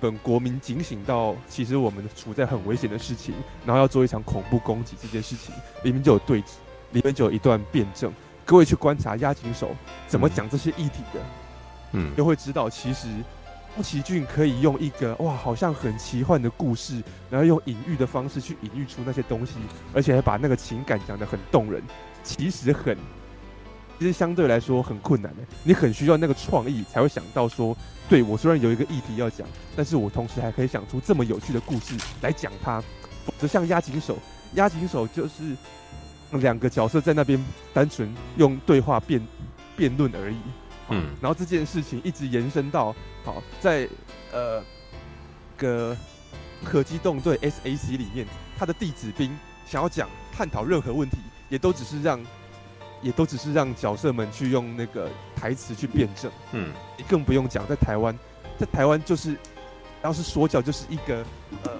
[0.00, 3.34] 本国民警醒到，其实我们处在很危险的事情，
[3.64, 6.54] 然后要做一场恐怖攻击这件事情，里面就有对峙，
[6.92, 8.12] 里面就有一段辩证。
[8.44, 9.70] 各位去观察押井守
[10.06, 11.20] 怎么讲这些议题的，
[11.92, 13.08] 嗯，就会知道其实
[13.74, 19.54] 宫崎骏可以用一个哇，好像很奇幻的故事，然后用隐喻的方式去隐喻出那些东西，
[19.94, 21.82] 而且还把那个情感讲得很动人。
[22.24, 22.96] 其实很，
[24.00, 27.76] 其实相对来说很困难的，你很需要那个创意才会想到说。
[28.06, 32.82] 对，我虽然有一个议题要讲，但是我同时还可以想出这么有趣的故事来讲它。
[33.24, 34.18] 否则像押井守，
[34.56, 35.56] 押井守就是
[36.32, 37.42] 两个角色在那边
[37.72, 39.26] 单纯用对话辩
[39.74, 40.36] 辩论而已。
[40.90, 42.94] 嗯，然后这件事情一直延伸到
[43.24, 43.88] 好在
[44.30, 44.62] 呃
[45.56, 45.96] 个
[46.62, 48.26] 可机动队 SAC 里面，
[48.58, 49.34] 他的弟子兵
[49.64, 51.16] 想要讲探讨任何问题，
[51.54, 52.20] 也都只是让。
[53.02, 58.18] 也都只是让角色们去用那个台词去辩证，嗯，你更不用讲在台湾，
[58.56, 59.36] 在台湾就是，
[60.00, 61.22] 当时说教就是一个
[61.64, 61.70] 呃，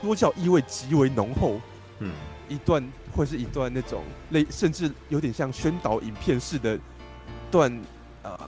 [0.00, 1.60] 说教意味极为浓厚，
[1.98, 2.12] 嗯，
[2.48, 6.78] 一段或是一段那种类，甚至有点像宣导影片式的
[7.50, 7.82] 段
[8.22, 8.38] 呃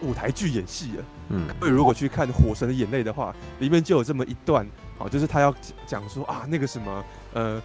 [0.00, 4.66] 舞台剧演戏了，嗯，各位如果去看《火神的眼泪》的话，里面就有这么一段，
[4.98, 5.54] 好，就是他要
[5.86, 7.04] 讲说啊那个什么
[7.34, 7.62] 呃。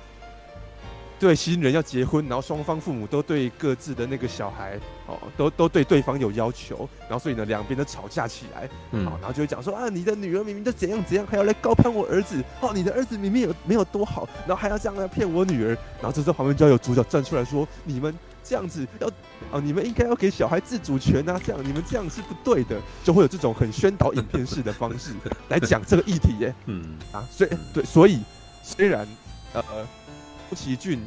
[1.19, 15.69] 对新人要结婚，然后双方父母都对各自的那个小孩，哦，都都对对方有要求，然后所以呢，两边都吵架起来，嗯，然后就会讲说啊，你的女儿明明就怎样怎样，还要来高攀我儿子，哦，你的儿子明明有没有多好，然后还要这样来骗我女儿，
[16.01, 19.07] 然后这时候旁边就要有主角站出来说，你们这样子要，
[19.51, 25.13] 哦，你们应该要给小孩自主权啊，这样你们这样是不对的，就会有这种很宣导影片式的方式
[25.49, 28.19] 来讲这个议题耶， 嗯，啊，所以对，所以。
[28.61, 29.07] 虽然
[29.53, 29.63] 呃，
[30.49, 30.99] 宫崎骏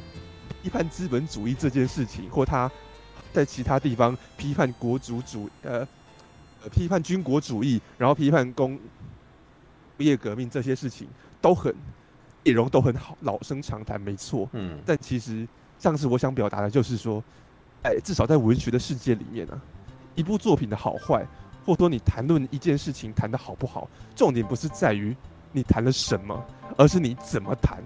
[0.63, 2.71] 批判资本主义这件事情，或他
[3.33, 5.87] 在其他地方批判国族主呃
[6.63, 8.79] 呃批判军国主义，然后批判工
[9.99, 11.09] 业革命这些事情
[11.41, 11.75] 都很
[12.45, 14.49] 内容都很好，老生常谈，没错。
[14.53, 15.47] 嗯，但其实
[15.81, 17.23] 上次我想表达的就是说，
[17.83, 19.59] 哎，至少在文学的世界里面呢、啊，
[20.15, 21.27] 一部作品的好坏，
[21.67, 25.17] 或者说你谈论一件事情谈的好不好，重点不是在于
[25.51, 26.47] 你谈了什么，
[26.77, 27.83] 而是你怎么谈。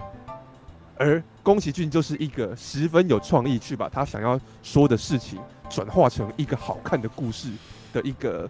[0.98, 7.50] 而宫崎骏就是一个十分有创意，去把他想要说的事情转化成一个好看的故事
[7.92, 8.48] 的一个，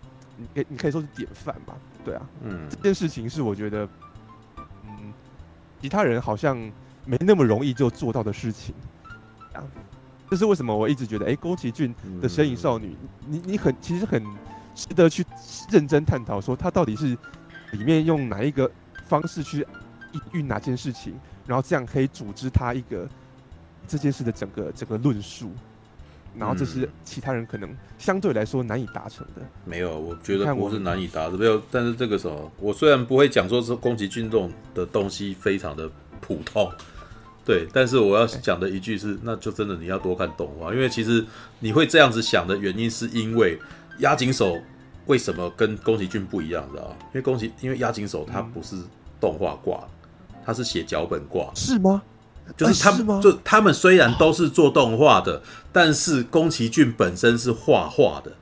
[0.55, 1.75] 你你可以说是典范吧？
[2.05, 3.89] 对啊，嗯，这件事情是我觉得，
[4.85, 5.13] 嗯，
[5.83, 6.57] 其他人好像
[7.05, 8.75] 没那么容易就做到的事情。
[9.53, 9.63] 啊，
[10.31, 12.89] 这是为什么我一直觉得，哎，宫崎骏的《身影少女》，
[13.27, 14.23] 你你很其实很
[14.75, 15.27] 值得去
[15.71, 17.19] 认真探讨，说他到底是
[17.73, 18.71] 里面用哪一个
[19.09, 19.67] 方式去
[20.33, 21.19] 运哪件事情。
[21.47, 23.09] 然后这样可以组织他一个
[23.87, 25.53] 这件事的整个整个论述，
[26.37, 29.43] 然后这是其他人可能相对来说难以达成的。
[29.43, 31.63] 嗯、没有，我觉得不是难以达成，没有。
[31.71, 35.89] 但是这个时候，我虽然不会讲说是宫崎骏这种的东西非常的
[36.21, 36.69] 普通，
[37.45, 41.25] 对，但是我要讲的一句是，那就真的你要多看动画，因为其实
[41.61, 43.59] 你会这样子想的原因，是因为
[44.01, 44.61] 押井守
[45.07, 46.97] 为什么跟宫崎骏不一样，知道吗？
[47.05, 48.77] 因为宫崎，因为押井守他不是
[49.21, 49.79] 动画挂。
[49.79, 49.91] 嗯
[50.47, 52.01] 他是写脚本挂，是吗？
[52.57, 55.43] 就是他们，就他们虽然都是做动画的，
[55.73, 58.33] 但是宫崎骏本身是画画的。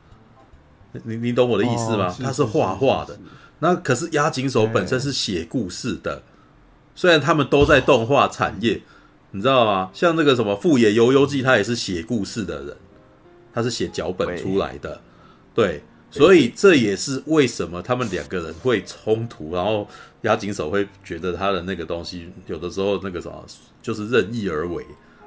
[1.05, 2.15] 你你懂我的意思吗？
[2.23, 3.19] 他是画画的。
[3.61, 6.23] 那可是押井守本身是写故事的。
[6.95, 8.83] 虽然他们都在动画产业，
[9.31, 9.91] 你知道吗？
[9.95, 12.77] 像那个什么富野悠悠季，他也是写故事的人，
[13.55, 15.01] 他是写脚本出来的。
[15.55, 15.83] 对，
[16.19, 19.89] 所以这也是为什么他们两个人会冲突，然后。
[20.25, 23.45] 押井守会觉得他的那个东西有的时候那个什么
[23.83, 24.83] 就是任意而为，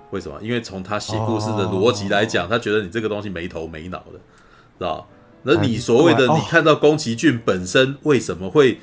[0.09, 0.41] 为什么？
[0.41, 5.07] 因为从他写故事的逻辑来讲，他觉得你这个东西没头没脑的，知道？
[5.43, 8.79] 那你所谓的你看到宫崎骏本身为什么会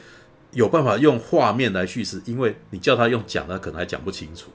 [0.53, 2.23] 有办法用画面来叙事？
[2.27, 4.53] 因为你叫他用讲，他可能还讲不清楚。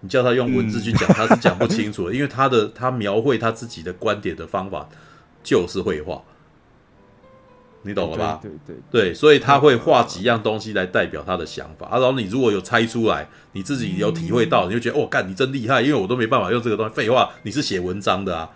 [0.00, 4.86] 你叫他用文字去讲，他是讲不清楚的，因为他的他描绘他自己的观点的方法
[5.46, 6.20] 就是绘画。
[7.82, 8.40] 你懂了吧？
[8.42, 11.98] 对对对，对，所以他会画几样东西来代表他的想法啊。
[11.98, 16.92] 然后你如果有猜出来，你自己有体会到，你就觉得哦，干你真厉害，因为我都没办法用这个东西。
[16.92, 18.50] 废话，你是写文章的啊。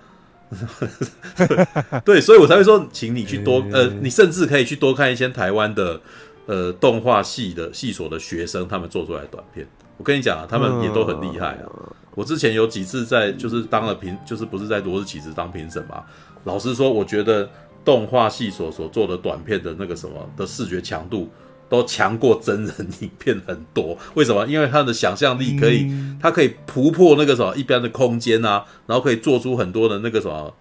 [2.04, 6.00] 对，所以我才会说，请你去多呃，你甚至可以去多看一些台湾的
[6.46, 9.64] 呃动画系的系所的学生他们做出来的短片。
[9.96, 11.70] 我跟你讲啊，他们也都很厉害啊。
[12.16, 16.02] 我之前有几次在就是当了评，就是不是在罗氏启子当评审嘛。
[16.44, 17.48] 老实说，我觉得。
[17.82, 21.30] 动画系所所做的短片的那个什么的视觉强度，
[21.66, 23.96] 都强过真人影片很多。
[24.12, 24.46] 为什么？
[24.46, 25.90] 因为他的想象力可以，
[26.20, 30.54] 他可以突破那个什么一般的空间啊，然后可以做出很多的那个什么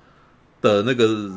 [0.62, 1.30] 的那个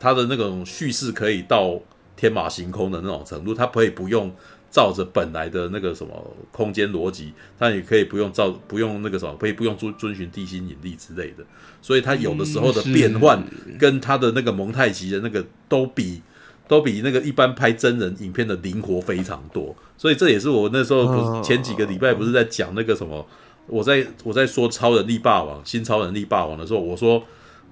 [0.00, 1.78] 他的那种叙事，可以到
[2.16, 3.52] 天马行空的那种程度。
[3.52, 4.34] 他可以不用。
[4.70, 11.44] 照着本来的那个什么空间逻辑，它也可以不用照不用那个什么，可以不用遵遵循地心引力之类的。
[11.80, 13.42] 所以它有的时候的变换，
[13.78, 16.20] 跟它的那个蒙太奇的那个都比
[16.68, 19.74] 都比那个一般拍真人影片的灵活非常多。
[19.96, 23.26] 所以这也是我那时候不是前几个礼拜不是在讲那个什么，
[23.66, 27.22] 我在我在说超人力霸王新超人力霸王的时候，我说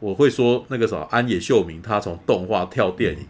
[0.00, 3.26] 我会说那个什么安野秀明，他从动画跳电影，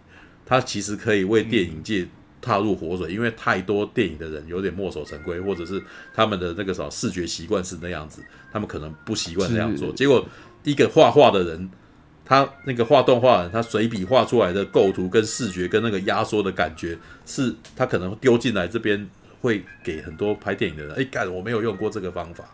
[0.46, 2.06] 他其实可以为电影界。
[2.44, 8.22] 踏入活水，因为太多电影的人有点墨守成规，或者是他们的那个什么视觉习惯是那样子，
[8.52, 9.90] 他们可能不习惯那样做。
[9.92, 10.22] 结果
[10.62, 11.70] 一个画画的人，
[12.22, 19.08] 他那个画动画人，他随笔画出来的构图跟视觉跟那个压缩的感觉，是他可能丢进来这边
[19.40, 22.44] 会给很多拍电影的人，哎，干，我没有用过这个方法。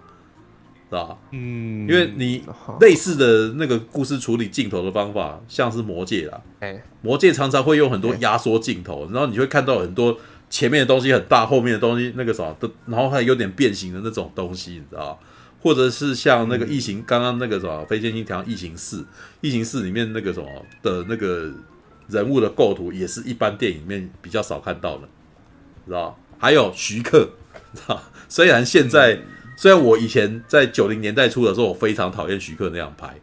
[0.90, 1.16] 是吧？
[1.30, 2.42] 嗯，因为你
[2.80, 10.18] 类似的那个故事处理镜头的方法，像是魔戒啦，哎，魔戒常常会用很多压缩镜头，然后你会看到很多
[10.50, 15.16] 前面的东西很大，后面的东西那个啥的，然后还有点变形的那种东西，你知道？
[15.62, 19.02] 或者是像那个异形，刚刚那个什么《飞剑星条异形四》，
[19.42, 20.48] 异形四里面那个什么
[20.82, 21.52] 的那个
[22.08, 25.08] 人物的构图，也是一般电影里面比较少看到的，
[25.86, 26.18] 知道？
[26.36, 27.30] 还有徐克，
[27.74, 28.02] 知道？
[28.28, 29.20] 虽然现在。
[29.60, 33.14] 虽然我以前在九零年代初的时候，我非常讨厌徐克那样拍，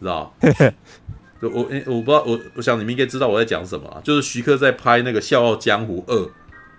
[0.00, 0.34] 知道？
[1.42, 6.16] 我我我不知道，我我想你们应该知道我在讲什么，就是徐克在拍那个《笑傲江湖二》《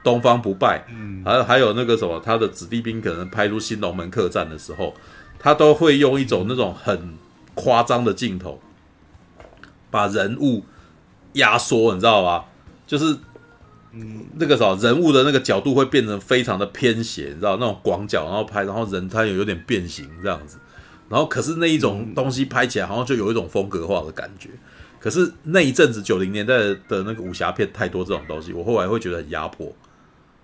[0.03, 4.95] 东方不败》，嗯，还有还有那个什么，他的子弟兵可能拍出《新龙门客栈》的时候，
[5.37, 7.13] 他都会用一种那种很
[7.53, 8.59] 夸张的镜头，
[9.91, 10.65] 把人物
[11.33, 12.45] 压缩，你知道吧？
[12.87, 13.15] 就是
[13.99, 20.59] 嗯，那个啥人物的那个角度会变成非常的偏斜，你知道那种广角，然后拍，然后人他有有点变形这样子，
[21.09, 24.49] 然后可是那一种东西拍起来好像就有一种风格化的感觉。
[24.99, 29.67] 可是那一阵子九零年代的那个武侠片太多这种东西，我后来会觉得很压迫，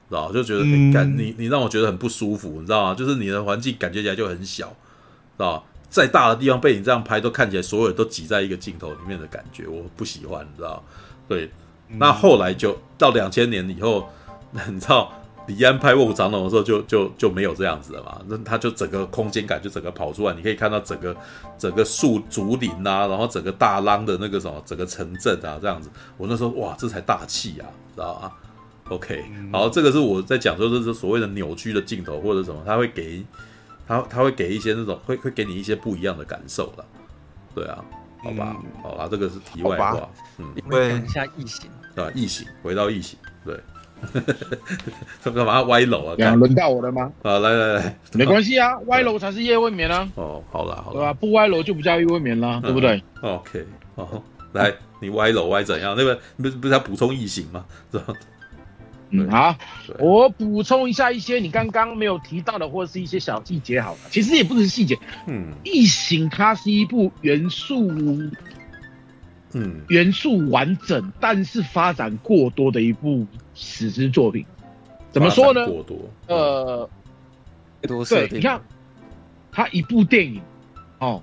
[0.09, 0.61] 知道就觉得
[0.91, 2.95] 感、嗯、你你让我觉得很不舒服，你知道吗？
[2.95, 10.83] 就是你的环境感觉起来就很小，知道再大的地方被你这样拍，都看起来所有人都挤在一个镜头里面的感觉，我不喜欢，你知道？
[11.27, 11.49] 对。
[11.97, 14.07] 那后来就到两千年以后，
[14.69, 15.11] 你知道
[15.47, 18.21] 李安拍《卧虎藏龙》的时候就，就就就没有这样子了嘛？
[18.27, 21.15] 那他就整个空间感就整个跑出来，你可以看到整个
[21.57, 25.89] 整个树竹林啊，然后整个大浪的那个什么，整个城镇啊这样子。
[26.17, 28.31] 我那时候哇，这才大气啊，知道吗
[28.89, 33.25] ？OK，好，这个是我在讲说这是所谓的扭曲的镜头或者什么，他会给
[33.85, 36.85] 他他会给一些那种会会给你一些不一样的感受了，
[37.53, 37.83] 对啊，
[38.23, 41.69] 好吧，嗯、好吧，这个是题外话，嗯，讲一下异形。
[41.95, 43.59] 啊，异形回到异形，对，
[45.23, 46.35] 他 干嘛歪楼啊？
[46.35, 47.11] 轮到我了吗？
[47.21, 50.09] 啊，来来来，没关系啊，歪楼才是夜未眠啊。
[50.15, 51.13] 哦，好了好了，对吧？
[51.13, 53.65] 不歪楼就不叫夜未眠了，对不对？OK，
[53.95, 54.21] 哦，
[54.53, 55.93] 来，你歪楼歪怎样？
[55.97, 57.65] 那个不是不是要补充异形吗？
[57.91, 58.13] 是吧？
[59.15, 59.55] 嗯，好，
[59.99, 64.97] 我补充一下一些你刚刚没有提到的，或者是一些小细节，好了，其实也不是细节，
[65.27, 67.91] 嗯，异形它是一部元素。
[69.53, 74.43] 嗯，元素完整，但是发展过多的一部史诗作品，
[75.11, 75.67] 怎么说呢？
[75.67, 76.89] 过多，呃，
[78.09, 78.59] 对，你看，
[79.51, 80.41] 他一部电影，
[80.99, 81.21] 哦，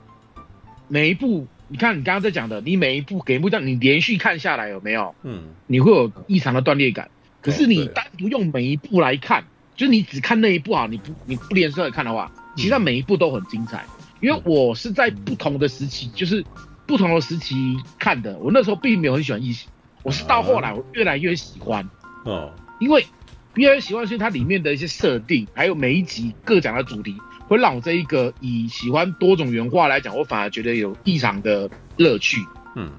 [0.86, 5.12] 每一部，你看你刚刚在讲的，你每一部给一部这样，你连续看下来有没有？
[5.24, 7.10] 嗯，你会有异常的断裂感。
[7.42, 9.42] 可是你单独用每一部来看，
[9.74, 13.84] 就是你只看那一部啊，你不你不连续的看的话，其实它每一部都很精彩。
[14.20, 16.44] 因为我是在不同的时期，就是。
[16.90, 19.68] 不同的时期看的，我那时候并没有很喜欢异形，
[20.02, 21.88] 我是到后来我越来越喜欢
[22.24, 23.06] 哦，因为
[23.54, 32.44] 越来越喜欢，所以它里面的一些设定，还有每一集各讲的主题，会让我这一个以喜欢多种原画来讲，我反而觉得有异常的乐趣。
[32.74, 32.90] 嗯。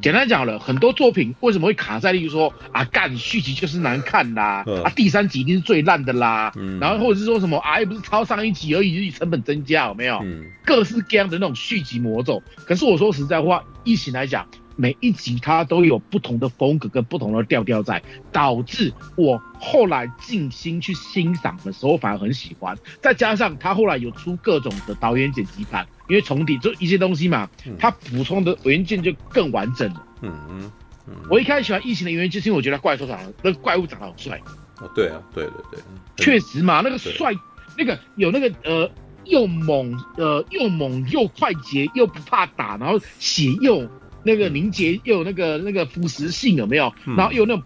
[0.00, 10.20] 简单讲了，很多作品为什么会卡在，例如说啊，干续集就是难看啦，嗯、啊，第三集一定是最烂的啦，嗯、然后或者是说什么啊，又不是超上一集而已，就是成本增加，有没有？
[10.22, 12.42] 嗯、各式各样的那种续集魔咒。
[12.64, 14.46] 可是我说实在话，疫情来讲，
[14.76, 18.00] 每一集它都有不同的风格跟不同的调调在，
[18.30, 22.78] 导致我后来静心去欣赏的时候反而很喜欢。
[23.02, 25.86] 再加上他后来有出各种的导演剪辑版。
[26.10, 30.04] 因为重叠就一些东西嘛，它补充的原件就更完整了。
[30.22, 30.72] 嗯嗯
[31.06, 31.14] 嗯。
[31.30, 34.38] 我一开始喜欢异形的原因，就是因为我觉得怪兽长得那个怪物长得好帅。
[34.80, 35.80] 哦，对啊，对对对。
[36.16, 37.32] 确实嘛，那个帅，
[37.78, 38.90] 那个有那个呃
[39.24, 43.88] 又猛呃又猛又快捷又不怕打，然后血又
[44.24, 46.92] 那个凝结又有那个那个腐蚀性有没有？
[47.16, 47.64] 然后又有那种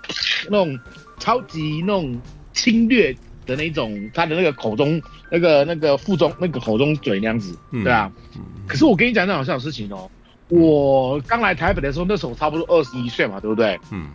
[0.50, 0.78] 那种
[1.18, 2.20] 超级那种
[2.52, 3.16] 侵略。
[3.46, 4.98] 的那种，他的那个口中
[5.35, 8.09] 那个那个腹中那个口中嘴那样子，对啊。
[8.36, 10.09] 嗯嗯、可是我跟你讲那好像有事情哦。
[10.48, 13.81] 我刚来台北的时候，那时候我差不多二十一岁嘛，对不对？
[13.90, 14.11] 嗯。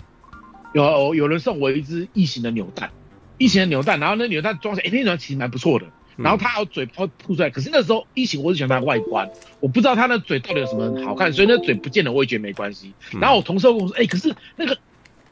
[0.74, 2.90] 有有人送我一只异形的扭蛋，
[3.38, 5.86] 异形的扭蛋，然后那扭蛋装起来，哎、欸，那扭蛋其实蛮不错的。
[6.16, 9.30] 然后它有嘴泡吐出来，可是那时候异形我是喜欢它的外观，
[9.60, 12.94] 我不知道它那嘴到底有什么好看，所以那嘴不见了，我也觉得没关系。
[13.20, 14.78] 然后我同事跟我说，哎、欸，可是那个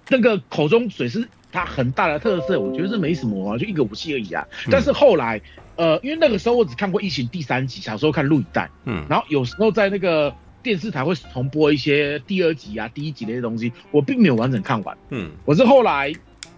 [0.10, 1.26] 那个口中嘴是。
[1.50, 4.46] 它很大的特色，我觉得这没什么啊，就一个武器而已啊。
[4.70, 5.42] 但是后来，
[5.78, 16.12] 呃，因为那个时候我只看过《异形》第三集，小时候看录影带，嗯，然后有时候在那个电视台会重播一些第二集啊、第一集那些东西，我并没有完整看完，嗯，我是后来，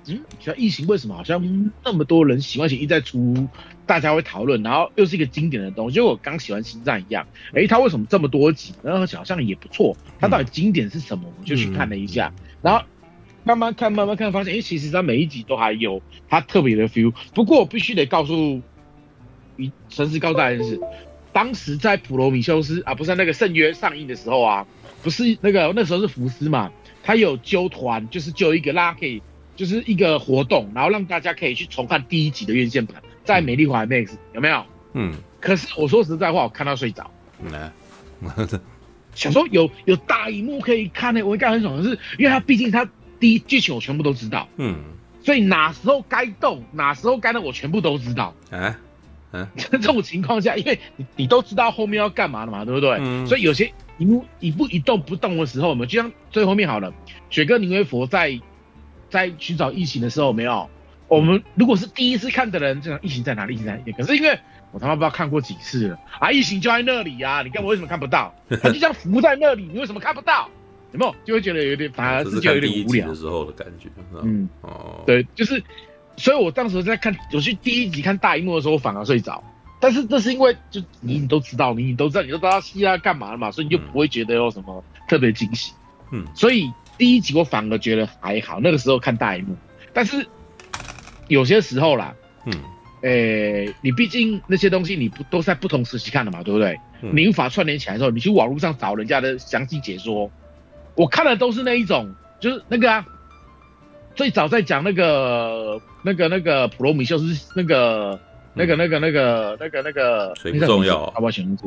[0.08, 3.48] 嗯，像《异形》为什么好像那么多人喜欢，且一再出，
[3.86, 8.74] 大家会讨论，然后又是一个经典的东西，就我刚喜欢《星战》一样，哎，它为什么这么多集？
[8.82, 11.26] 然后好像也不错，它到底经典是什么？
[11.40, 12.86] 我就去看了一下，然后。
[13.42, 17.14] 慢慢看，慢慢看，发现，哎，其实它每一集都还有它特别的 feel。
[17.34, 18.62] 不过我必须得告诉，
[19.60, 20.80] 你诚实告大家的是，
[21.34, 24.66] 当时在普罗米修斯啊，不是那个圣约上映的时候啊，
[25.04, 26.72] 不是那个那时候是福斯嘛，
[27.04, 29.22] 他有揪团，就是揪一个拉可以，
[29.56, 34.66] 就是一个活动，然后让大家可以去重看第一集的院线版，在美丽华 MAX 有没有？
[34.94, 35.14] 嗯。
[35.40, 37.12] 可是我说实在话，我看到睡着。
[37.44, 37.72] 嗯。
[39.14, 42.90] 想说有有大荧幕可以看呢，我应该很爽的是，因为他毕竟他。
[43.20, 44.82] 第一剧情我全部都知道，嗯，
[45.22, 48.34] 所以哪时候该动，哪时候该动，我全部都知道。
[48.50, 48.74] 哎，
[49.32, 52.98] 嗯， 这种情况下，因为你你都知道后面要干嘛了嘛，对不对？
[53.00, 56.94] 嗯，所以有些一幕一步一动不动的时候，我们就像最后面好了，
[57.30, 58.40] 雪哥宁为佛在
[59.10, 60.70] 在寻找异形的时候，没有，
[61.08, 63.54] 我们如果是第一次看的人，这样异形在哪里？
[63.54, 63.92] 异形在哪里？
[63.92, 64.40] 可是因为
[64.72, 68.34] 我他妈不知道看过几次了啊，异形就在那里呀，啊，你看我为什么看不到？
[68.62, 70.50] 他就像浮在那里，你为什么看不到？
[70.92, 71.16] 有没有？
[71.24, 73.90] 就会觉得有点，反而是觉得有点无聊的时候的感觉。
[74.24, 75.64] 嗯，哦，对，就是，
[76.20, 79.44] 所以我当时在看，我去第一集看大荧幕的时候，我反而睡着。
[79.80, 85.72] 但是这是因为，就你你都知道，你你都知道，你都知道希拉干嘛了嘛，所以你就不会觉得有什么特别惊喜。
[86.12, 89.56] 嗯，所以第一集我反而觉得还好，那个时候看大荧幕。
[89.94, 90.28] 但是
[91.30, 92.14] 有些时候啦，
[92.46, 92.54] 嗯，
[93.04, 96.78] 诶、欸，你毕竟那些东西你不都是在不同时期看的嘛，对不对？
[97.02, 100.30] 嗯、你无法串联起来的时候，你去网络上找人家的详细解说，
[100.96, 103.06] 我看的都是那一种，就是那个啊，
[104.16, 108.20] 最早在讲那个那个那个普罗米修斯那个。
[108.56, 111.06] 那个、那个、那个、那个、那个，谁不重要？
[111.12, 111.32] 好不好？
[111.32, 111.58] 选 名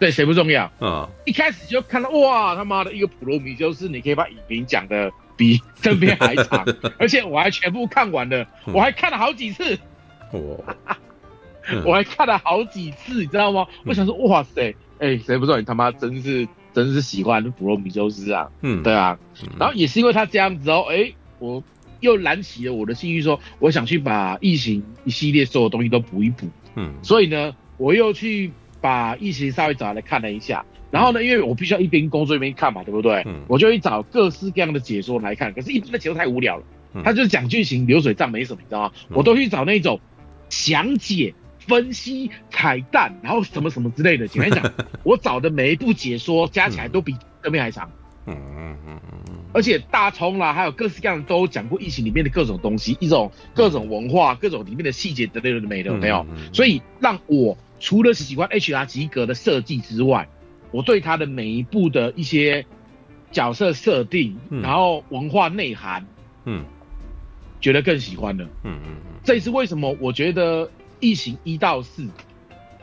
[0.00, 0.68] 对，谁不重要？
[0.80, 1.08] 啊！
[1.26, 6.66] 一开始就看到哇，他妈的一个普罗米修斯，你可以把影评讲的比正片还长，
[6.98, 9.78] 而且我还全部看完了，我还看了好几次。
[10.32, 10.64] 我
[11.84, 13.66] 我还看了好几次，你知道吗？
[13.84, 18.50] 我想说，哇塞，哎，谁不知道你他妈真是真是喜欢普罗米修斯啊？
[18.62, 19.16] 嗯，对啊。
[19.58, 21.62] 然后也是因为他这样子哦，哎，我。
[22.04, 26.46] 又燃起了我的兴趣，说我想去把异形一系列所有东西都补一补。
[26.76, 30.64] 嗯，所以呢，我又去把异形稍微找来看了一下。
[30.90, 33.22] 然后呢，因为我必须要一边工作一边看嘛，对不对？
[33.26, 35.52] 嗯，我就去找各式各样的解说来看。
[35.52, 36.64] 可是，一般的解说太无聊了，
[37.02, 38.92] 他就是讲剧情流水账，没什么，你知道吗？
[39.10, 39.98] 我都去找那种
[40.50, 44.28] 详解、分析、彩蛋，然后什么什么之类的。
[44.28, 44.72] 简单讲，
[45.02, 47.88] 我找的每一部解说加起来都比这边还长。
[47.88, 60.28] 嗯嗯嗯嗯，而且大葱啦，还有各式各样的都讲过异形里面的各种东西，一种各种文化，各种里面的细节等等的没的没有，所以让我除了喜欢 HR 及格的设计之外，
[60.70, 62.64] 我对他的每一步的一些
[63.30, 66.06] 角色设定，然后文化内涵，
[66.44, 66.64] 嗯，
[67.60, 70.70] 觉得更喜欢了，嗯嗯嗯，这也是为什么我觉得
[71.00, 72.08] 异形一到四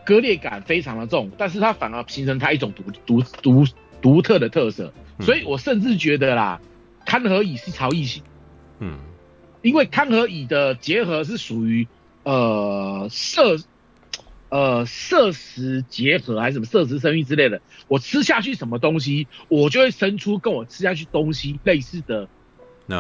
[0.06, 3.66] 割裂感非常的重，但是它反而形成它一种独独独
[4.02, 4.94] 独特的特色。
[5.22, 6.60] 所以我甚至觉得啦，
[7.06, 8.24] 勘和乙是超异形，
[8.80, 8.98] 嗯，
[9.62, 11.88] 因为勘和乙的结合是属于
[12.24, 13.58] 呃摄
[14.50, 22.28] 呃摄食结合还是什么摄食生育之类的，我吃下去什么东西，我就会生出跟我吃下去东西类似的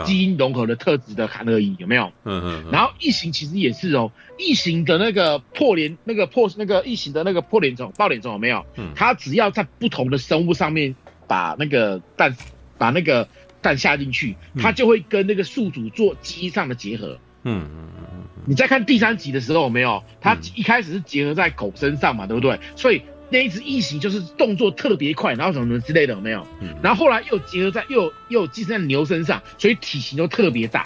[0.05, 2.11] 基因融合的特质的勘和乙，有没有？
[2.23, 2.71] 嗯嗯。
[2.71, 8.65] 然后异形其实也是哦，异形的那个破脸那个破那个异形的那个破脸虫爆脸虫有没有？
[8.77, 10.95] 嗯，它只要在不同的生物上面。
[11.31, 12.35] 把那个蛋，
[12.77, 13.25] 把那个
[13.61, 17.17] 蛋下进去，它就会跟那个宿主做基因上的结合。
[17.43, 18.23] 嗯嗯嗯嗯。
[18.45, 20.03] 你在看第三集的时候有没有？
[20.19, 22.59] 它一开始是结合在狗身上嘛，对不对？
[22.75, 26.45] 所以那一只异形就是动作特别快，然后什么什么之类的有没有？
[26.59, 26.75] 嗯。
[26.83, 30.85] 然后后来又结合在又又寄生在牛身上，所以体型都特别大，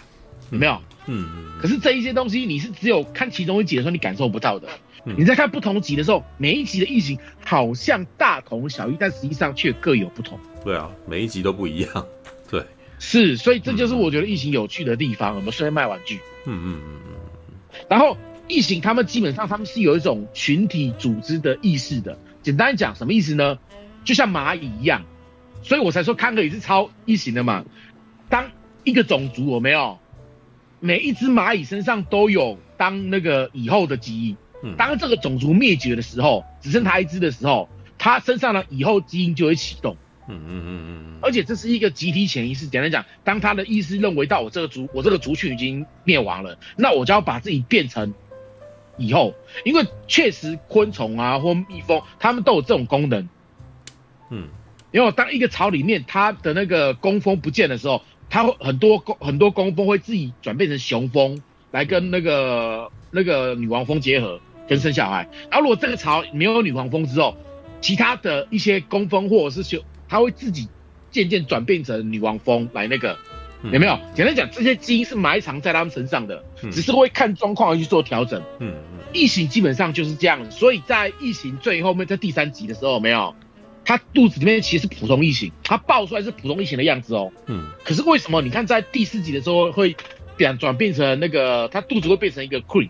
[0.52, 0.80] 有没有？
[1.08, 1.60] 嗯嗯。
[1.60, 4.68] 可是这一些东西你是只有看其中一集的时候你感受不到的。
[5.06, 10.40] 你在看不同集的时候，每一集的异形好像大同小异，但实际上却各有不同。
[10.64, 12.06] 对啊，每一集都不一样。
[12.50, 12.66] 对，
[12.98, 15.36] 是，所以这就是我觉得异形有趣的地方。
[15.36, 17.14] 我们虽然卖玩具，嗯嗯嗯嗯。
[17.88, 18.18] 然后
[18.48, 22.18] 异形他们基本上他们是有一种群体组织的意识的。
[22.42, 23.60] 简单讲，什么意思呢？
[24.04, 25.04] 就像蚂蚁一样，
[25.62, 27.64] 所以我才说看可以是超异形的嘛。
[28.30, 28.50] 当
[28.84, 30.00] 一个种族有没有，
[30.80, 34.36] 每一只蚂蚁身上都有当那个以后的基
[34.72, 34.76] 因。
[34.78, 39.96] 当这个种族灭绝的时候，只剩他一只的时候，他身上的以后基因就会启动。
[40.28, 41.20] 嗯嗯嗯嗯。
[41.22, 42.68] 而且这是一个集体潜意识。
[42.68, 48.14] 简单讲，当他的意识认为到我这个族，我这个族群已经灭亡了，那我就要把自己变成
[48.98, 49.34] 以后。
[49.64, 53.30] 因为确实昆虫啊或蜜蜂，它们都有这种功能。
[54.32, 54.50] 嗯。
[54.92, 64.40] 因为当一个巢里面它的那个工蜂不见的时候，它会很多工很多工蜂会自己转变成雄蜂来跟那个那个女王蜂结合。
[64.68, 67.38] 跟生小孩，然后如果这个巢没有女王蜂之后，
[67.82, 70.68] 其他的一些工蜂或者是修，它会自己
[71.12, 73.18] 渐渐转变成女王蜂来那个，
[73.72, 74.00] 有没有？
[74.16, 78.42] 简单讲，这些基因是埋藏在他们身上的，只是会看状况而去做调整。
[78.60, 79.00] 嗯嗯。
[79.14, 83.36] 异形基本上就是这样，所以在异形最后面在第三集的时候，有没有？
[83.86, 87.32] 它肚子里面其实是普通异形，它爆出来是普通异形的样子哦。
[87.46, 87.68] 嗯。
[87.84, 89.96] 可是为什么你看在第四集的时候会
[90.36, 92.90] 变转变成那个，它肚子会变成一个 queen？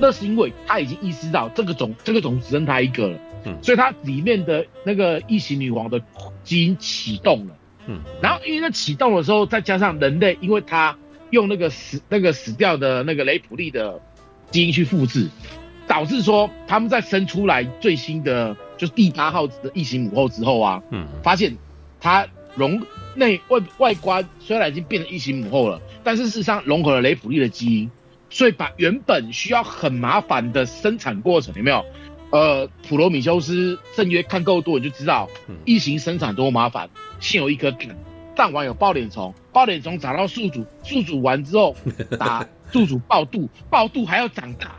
[0.00, 6.00] 那是因为他已经意识到这个种这个种只剩他一个了，嗯，所以他里面的那个异形女王的
[6.42, 7.56] 基因启动了，
[7.86, 10.96] 嗯，然后因为那启动的时候，再加上人类，因为他
[11.30, 14.00] 用那个死那个死掉的那个雷普利的
[14.50, 15.28] 基因去复制，
[15.86, 21.54] 导致说他们在生出来最新的就是第八号的异形母后之后啊，嗯，发现
[22.00, 22.80] 它融
[23.14, 27.90] 内外外观虽然已经变成异形母后了，但是事实上融合了雷普利的基因。
[28.34, 31.84] 所以把原本需要很麻烦的生产过程有没有？
[32.30, 35.30] 呃，普罗米修斯正约看够多你就知道，
[35.64, 36.90] 异形生产多麻烦。
[37.20, 37.96] 先有一颗蛋，
[38.34, 41.76] 弹丸有爆脸虫，爆脸虫找到宿主，宿主完之后
[42.18, 44.72] 打 宿主爆肚，爆肚还要长大，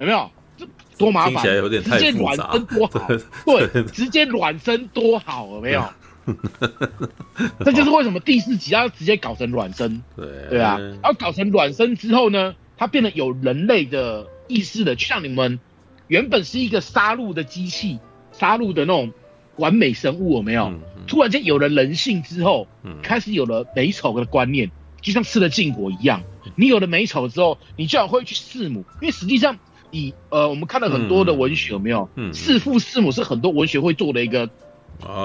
[0.00, 0.28] 有没有？
[0.56, 0.66] 这
[0.98, 3.08] 多麻烦，直接卵生多好，
[3.46, 5.84] 对，直接卵生多好，有没有？
[7.64, 15.60] 这就是为什么第四集要直接搞成卵生，对对啊，然后搞成卵生之后呢，它变得有人类的意识的，就像你们
[16.08, 17.98] 原本是一个杀戮的机器，
[18.32, 19.12] 杀戮的那种
[19.56, 20.72] 完美生物，有没有？
[21.06, 22.66] 突然间有了人性之后，
[23.02, 24.70] 开始有了美丑的观念，
[25.00, 26.22] 就像吃了禁果一样。
[26.56, 29.58] 你有了美丑之后，你就要会去弑母，因为实际上
[29.90, 32.08] 以呃，我们看了很多的文学，有没有？
[32.32, 34.48] 弑父弑母是很多文学会做的一个。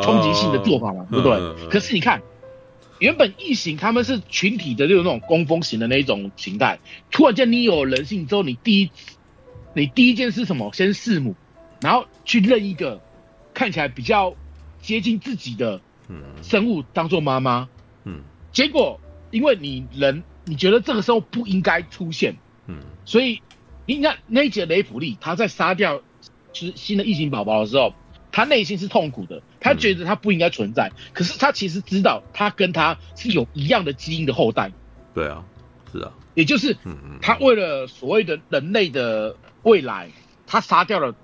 [0.01, 1.69] 冲击性的做法嘛，对不对？
[1.69, 2.19] 可是你看，
[2.99, 6.79] 原本异形他们是群体的，就是那种工蜂型的那一种形态。
[7.11, 8.91] 突然间你有人性之后，你第一，
[9.73, 10.71] 你第一件事什么？
[10.73, 11.35] 先弑母，
[11.81, 13.01] 然后去认一个
[13.53, 14.35] 看起来比较
[14.81, 15.81] 接近自己的
[16.41, 17.69] 生物当做妈妈。
[18.03, 18.21] 嗯，
[18.51, 18.99] 结果
[19.31, 22.35] 因为你人你觉得这个时候不应该出现，
[22.67, 23.41] 嗯，所以
[23.85, 26.01] 你看那一集雷普利他在杀掉
[26.51, 27.93] 就是新的异形宝宝的时候。
[28.29, 34.71] 他内心是痛苦的，他觉得他不应该存在，嗯、可是他其实知道他跟他是有一样的基因的后代。
[35.13, 35.43] 对啊，
[35.91, 36.77] 是啊，也就是，
[37.21, 40.09] 他为了所谓的人类的未来，
[40.45, 41.15] 他杀掉了，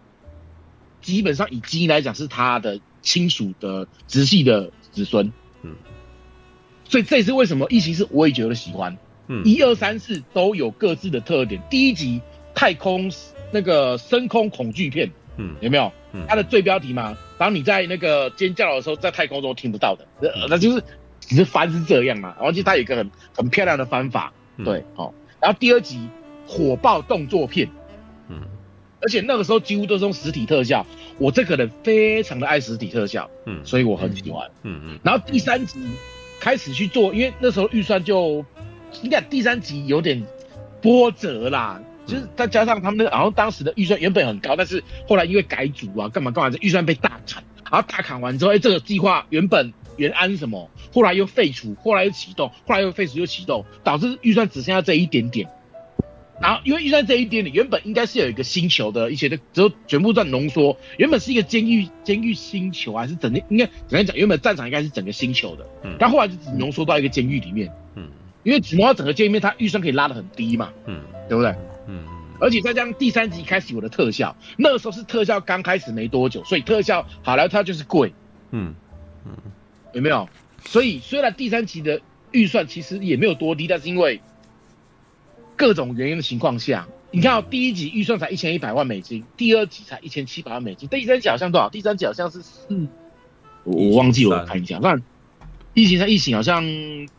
[1.01, 5.31] 基本上以基因来讲是他的亲属的直系的子孙。
[5.61, 5.75] 嗯，
[6.89, 8.97] 所以这也是为什么异形是我也觉得喜欢。
[9.27, 11.61] 嗯，一二三四都有各自的特点。
[11.69, 12.21] 第一集
[12.53, 13.11] 太空
[13.51, 15.91] 那个深空恐惧片，嗯，有没有？
[16.27, 20.05] 它的最标题嘛，当你在那个尖叫的时候，在太空中听不到的，
[20.49, 20.83] 那就是
[21.19, 22.33] 只是翻是这样嘛。
[22.37, 24.31] 然后其实它有一个很很漂亮的翻法，
[24.63, 25.13] 对，好。
[25.41, 26.07] 然后第二集
[26.47, 27.69] 火爆动作片，
[28.29, 28.41] 嗯，
[29.01, 30.85] 而且那个时候几乎都是用实体特效。
[31.17, 34.99] 我这个人非常的爱实体特效，嗯，所以我很喜欢，嗯嗯。
[35.03, 35.79] 然后第三集
[36.39, 38.45] 开始去做，因为那时候预算就，
[39.01, 40.23] 你看第三集有点
[40.81, 41.81] 波折啦。
[42.05, 55.47] 就是再加上他们的，然后当时的预算原本很高，但是后来因为改组啊，干嘛干嘛，这预算被大砍，然后大砍完之后，哎，这个计划原本原安什么，后来又废除，后来又启动，后来又废除又启动，导致预算只剩下这一点点。
[56.41, 64.17] 然后因为预算这一点点，原本应该是有一个星球的一些的，之后全部在浓缩，原本是一个监狱监狱星球，还是整个应该怎样讲？
[64.17, 68.09] 原本战场应该是整个星球的，嗯，但后来就只浓缩到一个监狱里面，嗯，
[68.41, 71.55] 因为只浓到整个监狱里面，它预算可以拉得很低嘛，嗯，对不对？
[71.87, 72.05] 嗯，
[72.39, 78.13] 而且再加上第三集开始有的特效，那个时候是特效刚开始没多久，所以特效好来它就是贵，
[78.51, 78.73] 嗯
[79.25, 79.31] 嗯，
[79.93, 80.27] 有没有？
[80.65, 82.01] 所以虽然第三集的
[82.31, 84.21] 预算其实也没有多低，但是因为
[85.57, 91.69] 各种原因的情况下，你看哦，第一集预算才一千一百万美金，第二集才一千七百万美金，第三集好像多少？
[91.69, 92.87] 第三集好像是四，
[93.65, 94.97] 我忘记了，我看一下，那
[95.73, 96.63] 异形上异形好像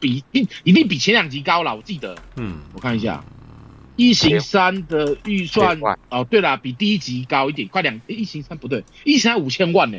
[0.01, 3.23] 比一一定比前两集高了，我记得，嗯，我看一下。
[3.97, 5.79] 异形三的预算
[6.11, 8.01] 哦，对啦，比第一集高一点，快两。
[8.07, 9.99] 异形三不对，异形三五千万呢，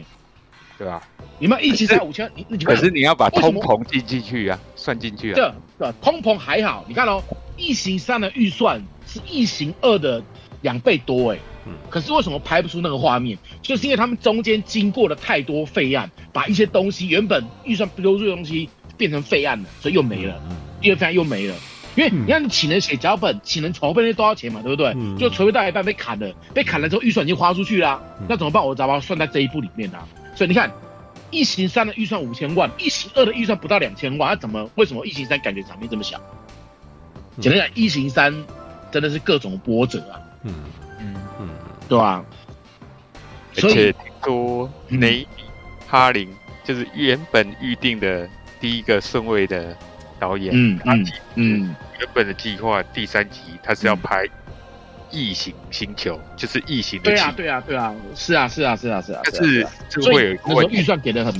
[0.77, 1.01] 对吧？
[1.39, 5.35] 你们异形三五千，你你可是你要把通膨进进去啊，算进去啊。
[5.35, 7.23] 对对，通膨还好，你看哦，
[7.57, 10.21] 异形三的预算是异形二的
[10.61, 13.37] 两倍多哎，嗯，可是为什么拍不出那个画面？
[13.61, 20.41] 就是因为他们中间经过了太多废案，把一些东西原本预算不多的东西变成废案了，所以又没了，
[20.81, 21.55] 第二废案又没了。
[21.95, 24.93] 因为你看，你请人写脚本，请人筹备那多少钱嘛，对不对？
[24.95, 28.65] 嗯、就筹备到一半被砍了，被砍了之后预算已经花出去了，嗯、那怎么办？
[28.65, 30.05] 我只好把它算在这一步里面啊。
[30.35, 30.69] 所以你看，
[31.31, 34.69] 异形三的预算五千万，异形二的预算不到两千万，那怎么？
[34.75, 36.19] 为什么异形三感觉场面这么小？
[37.39, 38.33] 简单讲，异形三
[38.91, 40.19] 真的是各种波折啊。
[40.43, 40.53] 嗯
[40.99, 41.49] 嗯嗯，
[41.87, 42.23] 对吧？
[43.55, 45.43] 而且听说雷比
[45.87, 46.27] 哈林
[46.65, 48.27] 就是原本预定的
[48.59, 49.75] 第一个顺位的
[50.19, 51.75] 导演，嗯嗯嗯。
[51.99, 54.25] 原本的计划第三集，他是要拍
[55.11, 57.11] 异形星球，嗯、就是异形的。
[57.11, 59.21] 对啊，对啊，对啊，是啊，是啊，是啊，是啊。
[59.23, 61.33] 但是就会有一个问题，预算给的很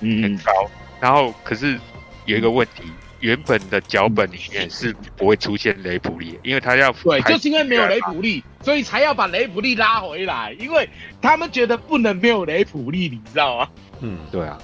[0.00, 0.52] 嗯很高，
[1.00, 1.78] 然后可是
[2.26, 10.88] 有一个问题，嗯、原本的脚本里面是不会出现雷普利，因为他要对，就是因为没有雷普利，所以才要把雷普利拉回来，因为
[11.22, 13.68] 他们觉得不能没有雷普利，你知道吗？
[14.00, 14.58] 嗯，对啊。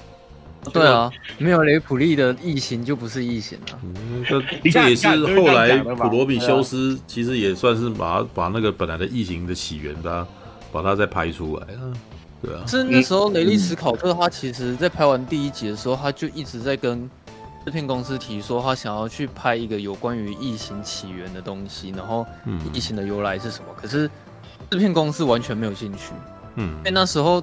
[0.73, 3.79] 对啊，没有雷普利的异形就不是异形了。
[3.83, 4.41] 嗯， 这
[4.71, 10.27] 这也是后来普罗米修斯其实也算是把把那个本来的异形的起源，把
[10.73, 11.93] 把它再拍出来了。
[12.43, 17.09] 对啊，是那时候雷利斯考特他其实在拍完第一集的时候，他就一直在跟
[17.65, 22.27] 制片公司提说，他想要去拍一个有关于异形起源的东西，然后
[22.73, 23.67] 异形的由来是什么？
[23.81, 24.11] 可是
[24.71, 26.13] 制片公司完全没有兴趣。
[26.57, 27.43] 嗯，因为那时候。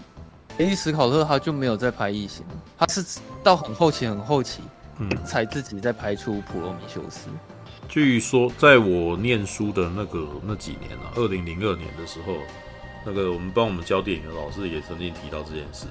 [0.58, 2.46] 雷利史考特他就没有在拍异形，
[2.78, 3.04] 他是
[3.44, 4.62] 到很后期很后期
[5.00, 7.28] 嗯，才自己在拍出普罗米修斯。
[7.90, 12.34] 据说在我念书的那个那几年啊，二零零二年的时候，
[13.06, 15.86] 那个我们帮我们教电影的老师也曾经提到这件事，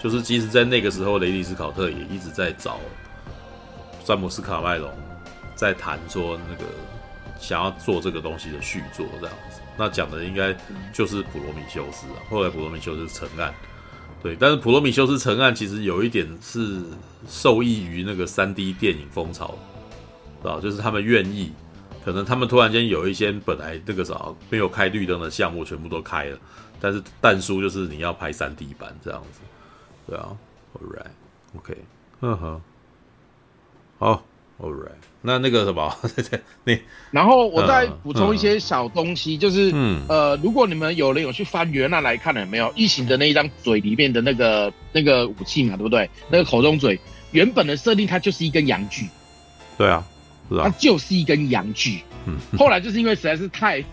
[0.00, 2.78] 就是即使在那个时候，雷利斯考特也一直在找
[4.04, 4.90] 詹姆斯卡麦隆，
[5.54, 6.64] 在谈说那个
[7.38, 9.60] 想要做这个东西的续作这样子。
[9.76, 10.54] 那讲的应该
[10.92, 12.18] 就是普罗米修斯啊。
[12.30, 13.54] 后来普罗米修斯成案，
[14.22, 16.82] 对，但是普罗米修斯成案其实有一点是
[17.28, 19.56] 受益于那个三 D 电影风潮。
[20.40, 21.52] 啊，就是他们愿意，
[22.04, 26.38] 可能他们突然间有一些本来那个啥没有开绿灯的项目，全部都开了，
[26.80, 29.40] 但是但书就是你要拍三 D 版这样子，
[30.06, 30.28] 对啊
[30.74, 31.76] ，All right，OK，
[32.20, 32.60] 嗯哼，
[33.98, 34.22] 好
[34.60, 35.92] ，All right，那那个什么，
[36.64, 36.78] 你，
[37.10, 46.08] 然后我再补充一些小东西，就是，嗯，呃，如果你们有人有去翻原案来看了没有，异形的那一张嘴里面的那个那个武器嘛，对不对？
[46.30, 46.98] 那个口中嘴。
[47.32, 49.06] 原本的设定它就是一根阳具，
[49.76, 50.02] 对啊。
[50.48, 50.62] 是啊。
[50.64, 53.84] 它就是一根阳具，嗯，后来就是因为实在是太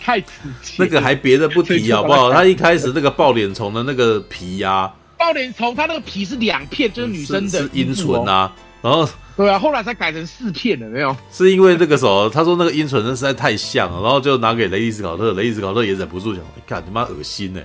[0.00, 2.32] 太刺激，那个还别的不提好不好？
[2.34, 8.50] 他一开始那个抱脸虫的那个皮呀，啊，抱脸虫它那个皮是两片，就是女生的阴唇啊，
[8.80, 9.06] 然后。
[9.36, 11.16] 对啊，后来才改成四片了，没有？
[11.30, 17.60] 是因为那个时候 他说那个阴唇真实在太像了，然后就拿给雷利斯考特，雷利斯考特也忍不住想，你看你妈恶心呢，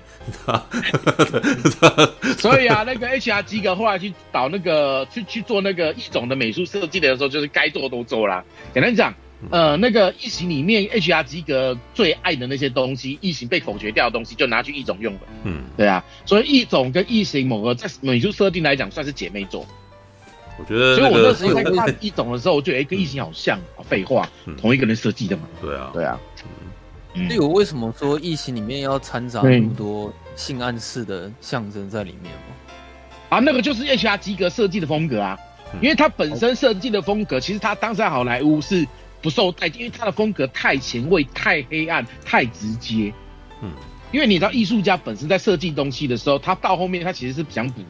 [2.40, 3.42] 所以啊，那个 H.R.
[3.44, 8.44] 吉格后来去导那个去去做那个异种的美术设计的时候，就是该做都做啦。
[8.74, 9.14] 简单讲，
[9.52, 11.22] 呃，那个异形里面 H.R.
[11.24, 15.20] 吉格最爱的那些东西，异形被否决掉的东西，就拿去异种用了。
[15.44, 19.68] 嗯，对啊，所以异种跟异形某个在美术设定来讲，算是姐妹作。
[20.60, 23.58] 我觉得，所以我那时候在看一种的时候，我觉得哎，跟异形好像。
[23.88, 24.28] 废话，
[24.60, 25.44] 同一个人设计的嘛。
[25.62, 26.20] 对啊，对啊。
[27.28, 32.56] 所以我为什么说异形里面要掺杂那么多性暗示的象征在里面吗？
[33.30, 34.18] 啊，那个就是 H.R.
[34.18, 35.38] 吉格设计的风格啊，
[35.82, 38.88] 因为他本身设计的风格，其实他当时在好莱坞是
[39.22, 43.12] 不受待见，因为他的风格太前卫、太黑暗、太直接。
[43.62, 43.72] 嗯，
[44.12, 47.82] 因为你知道，艺术家本身在设计东西的时候，他到后面他其实是想补。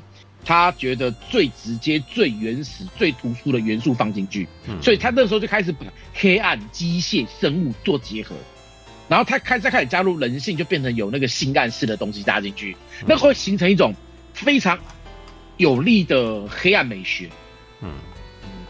[0.50, 8.34] 他觉得最直接、最原始、最突出的元素放进去，嗯，所以他那时候就开始把黑暗、机械、生物做结合，
[9.08, 13.94] 然后他开再开始加入人性，就变成有那个性暗示的东西加进去，那会形成一种
[14.34, 14.80] 非常
[15.58, 17.30] 有力的黑暗美学。
[17.82, 17.94] 嗯，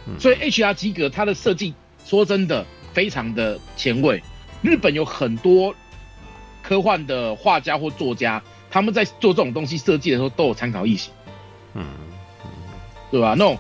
[0.05, 0.73] 嗯，所以 H.R.
[0.73, 1.73] 吉格他的设计，
[2.05, 4.21] 说真的非常的前卫。
[4.61, 5.73] 日本有很多
[6.61, 11.13] 科幻的画家或作家，他们在做这种东西设计的时候，都有参考异形。
[11.73, 11.85] 嗯，
[13.11, 13.35] 对吧？
[13.37, 13.57] 那种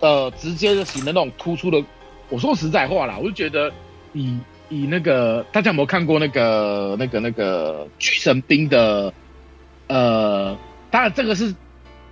[0.00, 1.82] 呃，直接的型的那种突出的，
[2.28, 3.72] 我说实在话啦，我就觉得
[4.12, 4.38] 以
[4.68, 9.12] 以那个大家有没有看过那个那个那个巨神兵的？
[9.88, 10.56] 呃，
[10.90, 11.54] 当然这个是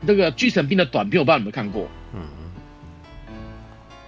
[0.01, 1.89] 那个巨神兵的短片，我不知道有没有看过。
[2.15, 2.23] 嗯，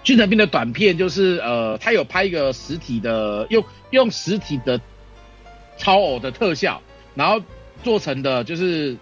[0.03, 4.79] 巨神兵的短片就是呃，他有拍一个实体的，用用实体的
[5.77, 6.81] 超偶的特效，
[7.13, 7.41] 然后
[7.83, 8.97] 做成的就是。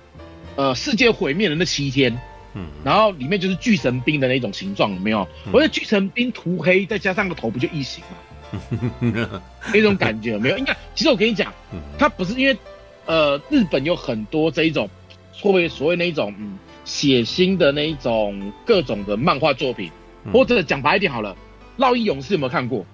[0.55, 2.17] 呃，世界毁灭的那七天，
[2.53, 5.27] 嗯，然后里面就是巨神兵的那种形状，有没有？
[5.51, 9.41] 我觉得巨神兵涂黑，再加上个头，不就异形吗？
[9.73, 10.57] 那种感觉有没有？
[10.57, 11.53] 应该，其实我跟你讲，
[11.97, 12.57] 它不是因为，
[13.05, 14.89] 呃，日本有很多这一种，
[15.33, 19.91] 所谓所谓那一种，嗯，血腥的那一种各种的漫画作品，
[20.31, 21.35] 或者讲白一点好了，
[21.83, 22.85] 《烙印勇士》有没有看过？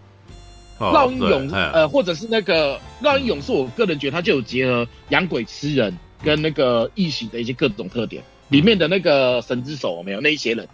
[0.84, 5.96] 《烙印勇士》呃，或者是那个《烙印勇士》，我个人觉得他就有结合养鬼吃人。
[6.24, 10.68] 跟那个异形的一些各种特点，里面的那个神之手没有那一些人，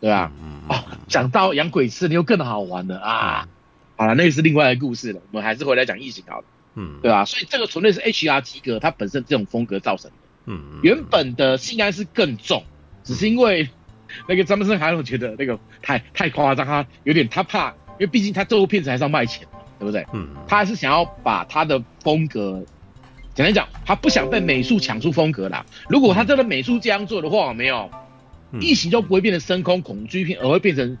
[0.00, 0.32] 对吧？
[0.42, 3.48] 嗯哦，讲到养鬼吃，你又更好玩了啊！
[3.96, 6.44] 好了，那个是另外一个故事了，我们还是回来讲异形好了，
[6.74, 7.24] 嗯，对吧？
[7.24, 8.40] 所以这个纯粹是 H.R.
[8.40, 10.16] 吉格他本身这种风格造成的，
[10.46, 12.64] 嗯，原本的性暗示更重，
[13.04, 13.68] 只是因为
[14.28, 20.06] 那个詹姆斯还有觉得那个太太夸张，他有点他怕，因为毕竟他这部片子还是要卖钱嘛，对不对？
[20.12, 22.64] 嗯，他还是想要把他的风格。
[23.34, 25.66] 简单讲，他不想被美术抢出风格啦。
[25.88, 27.90] 如果他真的美术这样做的话，没有，
[28.60, 30.96] 异形就不会变成深空恐惧片，而会变成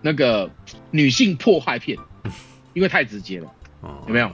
[0.00, 0.50] 那个
[0.90, 1.98] 女性迫害片，
[2.72, 3.52] 因为太直接了，
[4.06, 4.30] 有没有？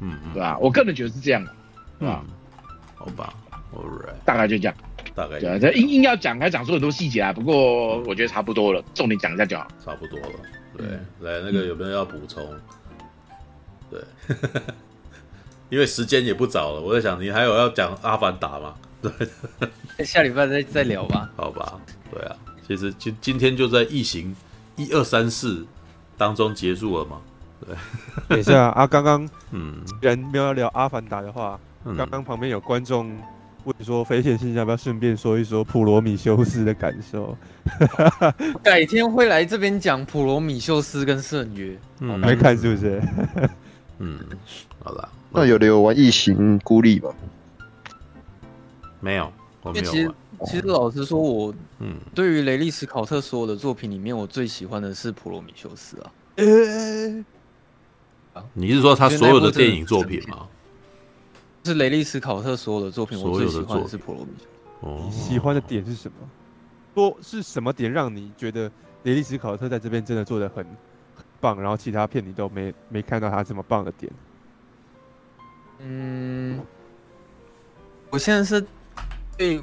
[0.00, 0.56] 嗯，对吧？
[0.58, 1.54] 我个人觉得是这样的，
[2.00, 2.24] 是吧？
[2.94, 3.34] 好吧
[3.74, 4.74] ，All right，大概就这样，
[5.14, 7.32] 大概这硬硬要讲，还讲出很多细节啊。
[7.32, 9.68] 不过我觉得差不多了，重点讲一下就好。
[9.84, 10.28] 差不多了，
[10.76, 10.86] 对，
[11.20, 12.42] 来那个有没有要补充？
[13.90, 14.00] 对。
[15.68, 18.74] 因为时间也不早了，我在想你还有要讲《阿凡达》吗？
[19.02, 19.12] 对，
[20.04, 21.28] 下礼拜再再聊吧。
[21.36, 21.78] 好吧，
[22.10, 22.36] 对啊，
[22.66, 24.34] 其实今今天就在异形
[24.76, 25.64] 一二三四
[26.16, 27.20] 当中结束了嘛。
[27.66, 27.76] 对，
[28.28, 31.58] 等一下啊，刚刚嗯，人没有聊《阿凡达》的话，
[31.96, 33.16] 刚刚旁边有观众
[33.64, 37.36] 问说飞线信箱要不要顺便说一说普罗米修斯的感受？
[38.62, 43.02] 改天会来这边讲普罗米修斯跟圣约，嗯，没看是不是？
[43.98, 44.18] 嗯，
[44.84, 47.10] 好了，那有的有玩异形孤立吗？
[49.00, 49.30] 没有，
[49.62, 50.14] 我没有其实，
[50.46, 56.10] 其实老实说，我嗯，对于雷利斯考特所有的作品里面，我最喜欢的是普罗米修斯啊。
[58.32, 60.48] 呃，你是说他所有的电影作品吗？
[61.64, 64.48] 是雷利斯考特所有的作品，我最喜欢的是普罗米修斯。
[64.80, 66.16] 哦，喜欢的点是什么？
[66.94, 68.72] 说是什么点让你觉得
[69.02, 70.64] 雷利斯考特在这边真的做的很
[71.14, 74.10] 很棒，然后其他片你都没没看到他这么棒的点？
[75.78, 76.60] 嗯，
[78.10, 78.64] 我现在是
[79.36, 79.56] 对，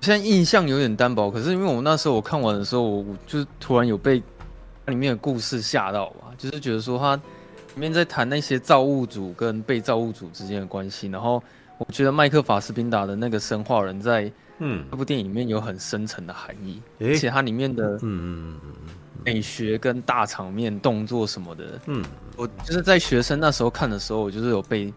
[0.00, 1.30] 现在印象有点单薄。
[1.30, 4.22] 可是因为我那时候我看完的时候，我就是突然有被
[4.86, 7.22] 里面的故事吓到吧，就是觉得说他里
[7.76, 11.42] 面在谈那些造物主跟被造物主之间的关系，然后
[11.78, 14.30] 我觉得麦克法斯宾达的那个生化人在。
[14.60, 18.56] 嗯，这部电影里面有很深层的含义，欸、而且它里面的嗯
[19.24, 22.04] 美学跟大场面动作什么的，嗯，
[22.36, 24.94] 我就是在学生那时候看的时候，我就是有被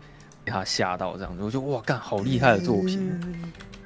[0.48, 3.12] 被他吓到这样子，我就哇干，好厉害的作品。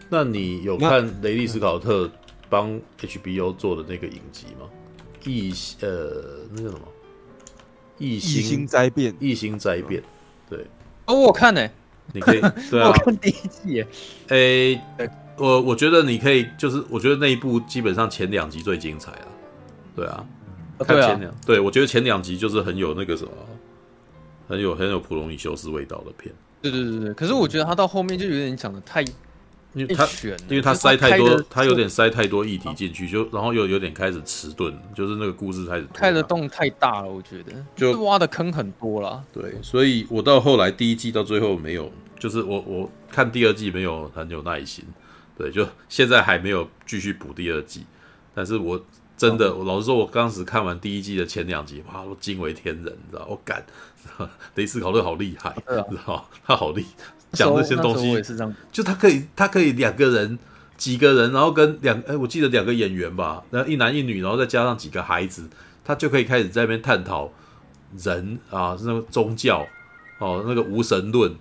[0.09, 2.07] 那你有看雷利斯考特
[2.51, 4.69] 帮 HBO 做的那个影集吗？
[5.25, 6.81] 异呃那个什么
[7.97, 10.03] 异星灾变，异星灾变，
[10.47, 10.63] 对，
[11.07, 11.71] 哦，我看呢、欸，
[12.13, 13.81] 你可以 对啊，我看第一季，
[14.27, 14.38] 哎、
[14.97, 15.11] 欸。
[15.38, 19.27] 我我觉得你可以，就是我觉得那一部基本上前两集最精彩啊，
[19.95, 20.23] 对啊，
[20.85, 23.31] 看前两，对我觉得前两集就是很有那个什么，
[24.47, 26.31] 很有很有普罗米修斯味道的片。
[26.61, 29.01] 对对对对，可是我觉得他到后面就有点讲的太，
[29.73, 30.07] 因为他
[30.47, 39.23] 因为他塞太多，他有点塞太多议题进去，就然后又有点开始迟钝，就是那个故事开始开的洞太大了，我觉得就挖的坑很多了。
[39.33, 44.85] 对，所以我到后来第一季到最后没有，就是我我看第二季没有很有耐心。
[45.38, 47.83] 对，就现在还没有继续补第二季，
[48.35, 48.79] 但是我
[49.17, 53.65] 真的，我老实说，我当时看完第一季的前两集，哇，我惊为天人，你知道，我感
[54.56, 55.56] 雷斯考特好厉害，
[55.90, 56.86] 知道他好厉，
[57.32, 58.22] 讲这些东西，
[58.72, 60.38] 就他可以，他可以两个人，
[60.78, 65.49] 几个人，然后跟两，哎，我记得两个演员吧，然后一男一女，然后再加上几个孩子，
[65.84, 67.32] 他就可以开始在那边探讨
[67.98, 69.68] 人啊，那个宗教
[70.19, 71.36] 哦，那个无神论。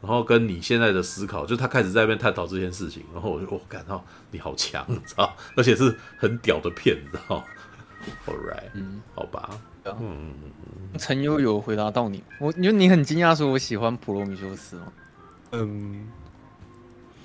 [0.00, 7.44] 然后跟你现在的思考，就他开始在那边探讨这件事情，然后我就我感到你好强，你知道，而且是很屌的片，你知道。
[8.26, 9.50] All right，嗯，好吧，
[9.84, 10.34] 嗯。
[10.98, 14.92] 陈悠有回答到你，我因为你很惊讶说我喜欢普罗米修斯吗？
[15.52, 16.06] 嗯，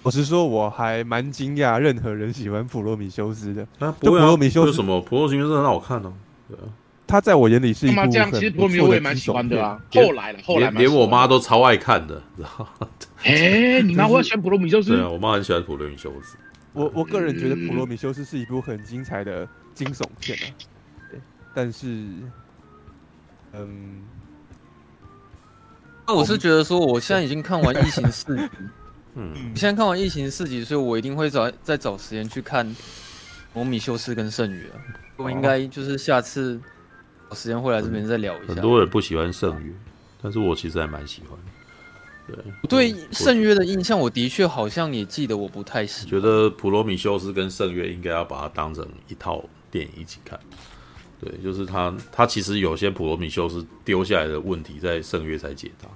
[0.04, 3.68] 我是说我还蛮惊讶，任何人喜欢普罗米修斯的。
[3.80, 5.02] 啊，不会啊，普罗米修斯什么？
[5.02, 6.14] 普罗米修斯很好看呢，
[6.50, 6.64] 对啊。
[7.06, 9.82] 他在我眼里是一部很不错的这样，其实普罗米我也蛮喜欢的啊。
[9.94, 12.50] 后来了，后来连我妈都超爱看的，知道
[12.80, 12.88] 吗？
[13.24, 14.90] 哎，你妈会喜欢普罗米修斯？
[14.90, 16.38] 对啊，我妈很喜欢普罗米修斯。
[16.74, 20.46] 我我个人觉得普罗米修斯是一部很精彩的惊悚片啊。
[21.10, 21.20] 对，
[21.56, 22.08] 但是，
[23.60, 24.02] 嗯，
[26.08, 28.50] 那我是觉得说，我现在已经看完《异形》四集，
[29.16, 32.66] 嗯，现在看完《异形》四集，所以我一定会找再找时间去看
[33.54, 34.64] 《普罗米修斯》跟《圣约》。
[35.18, 36.60] 我应该就是下次。
[37.30, 38.54] 有时间会来这边再聊一下。
[38.54, 39.74] 很多人不喜欢圣约，
[40.22, 41.38] 但是我其实还蛮喜欢。
[42.70, 46.10] 对，对圣约的印象，我的确好像也记得，我不太喜欢。
[46.10, 50.40] 觉得普罗米修斯跟圣约应该要把它当成一套电影一起看。
[51.20, 55.88] 对，就是他，他其实有些普罗米修斯丢下来的问题，在圣约才解答。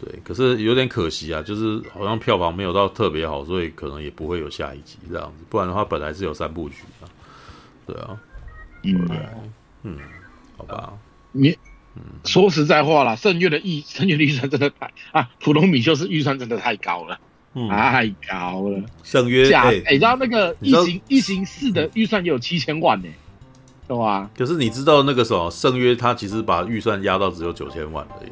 [0.00, 5.44] 对，可是有点可惜啊，就是好像票房没有到特别好，所以可能也不会有下一集这样子。
[5.48, 7.04] 不然的话，本来是有三部曲啊。
[7.86, 8.18] 对啊，
[8.84, 9.08] 嗯，
[9.82, 9.98] 嗯。
[10.56, 10.92] 好吧，
[11.30, 11.56] 你
[12.24, 17.20] 说实在话啦，圣约的预圣约的预算真的太啊，普罗米修斯预算真的太高了，
[17.54, 18.82] 嗯、太高了。
[19.04, 23.08] 圣约假哎，你知道那个异形异形四的预算也有七千万呢，
[23.88, 24.30] 对啊？
[24.36, 28.30] 可是你知道那个什么圣约，他其实把预算压到只有九千万而已，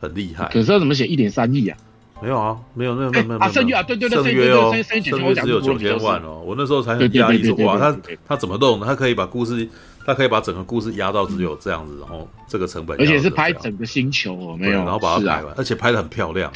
[0.00, 0.46] 很厉害。
[0.46, 1.76] 可是他怎么写一点三亿啊？
[2.22, 3.40] 没有啊，没有，没有，没有，没有。
[3.40, 7.96] 啊，圣约啊，对对对，圣约哦，圣约只有九千万哦，我那时候才很压抑，说哇，他
[8.26, 8.80] 他怎么弄？
[8.80, 9.68] 他可以把故事。
[10.06, 16.50] 他可以把整个故事压到只有这样子，然后这个成本，而且是拍整个星球哦，没有，然后把它拍完，而且拍的很漂亮，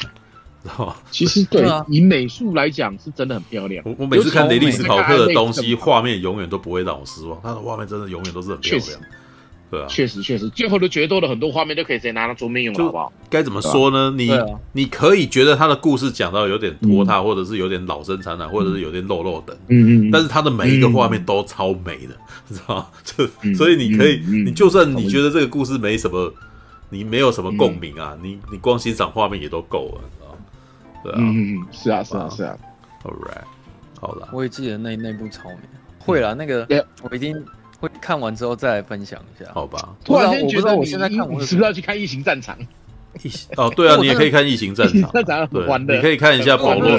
[0.63, 0.95] 知道吗？
[1.11, 3.83] 其实对，以美术来讲是真的很漂亮。
[3.85, 8.99] 我我每次看雷利斯考克的东西，画面永远都不会让我失望，他的画面真的永远都是很漂亮。
[9.71, 13.11] 对啊，确实确实，最后的决斗的很多画面都可以直接拿到桌面用，好不好？
[13.27, 14.13] 该怎么说呢？
[14.15, 14.31] 你
[14.73, 22.15] 你可以觉得他的故事讲到有点拖沓，或者是有点老生常谈，或者是有点漏漏等，嗯嗯，但是他的每一个画面都超美的，
[22.47, 22.85] 知道吗？
[23.03, 23.25] 就
[23.55, 26.31] 所以你可以，你就算你觉得这个故事没什么，
[26.91, 30.22] 你没有什么共鸣啊，你你光欣赏画面也都够了，知道吗？
[31.03, 32.57] 对啊，嗯嗯，是啊是啊是啊
[33.03, 33.43] ，All right，
[33.99, 35.57] 好了，我也记得那那部超美，
[35.99, 36.65] 会啦，那个
[37.01, 37.35] 我一定
[37.79, 39.95] 会看完之后再来分享一下，好吧？
[40.05, 42.57] 突然间觉得我现在看，我是不是要去看《异形战场》？
[43.21, 45.11] 异形哦，对啊， 你也可以看《异形战场》，
[45.51, 46.89] 对，你可以看一下保罗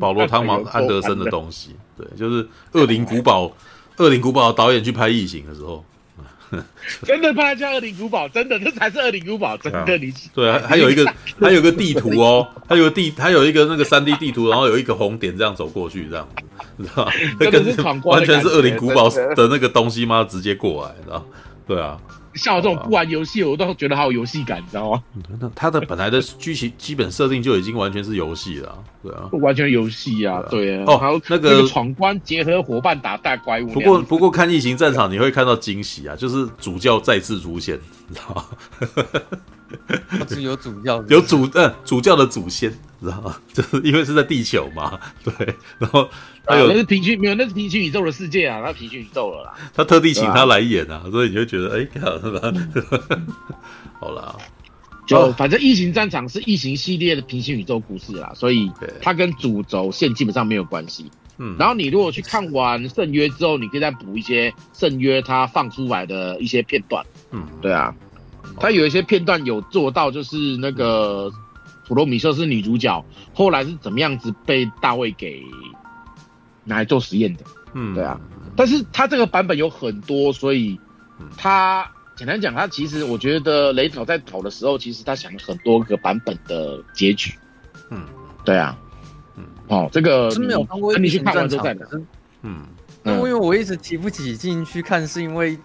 [0.00, 2.42] 保罗汤姆安德森的东西，对，就是
[2.72, 3.44] 《恶灵古堡》
[3.98, 5.84] 《恶灵古堡》导演去拍《异形》的时候。
[7.04, 11.04] 真的怕他叫恶灵古堡，真的，这才是恶灵古堡，真的你对啊，还有一个
[11.40, 16.44] 还有一个地图哦，还有个地，还有一个那个三 D 地图，然后有一个红点这样走过去，这样子，
[16.76, 17.12] 你知道吗？
[17.40, 17.60] 那个
[18.04, 20.22] 完全是恶灵古堡的那个东西吗？
[20.24, 21.26] 直接过来，知道？
[21.66, 21.98] 对啊。
[22.34, 25.02] 像我这种不玩游戏，我都觉得好有游戏感，你知道吗？
[25.40, 30.84] 那它的本来的剧情基本设定就已经完全是游戏了，对啊，完全游戏啊，对啊。
[30.86, 33.66] 哦，还有那个闯关结合伙伴打大怪物。
[33.68, 37.78] 不过不过看异形战场你会看到惊喜啊，就是主教再次出现，
[38.08, 38.44] 你知道吗？
[40.28, 42.70] 是有主教，有主嗯主教的祖先，
[43.00, 43.36] 知道吗？
[43.52, 46.08] 就是因为是在地球嘛，对，然后。
[46.44, 49.54] 他有、啊、那是平行，没有那是平行宇宙的世界啊，那平行宇宙了啦。
[49.72, 52.54] 他特地请他来演啊，所以你就觉得哎，好了，
[54.00, 54.36] 好啦，
[55.06, 58.68] 就反正异形战场是异形系列的平行宇宙故事啦，所以
[59.00, 61.08] 它跟主轴线基本上没有关系。
[61.38, 67.06] 嗯，然后你如果去看完圣约之后，你可以再补一些圣约它放出来的一些片段。
[67.30, 67.94] 嗯，对啊，
[68.58, 71.30] 它有一些片段有做到，就是那个
[71.86, 73.04] 普罗米修斯女主角
[73.34, 75.42] 后来是怎么样子被大卫给。
[76.64, 77.40] 拿来做实验的，
[77.74, 78.20] 嗯，对啊，
[78.54, 80.78] 但是他这个版本有很多，所以
[81.36, 81.84] 他
[82.14, 87.34] 简单讲，他其实我觉得雷导在跑的时候，其实他想了很多个版本的结局，
[87.90, 88.06] 嗯，
[88.44, 88.78] 对啊，
[89.34, 91.88] 嗯，哦，这个真没有看过，你去看完之后再讲，
[92.42, 92.62] 嗯，
[93.02, 95.58] 那因为我一直提不起劲去看，是因为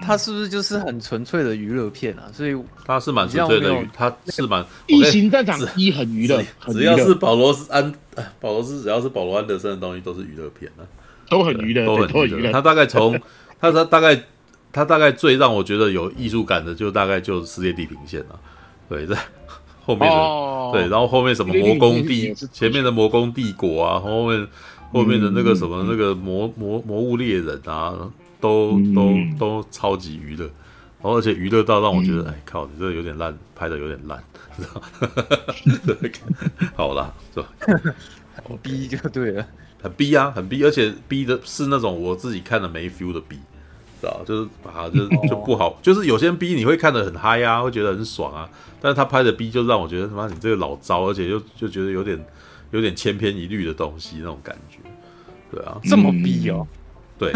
[0.00, 2.24] 他是不是就是很纯粹的娱乐片啊？
[2.32, 7.92] 所以他是蛮纯粹的，他是蛮异形战场一很娱乐，只要是保罗斯安。
[8.40, 10.82] 保罗斯只要是保罗安德森的东西都是娱乐片啊，
[11.28, 12.50] 都很娱乐，都很娱乐。
[12.52, 13.18] 他大概从
[13.60, 14.22] 他他大概
[14.72, 18.40] 他大概最让我觉得有艺术感的，就大概就是《世界地平线》了。
[18.88, 19.14] 对，在
[19.84, 24.48] 后面的对，然后后面什么魔宫帝前面的魔宫帝国啊，后面
[24.92, 27.94] 后面的那个什么那个魔魔魔物猎人啊，
[28.46, 34.22] 都都都超级娱乐，然后而且娱乐到让我觉得，哎靠，你这个有点烂，拍的有点烂。
[36.74, 37.48] 好啦，是吧？
[38.46, 39.46] 很逼就对了，
[39.82, 43.36] 很逼啊，很逼，而且逼的是那种我自己看的没 feel 的逼，
[44.00, 48.48] 知道就是啊，就就不好，就是有些逼你会看得很嗨啊，会觉得很爽啊，
[48.80, 52.24] 但是他拍的逼就让我觉得他妈你这个老糟，而且就就觉得有点
[52.70, 54.78] 有点千篇一律的东西那种感觉，
[55.50, 56.66] 对啊，这么逼哦，
[57.18, 57.32] 对，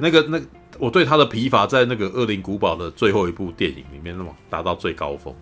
[0.00, 0.40] 那个那
[0.78, 5.34] 我对他的疲乏在那个《恶灵古堡》的最后一部电影里面那么达到最高峰。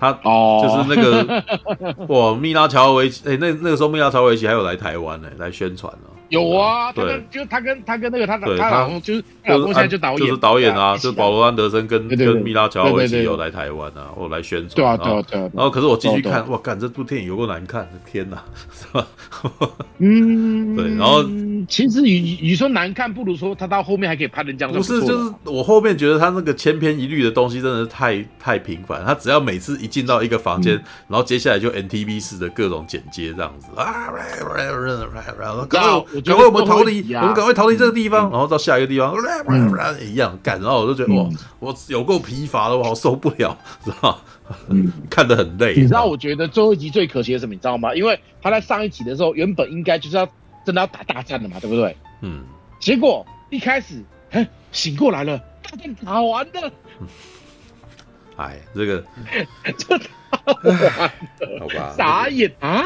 [0.00, 6.08] 他哦，就是那个哇，密拉乔维奇，哎，那那个时候密拉乔维奇还有来台湾呢，来宣传呢。
[6.28, 14.74] 有啊，他跟，就他跟他跟那个他他老公就是老公现在就导演，就是导演啊，就保罗安德森跟跟米拉乔维奇有来台湾啊，我来宣传。
[14.76, 15.50] 对啊，对啊，对啊。
[15.54, 18.42] 然后可是我继续看，哇，干这部电影有够难看，天哪，
[18.72, 19.06] 是吧？
[19.98, 20.94] 嗯，对。
[20.96, 21.24] 然后
[21.68, 24.74] 其实与与说难看，不如说他到后面还可以拍人这样。
[24.74, 30.74] 不是，就是我后面觉得他那个千篇一律的东西真的是太太频繁，他只要每次一进到一个房间，
[31.08, 34.12] 然后接下来就 NTV 式的各种剪接这样子啊，
[35.38, 39.14] 然后赶快我们逃离，我们赶快逃离这个地方，然后到下一个地方，
[40.00, 41.28] 一样干，然后我就觉得哇，
[41.60, 44.20] 我有够疲乏了，我好受不了， 知道
[44.68, 45.74] 嗯， 看得很累。
[45.76, 47.54] 你知道我觉得最后一集最可惜的是什么？
[47.54, 47.94] 你知道吗？
[47.94, 50.26] 因为他在上一集的时候，原本应该就是要
[50.64, 51.96] 真的要打大战的嘛，对不对？
[52.22, 52.42] 嗯。
[52.80, 56.70] 结果一开始，哎，醒过来了，大战打完了。
[58.36, 59.04] 哎，这个
[59.76, 60.06] 这打
[60.46, 61.12] 完了，
[61.58, 61.94] 好吧？
[61.96, 62.84] 傻眼啊！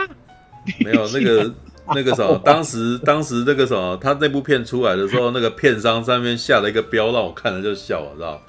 [0.79, 1.55] 没有那个。
[1.95, 8.41] 那个什么， 当时当时那个什么，他那部片出来的时候，那个片商上面下了一个标，让我看了就笑了，知道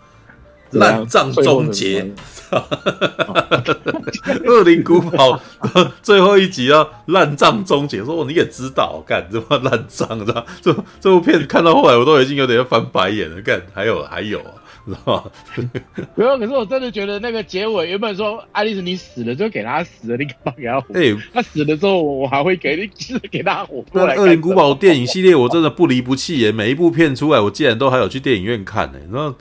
[0.72, 2.12] 烂账终结，
[4.46, 5.40] 恶灵古堡
[6.02, 14.42] 最后一集啊，烂账终结，说你也知道，干这么烂账，知道这这部片看到后来，我都已经有点翻白眼了，干还有还有。
[14.86, 15.32] 知道吗？
[16.16, 20.94] 没有，可是我真的觉得那个结尾原本说爱丽丝你死了就给他死了，你干嘛给他活？
[20.94, 24.16] 哎、欸，他死了之后我还会给你，就是给他活过来。
[24.16, 29.00] 恶灵古堡电影系列我真的不离不弃耶，每一部片出来我竟然都还有去电影院看呢。
[29.12, 29.36] 然后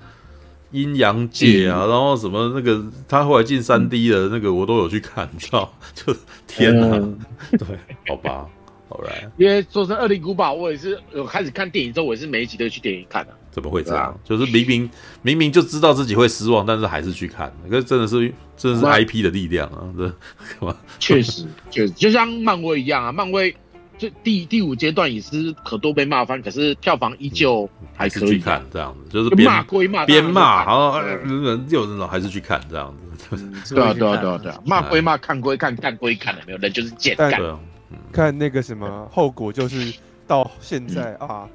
[0.70, 5.70] 阴阳界啊，然后什么那个他后来进三 D 的那个我都有去看，你知道？
[5.94, 6.14] 就
[6.46, 7.18] 天哪，嗯、
[7.58, 7.66] 对，
[8.08, 8.46] 好吧，
[8.88, 9.30] 好来。
[9.36, 13.36] 因为说成恶灵古堡，我也是有开始看电影之后，我也是每一集都去电影看的、啊。
[13.52, 14.06] 怎么会这样？
[14.06, 14.90] 啊、就是明明
[15.22, 17.52] 明明就知道自己会失望，但是还是去看。
[17.70, 19.86] 可是真的是真的是 IP 的力量啊！
[19.96, 20.76] 这干嘛？
[20.98, 23.12] 确实，确实就像漫威一样啊！
[23.12, 23.54] 漫威
[23.98, 33.36] 这第第五阶段也是可多被骂翻，可是票房依旧还可以去看这样子，就是骂归骂，边骂，然后人有人种还是去看这样子。
[33.74, 37.40] 对啊对啊对啊对啊，骂归骂，看归看，看归看了，没有人就是贱干。
[38.10, 39.94] 看那个什么后果，就是
[40.26, 41.46] 到现在啊，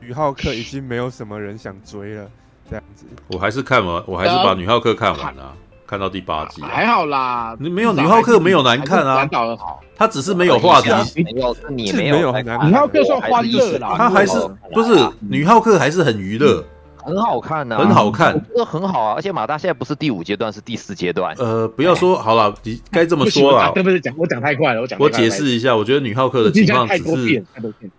[0.00, 2.28] 女浩克已经没有什么人想追了，
[2.68, 3.06] 这样子。
[3.28, 5.54] 我还是看完，我还是把女浩克看完了。
[5.88, 10.88] 看到第八集还好啦，你没有女浩克没有难看啊，导的好，他只是没有话题，
[11.22, 14.36] 没有你没有女浩克算欢乐啦，他还是
[14.74, 16.64] 不是女浩克还是很娱乐，
[17.06, 24.00] 很好看呢，很好看，这很好啊，而且马大现在不是第五阶段是第四阶段，呃，不要说好了，你该这么说了，对不对？
[24.00, 27.44] 讲我讲太快了，我讲我解释一下，我觉得女浩克的情况只是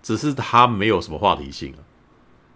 [0.04, 1.74] 只是他没有什么话题性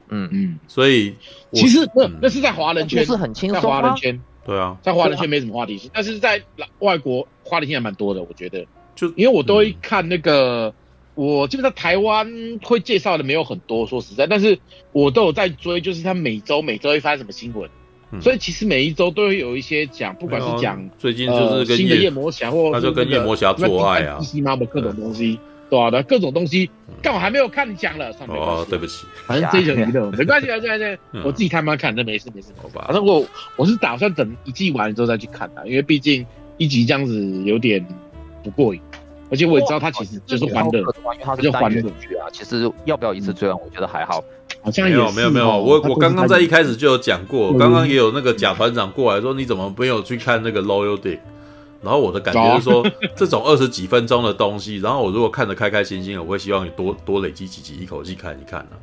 [0.09, 0.29] 嗯。
[0.31, 1.15] 嗯，所以
[1.53, 4.21] 其实那那是在华人圈是很轻松，华人圈。
[4.43, 6.41] 对啊，在华人圈没什么话题性，但是在
[6.79, 8.65] 外国话题性还蛮多的，我觉得。
[8.93, 10.73] 就因为我都会看那个，嗯、
[11.15, 12.31] 我基本上台湾
[12.63, 14.57] 会介绍的没有很多，说实在，但是
[14.91, 17.69] 我都有在追，就是他每周每周会发什么新闻，
[18.11, 25.39] 嗯、所以其实每一周都会有一些讲，不管是讲最近就是跟、呃、新的夜魔侠，或者他就跟夜魔侠做爱啊，西马的各种东西。
[25.69, 26.69] 对啊，的各种东西，
[27.01, 32.83] 但我还没有看你讲了，算了，哦，对不起，反正这种娱乐没关系啊，对对对，我自己看慢看，那没事没事，好吧。
[32.87, 33.25] 反正我
[33.55, 36.25] 我是打算等一季完了之后再去看的，因为毕竟
[36.57, 37.87] 一集这样子有点
[38.43, 38.81] 不过瘾，
[39.31, 40.83] 而且我也知道他其实就是欢乐，
[41.23, 42.27] 它是欢乐剧啊。
[42.33, 44.21] 其实要不要一次追完，我觉得还好，
[44.61, 51.19] 好像没有没有没有，我我刚刚在一开始就有讲过，刚刚也有那个贾团长过来说，你怎么没有去看那个 Loyal Dick？
[51.81, 52.85] 然后我的感觉是说，
[53.15, 58.77] 这种二十几分钟的东西，然后我如果看得开开心心的，我会希望你多多累积几集，一口气看一看呢。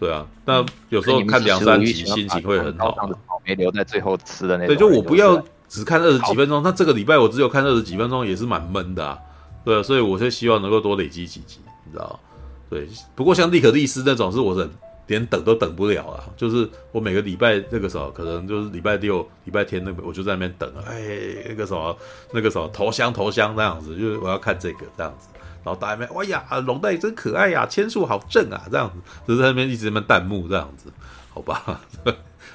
[0.00, 3.08] 对啊，那有时候看两三集，心情会很好。
[3.46, 4.74] 没留在最后吃的那种。
[4.74, 9.18] 对，就我不要只看二十几分钟，那这个礼拜我只有看二十几分钟，也是蛮闷的啊。
[9.64, 12.20] 对，所以我是希望能够多累积几集，你知道？
[12.68, 14.70] 对，不过像利可利斯那种，是我忍。
[15.06, 16.24] 连等都等不了啊！
[16.34, 20.66] 就是我每个礼拜那个时候，可能就是礼拜六、礼拜天那个，我就在那边等。
[20.86, 21.94] 哎，那个什么，
[22.32, 25.28] 那个什么，头香头香那样子，就是我要看这个这样子。
[25.62, 30.90] 然后大家那边，哎呀，龙带真可爱呀，千树好正啊，这样子，就在那边一直在那边弹幕这样子，
[31.28, 31.78] 好吧？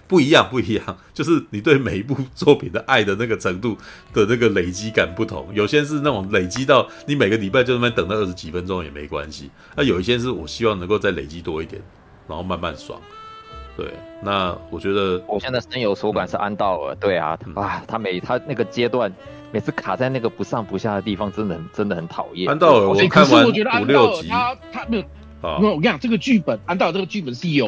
[0.10, 3.78] 不一样，不一样， 就是你对每一部作品的爱的那个程度
[4.12, 5.48] 的那个累积感不同。
[5.54, 9.50] 有些是那种累积到你每个礼拜就那边等到二十几分钟也没关系。
[9.78, 11.82] 那有一些是我希望能够再累积多一点。
[12.28, 13.02] 然后慢慢爽，
[13.76, 13.92] 对，
[14.22, 19.12] 那我觉得我现在深有所感是安道尔，对啊，啊，他每他那个阶段
[19.52, 22.48] 每次卡在那个不上不下的地方，真的很真的很讨厌。
[22.48, 23.52] 安道尔，我看完五
[23.86, 25.04] 六集，他他没有，
[25.60, 27.68] 没有，我跟你讲，这个剧本安道尔这个剧本是有。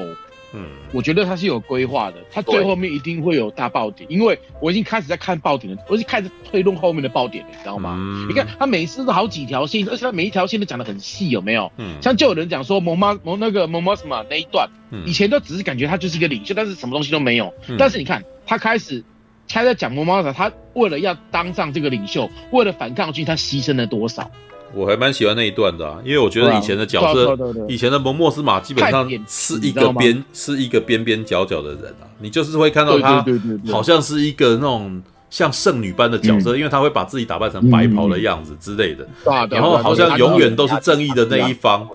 [0.53, 7.95] 嗯，我觉得他是有规划的，他最后面一定会有大爆点，因为我已经开始在看爆点了，我已经开始推动后面的爆点了，你知道吗？
[7.97, 11.71] 嗯、你看他每一次都好几条线，而且他每一条线都讲得很细，有没有？
[11.77, 17.53] 嗯，像就有人讲说蒙妈蒙那个蒙妈什么那一段，嗯、以前都只是感觉他就是一个领袖，但是什么东西都没有。
[17.67, 19.03] 嗯、但是你看他开始
[19.47, 24.29] 他在讲蒙妈什，他为了要当上这个领袖，为了反抗军，他牺牲了多少？
[24.73, 27.37] 我还蛮喜欢那一段的，啊，因为我觉得以前的角色，
[27.67, 33.25] 以前的蒙莫斯马基本上是一个边是一个边边角角的人啊，你就是会看到他
[33.69, 39.07] 好像是一个那种像圣女般的角色，因为他会把自己打扮成白袍的样子之类的，
[39.49, 41.87] 然后好像永远都是正义的那一方，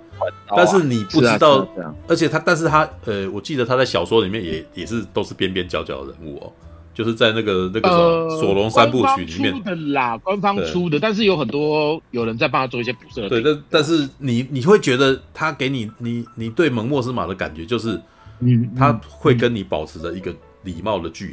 [0.56, 1.66] 但是你不知道，
[2.08, 6.52] 而且他，但是他，呃，我记得他在小说里面也也是都是边边角角的人物哦。
[6.96, 13.28] 就是在那个那个什么索隆三部曲里面、呃、的啦，官方出的，但是有很多有人在帮他做一些补色。
[13.28, 18.00] 对，但但是你你会觉得他给你你你对蒙莫斯马的感觉就是，
[18.40, 21.26] 嗯，他会跟你保持着一个礼貌的距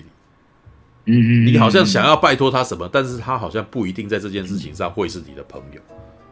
[1.06, 5.80] 离，嗯嗯，你好像想要拜托他什么，但是他好像不一定在这件事情上会是你的朋友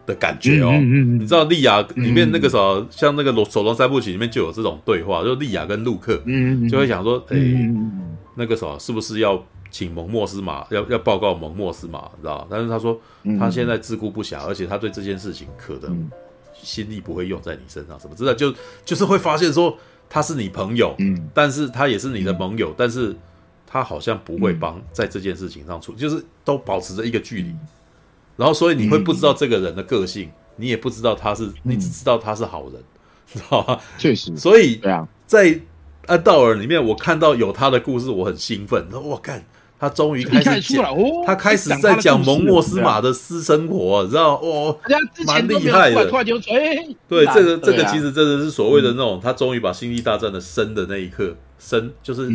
[0.06, 0.72] 的感觉哦。
[0.74, 7.38] 嗯嗯，你知道利亚里面那个什么，像那个索隆三部曲里面就有这种对话，就利亚跟陆克，嗯就会想说，哎。
[8.36, 12.48] 那个时候是不是要请蒙莫斯马要要报告蒙莫斯马，知道？
[12.50, 13.00] 但是他说
[13.40, 16.10] 他现在自顾不暇，而且他对这件事情可能
[16.54, 18.54] 心力不会用在你身上，什么之类，就
[18.86, 19.78] 就是会发现说
[20.10, 23.16] 他是你朋友，嗯，但是他也是你的盟友，但是
[23.66, 27.56] 他好像不会帮在这件事情上出，就是都保持着一个距离，
[28.36, 32.84] 然后所以你会不知道这个人的个性，你也不知道他是，你只知道他是好人，
[33.26, 33.82] 知道吧？
[33.98, 34.82] 确实，所以
[35.26, 35.60] 在。
[36.08, 38.88] 安道尔里面，我看到有他的故事，我很兴奋。
[38.92, 39.44] 我看
[39.80, 40.96] 他终于开始讲，
[41.26, 44.78] 他开始在讲蒙莫斯马的私生活，你知道哦，
[45.26, 46.06] 蛮厉害的。
[47.08, 52.30] 对，这个这个其实真的是所谓的那种，他终于把星际大战的生的那一刻生，就是，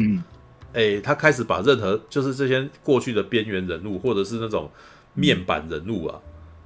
[0.73, 4.71] 哎，他开始把任何就是这些过去的边缘人物，或者是那种
[5.15, 6.19] 面板人物啊，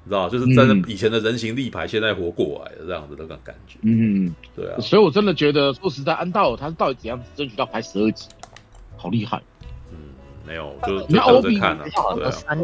[0.03, 3.79] 你知道就是真的以前的人形立牌，现在活过来的这样子的感感觉。
[3.83, 4.81] 嗯，对啊。
[4.81, 8.27] 所以我真的觉得，说实在，安道尔他是到底怎样争取到拍十二集，
[8.97, 9.43] 好厉害。
[9.93, 9.97] 嗯，
[10.47, 11.85] 没有，就就等着看了。
[12.15, 12.59] 对啊，三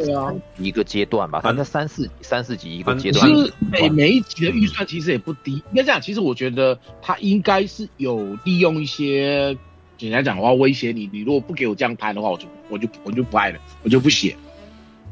[0.58, 3.28] 一个阶段吧，反正三四三四集一个阶段。
[3.28, 5.62] 其实每每一集的预算其实也不低。
[5.72, 9.56] 应该这样，其实我觉得他应该是有利用一些
[9.98, 14.34] 简单讲的话威胁你，你如果不给我这样拍的话，我就我就我就不爱了，我就不写。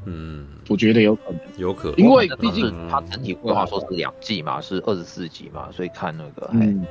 [0.06, 6.84] 嗯，我觉得有可能，有可能，因为毕竟它整体规划说是两季嘛，是二十四集嘛，所以看那个，嗯，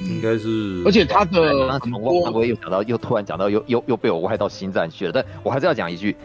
[0.00, 5.12] 应该是，而且他的，那从漫威又讲到，又突然讲到，又又又被我歪到新战去了。
[5.12, 6.16] 但我还是要讲一句，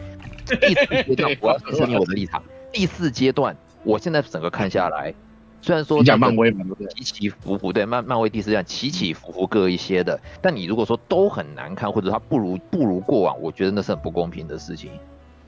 [0.46, 2.42] 第四阶段我要说明我的立场。
[2.72, 5.12] 第四阶段，我现在整个看下来，
[5.60, 6.64] 虽然说讲漫威嘛，
[6.96, 14.90] 起起伏伏，对漫漫威第四阶段起起伏伏各一些的，但你如果说都很难看，或者它不如不如过往，我觉得那是很不公平的事情。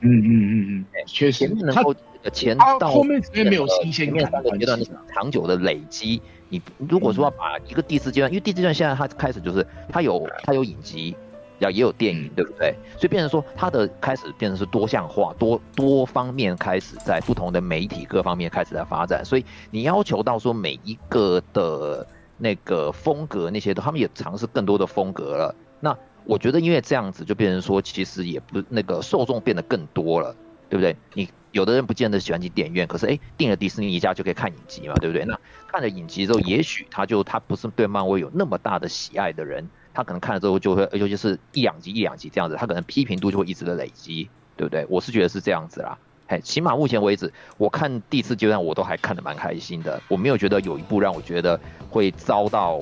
[0.01, 1.93] 嗯嗯嗯嗯，确实，能够
[2.31, 6.21] 前到后面没有新鲜感，三个阶段是长久的累积。
[6.49, 11.15] 你如果说要把一个第四阶段，因为第四阶段现在它开始就是它有它有影集，
[11.59, 12.73] 要也有电影，对不对？
[12.97, 19.25] 所以变成说它的开始变成是多项化、多多方面开始在不同的媒体各方面开始在发展。
[19.25, 22.05] 所以你要求到说每一个的
[22.37, 25.55] 那个风格那些的，他们也尝试更多的风格了。
[25.79, 25.97] 那
[26.27, 30.35] 我觉得，因为这样子就变成说，其实也不那个受众变得更多了，
[30.69, 30.95] 对不对？
[31.13, 35.23] 你有的人不见得喜欢去电影院，可是哎，订了迪士尼一家就可以看影集嘛，对不对？
[35.23, 44.85] 那看了影集之后，也许他就他不是对漫威有那么大的喜爱的人，他可能看了之后就会，尤其是一两集一两集这样子，他可能批评度就会一直的累积，对不对？
[44.89, 45.97] 我是觉得是这样子啦。
[46.27, 51.57] 嘿，起码目前为止，我看第四阶段我都还看得蛮开心的，我没有觉得有一部让我觉得
[51.89, 52.81] 会遭到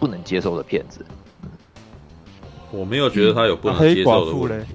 [0.00, 1.06] 不能接受的片子。
[2.70, 4.74] 我没有觉得他有不能接受的问题。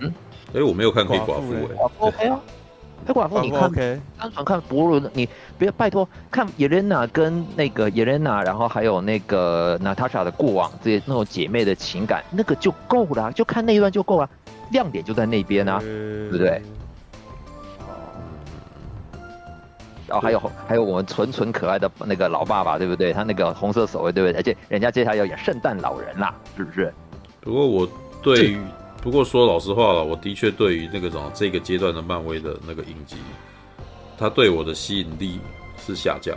[0.00, 0.12] 嗯，
[0.54, 1.90] 哎，我没有看黑寡妇哎。
[1.98, 2.40] OK 啊，
[3.06, 3.70] 黑寡妇你看，
[4.18, 5.28] 单纯看博伦，你
[5.58, 14.28] 别拜托看叶莲娜跟那个叶莲娜，然后还有那个娜塔莎的过往这些那种姐妹的情感，那个就够了，就看那一段就够了，
[14.70, 16.60] 亮点就在那边啊，对不对？
[20.06, 23.12] 然后还有还有我们纯纯可爱的那个老爸爸，对不对？
[23.12, 24.36] 他那个红色守卫，对不对？
[24.36, 26.92] 而且人家接下来要演圣诞老人啦，是不是？
[27.40, 27.88] 不过我
[28.22, 28.60] 对于，
[29.02, 33.16] 不过说老实话了，我的确对于那个什么这个阶段的漫威的那个影集，
[34.16, 35.40] 他对我的吸引力
[35.76, 36.36] 是下降。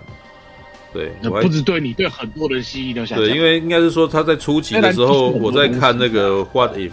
[0.91, 3.23] 对，那不止对你，对很多人吸引力都下降。
[3.23, 6.91] 对，因为应该是说他在初期的时候， 我在看那个 What If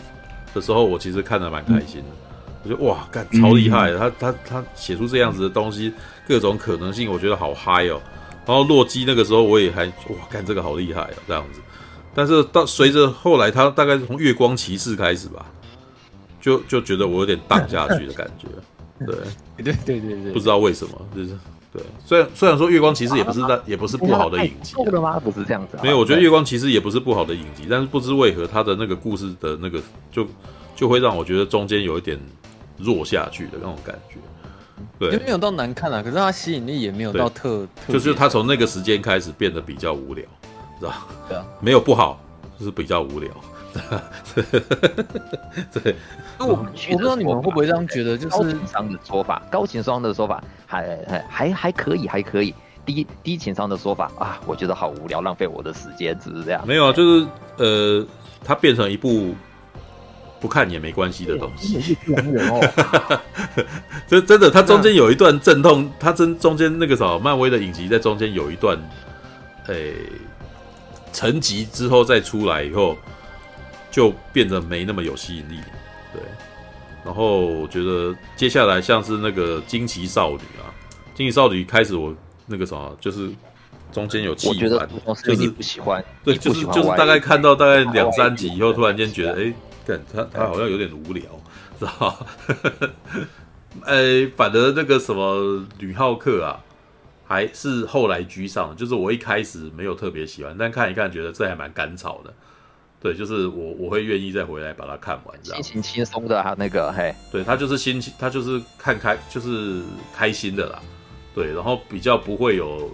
[0.52, 2.08] 的时候，我其实看的蛮开心的。
[2.08, 2.25] 嗯
[2.66, 3.98] 我觉得哇，干超厉害的！
[3.98, 5.92] 他他他写出这样子的东西，
[6.26, 8.00] 各种可能性，我觉得好嗨哦。
[8.44, 11.60] 然后洛基那个时候我也还哇，干这个好厉害哦，这样子。
[12.14, 15.46] 但是到随着后来他大概是从月光骑士开始吧，
[16.40, 18.48] 就就觉得我有点荡下去的感觉。
[19.04, 19.14] 对
[19.62, 21.38] 对对对对，不知道为什么，就是
[21.72, 21.82] 对。
[22.04, 25.20] 虽然虽然说月光骑士也不是那也不是不好的影集，错了吗？
[25.20, 25.78] 不是这样子。
[25.82, 29.80] 没有，我觉得月光骑士也不是不好的影集，但是不知为何他的那个故事的那个
[30.10, 30.26] 就
[30.74, 32.18] 就会让我觉得中间有一点。
[32.78, 34.16] 弱下去的那种感觉，
[34.98, 40.24] 对，就没有到难看啊，可是它吸引力也没有到特，特就是它从那个时间开始变得比较无聊，
[40.78, 40.92] 知道
[41.28, 42.20] 对啊，没有不好，
[42.58, 43.30] 就是比较无聊。
[45.70, 45.94] 对，
[46.38, 52.54] 那我我不知道你们会不会这样觉得，就是高情商的说法，高情商的说法还还还还可以，还可以。
[52.86, 56.66] 低低情商的说法啊，我觉得好无聊，浪费我的时间，只是这样。
[56.66, 57.26] 没有啊，就是
[57.58, 58.06] 呃，
[58.44, 59.34] 它变成一部。
[60.38, 61.96] 不看也没关系的东西，
[64.06, 68.76] 这 真的，它中间有一段阵痛，它真中间那个啥，漫威的影集在中间有一段，
[69.68, 69.94] 诶、欸，
[71.12, 72.98] 沉寂之后再出来以后，
[73.90, 75.58] 就变得没那么有吸引力，
[76.12, 76.20] 对。
[77.02, 80.68] 然后我觉得接下来像是那个惊奇少女啊，
[81.14, 82.14] 惊奇少女开始我
[82.44, 83.30] 那个啥，就是
[83.90, 84.86] 中间有气氛，
[85.24, 89.54] 就是不喜欢，对，就是就是大概看到大概两三集以后，突然间觉得，哎、欸。
[90.12, 91.22] 他他好像有点无聊，
[91.78, 92.26] 知道
[93.84, 96.58] 哎，反而那个什么女浩克啊，
[97.26, 98.74] 还是后来居上。
[98.74, 102.32] 就是我一开始没有特别喜欢，但看一看觉得这还蛮甘草的。
[102.98, 109.82] 对，就是我我会愿意再回来把它看完，心情轻松的哈，那个嘿，对他就是心情，他就是看开就是
[110.14, 110.80] 开心的啦。
[111.34, 112.90] 对，然后比较不会有，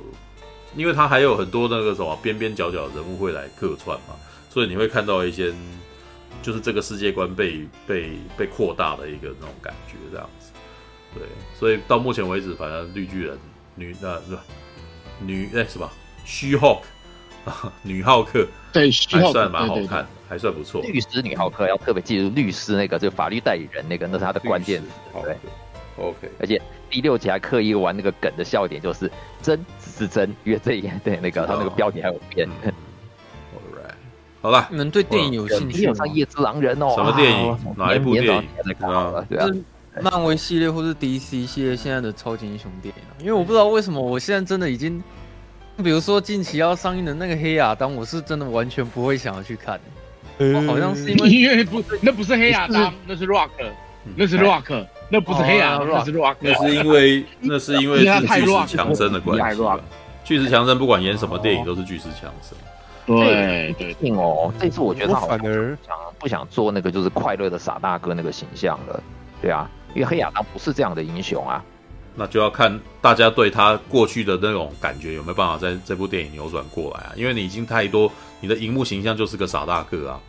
[0.74, 4.16] 因为他还有很多那个什么边边角角人物会来客串嘛，
[4.50, 5.54] 所以你会看到一些。
[6.42, 10.50] 就是这个世界观被被被扩大的一个那种感觉，这样子，
[11.14, 11.22] 对，
[11.58, 13.38] 所以到目前为止，反正绿巨人
[13.76, 14.44] 女那是吧？
[15.20, 15.88] 女哎什么？
[16.24, 16.82] 虚浩
[17.44, 20.82] 啊，女浩克对，还算蛮好看，对对对，还算不错。
[20.82, 24.88] 律师女浩克要特别记住律师那个，就法律代理人那个，那是他的关键词，
[25.22, 25.36] 对。
[25.98, 29.10] OK，而且第六集还刻意玩那个梗的笑点，就是
[29.42, 32.48] 真只是真，因为这一对那个他那个标题还有变。
[32.48, 32.72] Alright，
[34.42, 35.94] 好了，你们对电影有兴趣吗？
[35.94, 37.56] 上夜之狼人哦，什么电影？
[37.76, 38.44] 哪一部电影？
[39.28, 39.46] 对啊，
[40.02, 45.00] 漫威系列或是 DC 系列现在的超级英雄电影，因为我不知道为什么我现在真的已经，
[45.76, 49.78] 比如说近期要上映的那个黑亚当，我是真的完全不会想要去看。
[50.66, 53.50] 好像是因为因为不，那不是黑亚当， 那是 Rock，
[54.16, 59.64] 那是 Rock，那不是黑亚当，那是 Rock，那是因为 那是因为是巨石强森的关系。
[60.24, 62.58] 巨石强森不管演什么电影都是巨石强森。
[63.06, 65.38] 对对对哦，这次我觉得他好像
[65.84, 69.02] 想不想做那个就是快乐的傻大哥那个形象了。
[69.40, 71.64] 对啊，因为黑亚当不是这样的英雄啊。
[72.14, 77.12] 那就要看大家对他过去的那种感觉有没有办法在这部电影扭转过来啊？
[77.16, 80.20] 因为你已经太多，你的荧幕形象就是个傻大个啊。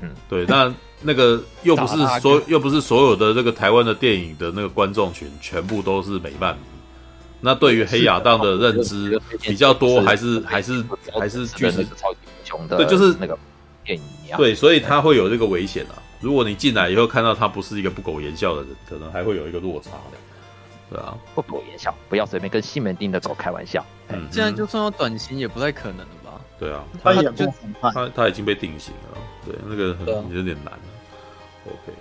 [0.00, 0.72] 嗯，对，那
[1.02, 6.60] 那个又不是 所又不是所有的这个台湾的电影的那个观众群全部都是美漫迷。
[7.40, 10.84] 那对于黑亚当的认知比较多，还是还是
[11.18, 12.76] 还是巨石超级英雄的？
[12.76, 13.38] 对，就是那个
[13.84, 14.38] 电影一样。
[14.38, 15.96] 对，所以他会有这个危险啊。
[16.20, 20.18] 如果你进来以后看到他不是一个不苟言笑的人，可能还会有一个落差的。
[20.90, 23.84] 对啊，不苟言笑，不要随便跟西门町的狗开玩笑。
[24.08, 26.40] 嗯，现在就算要短刑也不太可能了吧？
[26.58, 27.46] 对啊，他也就
[27.80, 29.18] 他他已经被定型了。
[29.46, 30.06] 对，那个很
[30.36, 30.74] 有点难。
[31.64, 31.92] OK，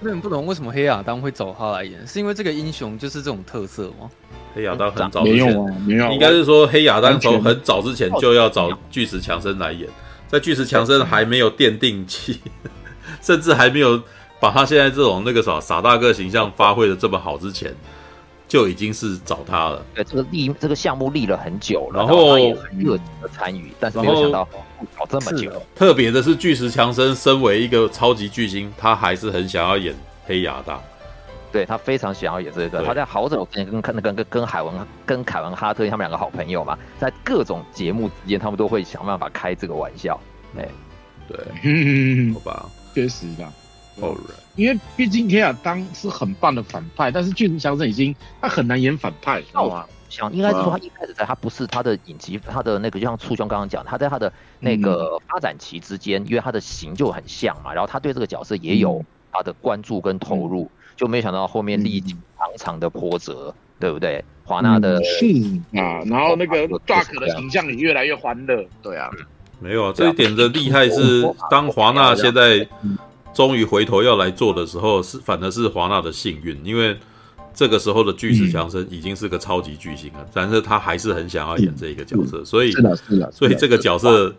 [0.00, 4.10] 有点不懂为什么黑亚当会找他来演，是因为这个英雄就是这种特色吗？
[4.56, 5.46] 黑亚当很早之前
[5.86, 9.88] 没有应该是说黑亚当从很早之前就要找巨石强森来演，
[10.26, 12.40] 在巨石强森还没有奠定期，
[13.20, 14.02] 甚至还没有
[14.40, 17.72] 把他现在这种那个啥傻大个形象发挥的这么好之前。
[18.48, 19.84] 就已经是找他了。
[19.92, 24.48] 对，这个立这个项目立了很久了，然后他也很热情的参与，但是没有想到
[24.96, 25.50] 搞这么久。
[25.74, 29.92] 特别的是，巨石强森身为一个超级巨星，他还是很想要演
[30.26, 30.80] 黑亚当。
[31.52, 32.78] 对，他非常想要演这个。
[32.78, 34.74] 对他在好久之前跟跟跟跟海文
[35.04, 40.18] 跟凯文哈特他们两个好朋友嘛，在各种节目之间，他们都会想办法开这个玩笑。
[40.56, 40.68] 哎，
[41.28, 43.44] 对，好吧，确实的。
[44.00, 44.40] 哦，Alright.
[44.56, 49.86] 因为毕竟天亚当是很棒的反派，但是巨石强森已经他很难演反派，知道吗？
[50.08, 64.24] 想应该是说他一开始在他不是他的影集，他的那个就像簇兄刚刚讲，他在他的那个发展期之间，嗯、因为他的型就很像嘛，然后他对这个角色也有他的关注跟投入，嗯、就没想到后面历经长长的波折，嗯、对不对？
[64.44, 65.26] 华纳的是
[65.78, 69.10] 啊，然后那个 Dark 的形象也越来越欢乐，对啊，
[69.60, 72.66] 没有啊，这一点的厉害是当华纳现在。
[73.34, 76.96] 终于回头要来做的时候，是反而是华纳的幸运，因为
[77.52, 82.72] 这个时候的巨石强森已经是个超级巨星了，但是他还是很想要演这一个角色，所以
[83.30, 84.34] 所以这个角色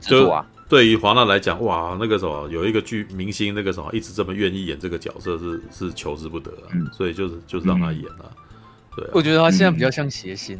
[0.00, 0.32] 就
[0.70, 8.30] 对于华纳来讲，哇，那个什么有一个剧明星，那个什么一直这么愿意演这个角色是是求之不得啊，所以就是就是让他演了。
[8.96, 10.58] 对，我觉得他现在比较像谐星，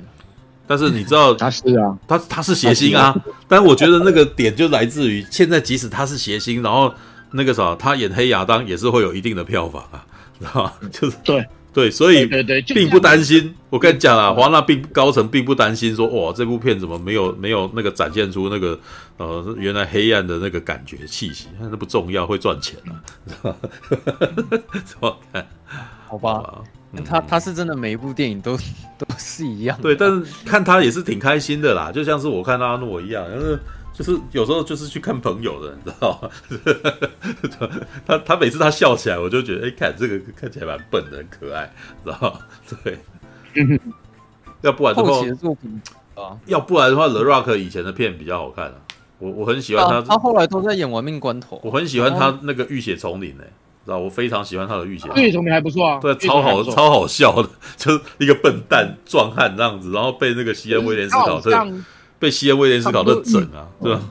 [0.66, 3.16] 但是你知道 他是啊，他他是谐星啊，
[3.48, 6.92] 但我觉得那个点就来自于现在，即使他是谐星，然后。
[7.32, 10.04] 那个啥，他演黑亚当也是会有一定的票房啊，
[10.36, 10.72] 知道吗？
[10.90, 12.28] 就是对对，所以
[12.66, 13.54] 并不担心。
[13.68, 18.76] 我跟你讲啊，华纳并高层并不担心说，哇，这部片怎么没有没有那个展现出那个
[19.20, 21.48] 呃原来黑暗的那个感觉气息？
[21.60, 22.96] 那不重要，会赚钱啊，
[24.84, 25.46] 怎么看？
[26.08, 26.62] 好吧，
[27.04, 28.56] 他他是真的每一部电影都
[28.96, 29.78] 都是一样。
[29.82, 33.58] 对，但是看他也是挺开心的啦，就像是我看阿诺一样，就是。
[33.92, 36.30] 就是有时候就是去看朋友的，你知道吗？
[38.06, 41.70] 他他每次他笑起来，我就觉得哎、欸，看这个看起来蛮笨的，很可爱，
[42.02, 42.38] 知道吗？
[42.82, 42.98] 对，
[44.62, 45.82] 要不然的话，后期的作品
[46.14, 48.74] 啊，要不然的话，The Rock 以前的片比较好看啊。
[49.20, 53.44] 我我很喜欢他、啊，他后来都在演《玩命关头》，我很喜欢他那个《浴血丛林》呢，
[53.84, 53.98] 知道？
[53.98, 55.06] 我非常喜欢他的《浴血》。
[55.20, 61.50] 浴血丛林还不错啊，对，超好超好笑的，就是一个笨蛋壮汉这样子，然后被那个西恩威廉斯考特。
[62.20, 64.02] 被西恩威廉斯搞得整啊，对吧？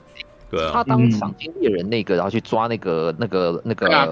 [0.49, 4.07] 对啊，他当赏金猎人那个，然后去抓那个那个那个儿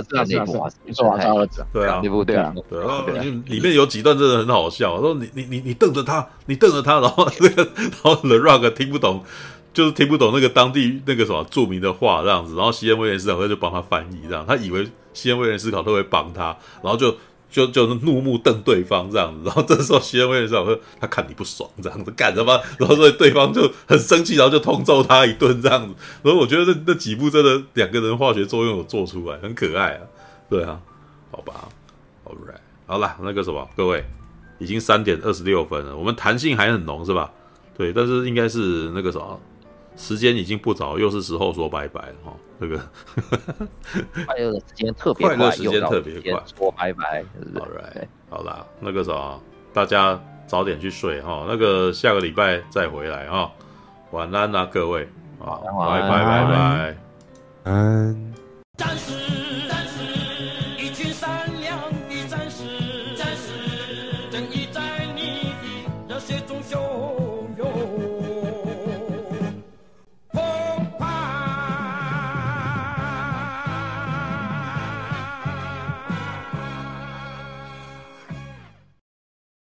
[0.00, 3.04] 子的那部啊，抓他儿子，对啊，那部对啊，对啊，
[3.46, 5.00] 里面有几段真的很好笑。
[5.00, 9.24] 说你你你你瞪着他，你瞪着他，然后那个然后 The Rock 听不懂，
[9.76, 17.14] 就是听不懂那个当地那个什么著名的话这样子，然后西恩威廉斯考特就帮他翻译这样，他以为西恩威廉斯考特会帮他，然后就。
[17.48, 22.60] 就就怒目瞪对方这样子，然后这时候西恩威廉斯考特他看你不爽这样子干什么？
[22.76, 25.94] 然后所以对方就很生气，然后就痛揍他一顿这样子。
[26.22, 30.00] 所以我觉得那那几部真的两个人化学作用有做出来，很可爱啊。
[30.50, 30.78] 对啊，
[31.30, 31.68] 好吧
[32.24, 34.04] ，Alright，好了，那个什么，各位
[34.58, 37.30] 已经三点二十六分了，我们弹性还很浓是吧？
[37.78, 39.40] 对，但是应该是那个什么，
[39.96, 42.32] 时间已经不早，又是时候说拜拜了哈。
[42.60, 42.78] 这个
[44.26, 47.24] 快乐的时间特别快，快乐时间特别快，说拜拜。
[47.54, 49.38] 好，right，好啦，那个啥，
[49.72, 51.44] 大家早点去睡哈。
[51.48, 53.50] 那个下个礼拜再回来哈。
[54.12, 55.08] 晚安啊，各位，
[55.38, 56.96] 啊，拜拜拜拜，
[57.64, 58.32] 嗯。